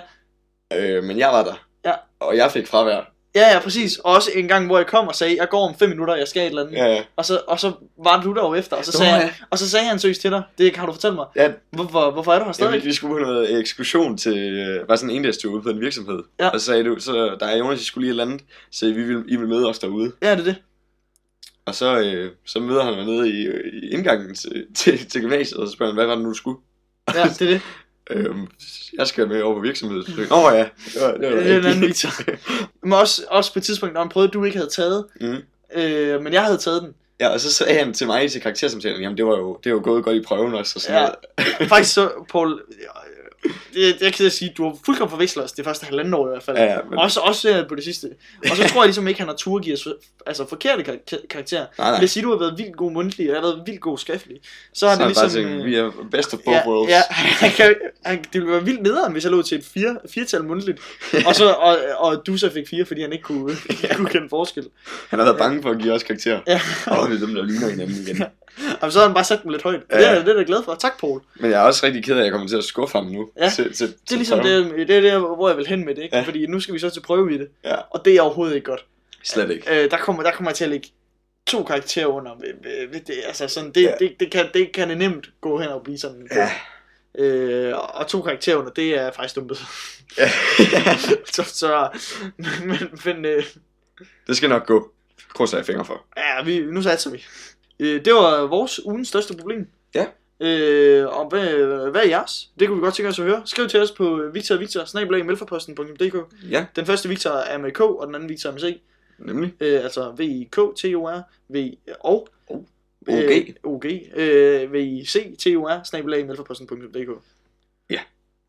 Øh, 0.74 1.04
men 1.04 1.18
jeg 1.18 1.28
var 1.28 1.44
der. 1.44 1.66
Ja. 1.84 1.92
Og 2.20 2.36
jeg 2.36 2.50
fik 2.52 2.66
fravær. 2.66 3.11
Ja, 3.34 3.52
ja, 3.52 3.58
præcis. 3.58 3.98
Og 3.98 4.14
også 4.14 4.30
en 4.34 4.48
gang, 4.48 4.66
hvor 4.66 4.78
jeg 4.78 4.86
kom 4.86 5.08
og 5.08 5.14
sagde, 5.14 5.36
jeg 5.36 5.48
går 5.48 5.68
om 5.68 5.74
5 5.78 5.88
minutter, 5.88 6.16
jeg 6.16 6.28
skal 6.28 6.42
et 6.42 6.46
eller 6.46 6.62
andet. 6.62 6.76
Ja, 6.76 6.86
ja. 6.86 7.02
Og, 7.16 7.24
så, 7.24 7.40
og 7.48 7.60
så 7.60 7.72
var 7.98 8.22
du 8.22 8.34
der 8.34 8.42
jo 8.42 8.54
efter, 8.54 8.76
og 8.76 8.84
så, 8.84 8.92
sagde, 8.92 9.12
ja. 9.12 9.20
han, 9.20 9.30
og 9.50 9.58
så 9.58 9.70
sagde 9.70 9.86
han 9.86 9.98
seriøst 9.98 10.20
til 10.20 10.30
dig, 10.30 10.42
det 10.58 10.74
kan 10.74 10.86
du 10.86 10.92
fortælle 10.92 11.14
mig. 11.14 11.26
Ja, 11.36 11.52
Hvorfor, 11.70 12.10
hvorfor 12.10 12.32
er 12.32 12.38
du 12.38 12.44
her 12.44 12.48
ja 12.48 12.52
stadig? 12.52 12.82
vi, 12.82 12.86
vi 12.88 12.92
skulle 12.92 13.14
på 13.14 13.30
noget 13.30 13.58
ekskursion 13.58 14.18
til, 14.18 14.38
øh, 14.38 14.88
var 14.88 14.96
sådan 14.96 15.10
en 15.10 15.16
endagstur 15.16 15.52
ude 15.52 15.62
på 15.62 15.68
en 15.68 15.80
virksomhed. 15.80 16.22
Ja. 16.40 16.48
Og 16.48 16.60
så 16.60 16.66
sagde 16.66 16.84
du, 16.84 16.96
så 17.00 17.36
der 17.40 17.46
er 17.46 17.56
Jonas, 17.56 17.80
I 17.80 17.84
skulle 17.84 18.02
lige 18.02 18.10
et 18.10 18.12
eller 18.12 18.24
andet, 18.24 18.42
så 18.70 18.86
vi 18.86 19.02
vil, 19.02 19.24
I 19.28 19.36
vil 19.36 19.48
møde 19.48 19.68
os 19.68 19.78
derude. 19.78 20.12
Ja, 20.22 20.30
det 20.30 20.40
er 20.40 20.44
det. 20.44 20.56
Og 21.66 21.74
så, 21.74 22.00
øh, 22.00 22.30
så 22.46 22.60
møder 22.60 22.84
han 22.84 22.94
mig 22.94 23.04
nede 23.04 23.30
i, 23.30 23.48
i 23.82 23.90
indgangen 23.90 24.34
til, 24.34 24.66
til, 24.74 25.06
til 25.10 25.20
gymnasiet, 25.20 25.60
og 25.60 25.66
så 25.66 25.72
spørger 25.72 25.92
han, 25.92 25.96
hvad 25.96 26.06
var 26.06 26.14
det 26.14 26.24
nu, 26.24 26.30
du 26.30 26.34
skulle? 26.34 26.58
Ja, 27.14 27.22
det 27.22 27.42
er 27.42 27.46
det. 27.46 27.60
Øhm, 28.10 28.46
jeg 28.98 29.06
skal 29.06 29.28
med 29.28 29.42
over 29.42 29.54
på 29.54 29.60
virksomheden. 29.60 30.26
Åh 30.30 30.44
oh, 30.44 30.52
ja, 30.54 30.68
det 30.94 31.02
var, 31.02 31.12
det 31.12 31.32
var 31.32 31.36
Det 31.42 31.52
er 31.52 31.58
en 31.58 31.66
anden 31.66 31.84
rigtigt. 31.84 32.12
Men 32.82 32.92
også, 32.92 33.22
også 33.30 33.52
på 33.52 33.58
et 33.58 33.62
tidspunkt, 33.62 33.92
når 33.94 34.00
han 34.00 34.08
prøvede, 34.08 34.30
du 34.32 34.44
ikke 34.44 34.56
havde 34.56 34.70
taget, 34.70 35.04
mm. 35.20 35.36
øh, 35.74 36.22
men 36.22 36.32
jeg 36.32 36.44
havde 36.44 36.58
taget 36.58 36.82
den. 36.82 36.94
Ja, 37.20 37.28
og 37.28 37.40
så 37.40 37.52
sagde 37.52 37.74
han 37.78 37.92
til 37.94 38.06
mig 38.06 38.30
til 38.30 38.40
karaktersamtalen, 38.40 39.00
jamen 39.02 39.16
det 39.16 39.26
var 39.26 39.36
jo, 39.36 39.58
det 39.64 39.72
var 39.72 39.78
jo 39.78 39.84
gået 39.84 40.04
godt 40.04 40.16
i 40.16 40.22
prøven 40.22 40.54
også, 40.54 40.72
og 40.76 40.80
sådan 40.80 40.96
Ja. 41.02 41.08
noget. 41.58 41.68
Faktisk 41.68 41.94
så, 41.94 42.10
Paul, 42.32 42.60
det, 43.74 44.02
af 44.22 44.26
at 44.26 44.32
sige, 44.32 44.52
du 44.56 44.64
har 44.64 44.76
fuldkommen 44.86 45.10
forvekslet 45.10 45.44
os 45.44 45.52
det 45.52 45.64
første 45.64 45.86
halvanden 45.86 46.14
år 46.14 46.26
i 46.26 46.30
hvert 46.30 46.42
fald. 46.42 46.56
Ja, 46.56 46.64
ja, 46.64 46.78
men- 46.90 46.98
Også, 46.98 47.20
også 47.20 47.58
øh, 47.58 47.68
på 47.68 47.74
det 47.74 47.84
sidste. 47.84 48.08
Og 48.50 48.56
så 48.56 48.68
tror 48.68 48.82
jeg 48.82 48.86
ligesom 48.86 49.08
ikke, 49.08 49.20
han 49.20 49.28
har 49.28 49.34
tur 49.36 49.58
give 49.62 49.74
os 49.74 49.88
altså, 50.26 50.46
forkerte 50.48 50.82
karakter- 50.82 51.26
karakterer. 51.30 51.66
Nej, 51.78 52.00
os 52.00 52.10
sige, 52.10 52.22
du 52.22 52.30
har 52.30 52.38
været 52.38 52.54
vildt 52.58 52.76
god 52.76 52.92
mundtlig, 52.92 53.28
og 53.28 53.34
jeg 53.34 53.42
har 53.42 53.48
været 53.48 53.62
vildt 53.66 53.80
god 53.80 53.98
skriftlig. 53.98 54.36
Så 54.74 54.86
er 54.86 54.90
har 54.90 54.96
det 54.96 55.06
han 55.06 55.14
bare 55.14 55.24
ligesom... 55.24 55.42
tænkt, 55.44 55.60
øh, 55.60 55.66
vi 55.66 55.74
er 55.76 55.90
best 56.10 56.34
of 56.34 56.40
both 56.44 56.56
ja, 56.56 56.68
worlds. 56.68 56.90
ja, 56.90 57.00
han 57.10 57.50
kan, 57.50 57.74
han, 58.04 58.18
det 58.18 58.40
ville 58.40 58.50
være 58.52 58.64
vildt 58.64 58.82
nederen, 58.82 59.12
hvis 59.12 59.24
jeg 59.24 59.30
lå 59.32 59.42
til 59.42 59.58
et 59.58 59.64
fire, 59.64 59.96
firetal 60.14 60.44
mundtligt. 60.44 60.80
og, 61.26 61.34
så, 61.34 61.52
og, 61.52 61.78
og 61.98 62.22
du 62.26 62.36
så 62.36 62.50
fik 62.52 62.68
fire, 62.68 62.84
fordi 62.84 63.00
han 63.02 63.12
ikke 63.12 63.22
kunne, 63.24 63.54
kunne 63.96 64.08
kende 64.08 64.28
forskel. 64.30 64.64
Han 65.08 65.18
har 65.18 65.26
været 65.26 65.38
bange 65.38 65.62
for 65.62 65.70
at 65.70 65.78
give 65.78 65.92
os 65.92 66.02
karakterer. 66.02 66.40
Ja. 66.46 66.60
Det 66.84 66.92
er 67.22 67.26
dem, 67.26 67.34
der 67.34 67.44
ligner 67.44 67.68
hinanden 67.68 67.96
igen. 68.06 68.24
Og 68.80 68.92
så 68.92 68.98
har 68.98 69.06
han 69.06 69.14
bare 69.14 69.24
sat 69.24 69.42
dem 69.42 69.50
lidt 69.50 69.62
højt. 69.62 69.80
Ja. 69.90 69.98
Det, 69.98 70.08
er, 70.08 70.18
det 70.24 70.28
er 70.28 70.36
jeg 70.36 70.46
glad 70.46 70.62
for. 70.64 70.74
Tak, 70.74 71.00
Paul. 71.00 71.20
Men 71.40 71.50
jeg 71.50 71.60
er 71.60 71.64
også 71.66 71.86
rigtig 71.86 72.04
ked 72.04 72.14
af, 72.14 72.18
at 72.18 72.24
jeg 72.24 72.32
kommer 72.32 72.48
til 72.48 72.56
at 72.56 72.64
skuffe 72.64 72.98
ham 72.98 73.06
nu. 73.06 73.30
Ja. 73.40 73.50
Til, 73.50 73.74
til, 73.74 73.86
Det 73.88 74.12
er 74.12 74.16
ligesom 74.16 74.40
det, 74.40 74.88
det 74.88 74.96
er 74.96 75.00
der, 75.00 75.18
hvor 75.18 75.48
jeg 75.48 75.56
vil 75.56 75.66
hen 75.66 75.84
med 75.84 75.94
det, 75.94 76.02
ikke? 76.02 76.16
Ja. 76.16 76.22
Fordi 76.22 76.46
nu 76.46 76.60
skal 76.60 76.74
vi 76.74 76.78
så 76.78 76.90
til 76.90 77.00
prøve 77.00 77.34
i 77.34 77.38
det. 77.38 77.48
Ja, 77.64 77.76
Og 77.90 78.04
det 78.04 78.14
er 78.16 78.20
overhovedet 78.22 78.54
ikke 78.54 78.64
godt. 78.64 78.84
slet 79.24 79.50
ikke. 79.50 79.84
Øh, 79.84 79.90
der, 79.90 79.96
kommer, 79.96 80.22
der 80.22 80.30
kommer 80.32 80.50
jeg 80.50 80.56
til 80.56 80.64
at 80.64 80.70
lægge 80.70 80.88
to 81.46 81.62
karakterer 81.64 82.06
under. 82.06 82.30
Ved 82.90 83.00
det, 83.00 83.14
altså 83.26 83.48
sådan, 83.48 83.70
det, 83.72 83.82
Ja. 83.82 83.94
det, 83.98 84.12
det, 84.20 84.30
kan, 84.30 84.46
det 84.54 84.72
kan 84.72 84.98
nemt 84.98 85.30
gå 85.40 85.58
hen 85.58 85.68
og 85.68 85.82
blive 85.82 85.98
sådan. 85.98 86.28
Ja. 86.34 86.50
Øh, 87.18 87.74
og 87.78 88.06
to 88.08 88.22
karakterer 88.22 88.56
under, 88.56 88.70
det 88.70 88.98
er 88.98 89.10
faktisk 89.12 89.36
dumt. 89.36 89.52
Ja. 90.18 90.30
så, 91.34 91.42
så, 91.44 91.88
men, 92.64 92.78
men 93.04 93.24
øh, 93.24 93.44
det 94.26 94.36
skal 94.36 94.48
nok 94.48 94.66
gå. 94.66 94.90
Krydser 95.34 95.56
jeg 95.58 95.66
fingre 95.66 95.84
for. 95.84 96.04
ja, 96.16 96.42
vi, 96.44 96.60
nu 96.60 96.82
satser 96.82 97.10
vi. 97.10 97.24
Øh, 97.80 98.04
det 98.04 98.14
var 98.14 98.46
vores 98.46 98.84
ugens 98.84 99.08
største 99.08 99.36
problem. 99.36 99.66
Ja. 99.94 100.06
Øh, 100.40 101.06
og 101.06 101.28
hvad, 101.28 101.46
hvad 101.90 102.00
er 102.04 102.08
jeres? 102.08 102.50
Det 102.58 102.68
kunne 102.68 102.76
vi 102.76 102.84
godt 102.84 102.94
tænke 102.94 103.08
os 103.08 103.18
at 103.18 103.24
høre. 103.24 103.42
Skriv 103.44 103.68
til 103.68 103.80
os 103.80 103.90
på 103.92 104.22
Victor 104.32 104.56
Victor, 104.56 104.84
Ja, 106.50 106.66
Den 106.76 106.86
første 106.86 107.08
Victor 107.08 107.30
er 107.30 107.58
med 107.58 107.72
K, 107.72 107.80
og 107.80 108.06
den 108.06 108.14
anden 108.14 108.28
Victor 108.28 108.48
er 108.48 108.52
med 108.52 108.60
C. 108.60 108.80
nemlig. 109.18 109.54
Øh, 109.60 109.84
altså 109.84 110.10
V-I-K-T-O-R, 110.18 111.22
V 111.48 111.72
og 112.00 112.28
OG. 112.48 112.68
Øh, 113.08 113.46
OG. 113.64 113.84
Øh, 114.16 114.72
V-I-C-T-O-R, 114.72 115.82
snabelag. 115.84 116.28
Ja. 117.90 118.00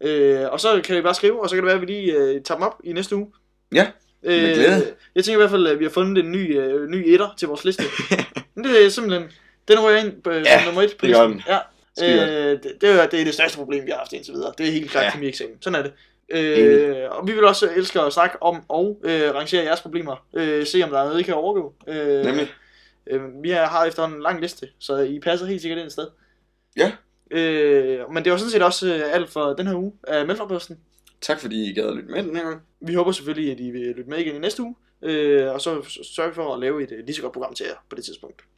Øh, 0.02 0.52
og 0.52 0.60
så 0.60 0.82
kan 0.84 0.98
I 0.98 1.02
bare 1.02 1.14
skrive, 1.14 1.42
og 1.42 1.50
så 1.50 1.56
kan 1.56 1.64
det 1.64 1.68
være, 1.68 1.76
at 1.76 1.82
vi 1.82 1.86
lige 1.86 2.14
øh, 2.18 2.42
tager 2.42 2.58
dem 2.58 2.64
op 2.64 2.82
i 2.84 2.94
næste 2.94 3.16
uge. 3.16 3.32
Ja, 3.74 3.92
med 4.32 4.54
glæde. 4.56 4.94
jeg 5.16 5.24
tænker 5.24 5.38
i 5.38 5.42
hvert 5.42 5.50
fald, 5.52 5.68
at 5.68 5.80
vi 5.80 5.84
har 5.84 5.92
fundet 5.92 6.24
en 6.26 6.32
ny, 6.32 6.60
øh, 6.60 6.88
ny 6.90 7.04
etter 7.08 7.34
til 7.38 7.48
vores 7.48 7.66
liste. 7.66 7.84
Men 8.56 8.64
det 8.66 8.86
er 8.86 8.90
simpelthen, 8.90 9.30
den 9.68 9.80
ryger 9.80 9.98
ind 9.98 10.22
på, 10.22 10.32
Ja, 10.32 10.58
som 10.60 10.66
nummer 10.66 10.82
et 10.82 10.90
på 11.00 11.06
det 11.06 11.10
listen. 11.10 11.32
den. 11.32 11.42
Ja. 11.48 11.58
Øh, 12.04 12.60
det, 12.64 12.74
det, 12.82 12.90
er, 12.90 13.08
det 13.08 13.22
er 13.22 13.26
det 13.26 13.34
største 13.34 13.58
problem, 13.58 13.86
vi 13.86 13.92
har 13.92 13.98
haft 13.98 14.14
indtil 14.14 14.34
videre. 14.34 14.54
Det 14.58 14.68
er 14.68 14.72
helt 14.72 14.92
klart 14.92 15.04
Ja. 15.16 15.20
ja. 15.22 15.28
eksamen. 15.28 15.56
Sådan 15.62 15.80
er 15.80 15.84
det. 15.84 15.92
Øh, 16.30 16.96
og 17.12 17.28
vi 17.28 17.32
vil 17.34 17.44
også 17.44 17.70
elske 17.76 18.02
at 18.02 18.14
snakke 18.14 18.44
om 18.44 18.62
og 18.70 19.02
øh, 19.04 19.34
rangere 19.36 19.64
jeres 19.64 19.82
problemer. 19.82 20.26
Øh, 20.36 20.66
se 20.66 20.84
om 20.84 20.90
der 20.90 21.00
er 21.00 21.06
noget, 21.06 21.20
I 21.20 21.24
kan 21.24 21.34
overgå. 21.34 21.74
Øh, 21.88 22.26
Nemlig. 22.26 22.48
Øh, 23.08 23.22
vi 23.44 23.50
har 23.50 23.86
efterhånden 23.86 24.18
en 24.20 24.24
lang 24.24 24.42
liste, 24.42 24.68
så 24.80 24.98
I 24.98 25.20
passer 25.20 25.46
helt 25.48 25.62
sikkert 25.62 25.78
ind 25.80 25.86
et 25.86 25.92
sted. 25.92 26.08
Ja. 26.78 26.92
Øh, 27.32 28.00
men 28.14 28.24
det 28.24 28.32
var 28.32 28.38
sådan 28.38 28.52
set 28.52 28.64
også 28.64 28.88
øh, 28.96 29.16
alt 29.16 29.30
for 29.30 29.46
den 29.54 29.68
her 29.68 29.76
uge 29.76 29.94
af 30.08 30.28
Melforposten. 30.28 30.78
Tak 31.24 31.40
fordi 31.40 31.70
I 31.70 31.74
gad 31.74 31.88
at 31.88 31.96
lytte 31.96 32.12
med 32.12 32.24
den 32.24 32.36
her 32.36 32.44
gang. 32.44 32.62
Vi 32.82 32.94
håber 32.94 33.12
selvfølgelig, 33.12 33.52
at 33.52 33.60
I 33.60 33.72
vil 33.72 33.82
lytte 33.82 34.10
med 34.10 34.18
igen 34.18 34.36
i 34.36 34.40
næste 34.40 34.64
uge. 34.64 34.76
Øh, 35.02 35.54
og 35.54 35.62
så 35.62 36.02
sørger 36.16 36.30
vi 36.30 36.36
for 36.36 36.54
at 36.54 36.60
lave 36.60 36.84
et 36.84 36.92
øh, 36.92 37.06
lige 37.06 37.16
så 37.16 37.22
godt 37.22 37.34
program 37.34 37.54
til 37.54 37.66
jer 37.66 37.76
på 37.90 37.96
det 37.96 38.06
tidspunkt. 38.06 38.44